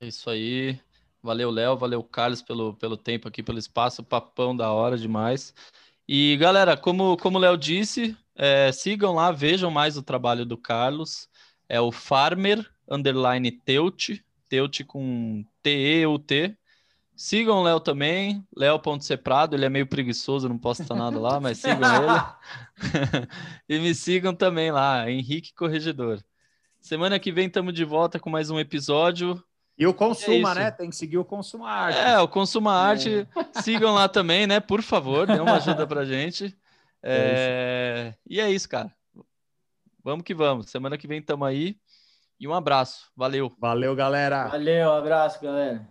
É 0.00 0.06
isso 0.06 0.30
aí. 0.30 0.78
Valeu, 1.20 1.50
Léo, 1.50 1.76
valeu, 1.76 2.02
Carlos, 2.04 2.40
pelo, 2.40 2.74
pelo 2.74 2.96
tempo 2.96 3.26
aqui, 3.28 3.42
pelo 3.42 3.58
espaço, 3.58 4.02
papão 4.02 4.56
da 4.56 4.70
hora 4.72 4.96
demais. 4.96 5.52
E 6.08 6.36
galera, 6.36 6.76
como, 6.76 7.16
como 7.16 7.36
o 7.36 7.40
Léo 7.40 7.56
disse, 7.56 8.16
é, 8.36 8.70
sigam 8.70 9.12
lá, 9.12 9.32
vejam 9.32 9.70
mais 9.72 9.96
o 9.96 10.02
trabalho 10.02 10.46
do 10.46 10.56
Carlos. 10.56 11.28
É 11.68 11.80
o 11.80 11.90
Farmer 11.90 12.64
underline 12.88 13.50
Teut, 13.50 14.24
Teut 14.48 14.84
com 14.84 15.44
T-E-U-T. 15.62 16.56
Sigam 17.16 17.58
o 17.58 17.62
Léo 17.62 17.80
também, 17.80 18.46
Léo.seprado, 18.56 19.56
ele 19.56 19.64
é 19.64 19.68
meio 19.68 19.86
preguiçoso, 19.86 20.48
não 20.48 20.58
posta 20.58 20.94
nada 20.94 21.18
lá, 21.18 21.40
mas 21.40 21.58
sigam 21.58 21.80
ele. 22.02 23.28
e 23.68 23.78
me 23.80 23.94
sigam 23.94 24.34
também 24.34 24.70
lá, 24.70 25.10
Henrique 25.10 25.52
Corregedor. 25.54 26.22
Semana 26.82 27.16
que 27.20 27.30
vem 27.30 27.46
estamos 27.46 27.72
de 27.72 27.84
volta 27.84 28.18
com 28.18 28.28
mais 28.28 28.50
um 28.50 28.58
episódio. 28.58 29.40
E 29.78 29.86
o 29.86 29.94
Consuma, 29.94 30.50
é 30.50 30.54
né? 30.56 30.70
Tem 30.72 30.90
que 30.90 30.96
seguir 30.96 31.16
o 31.16 31.24
Consuma 31.24 31.70
Arte. 31.70 31.98
É, 32.00 32.18
o 32.18 32.26
Consuma 32.26 32.72
é. 32.72 32.90
Arte. 32.90 33.28
É. 33.54 33.62
Sigam 33.62 33.94
lá 33.94 34.08
também, 34.08 34.48
né? 34.48 34.58
Por 34.58 34.82
favor, 34.82 35.24
dê 35.24 35.38
uma 35.40 35.54
ajuda 35.54 35.86
pra 35.86 36.04
gente. 36.04 36.54
É, 37.04 38.14
é... 38.14 38.14
E 38.30 38.40
é 38.40 38.48
isso, 38.48 38.68
cara. 38.68 38.88
Vamos 40.04 40.22
que 40.24 40.32
vamos. 40.32 40.70
Semana 40.70 40.96
que 40.96 41.08
vem 41.08 41.18
estamos 41.18 41.48
aí. 41.48 41.76
E 42.38 42.46
um 42.46 42.54
abraço. 42.54 43.10
Valeu. 43.16 43.52
Valeu, 43.58 43.96
galera. 43.96 44.46
Valeu, 44.46 44.88
um 44.88 44.92
abraço, 44.92 45.42
galera. 45.42 45.84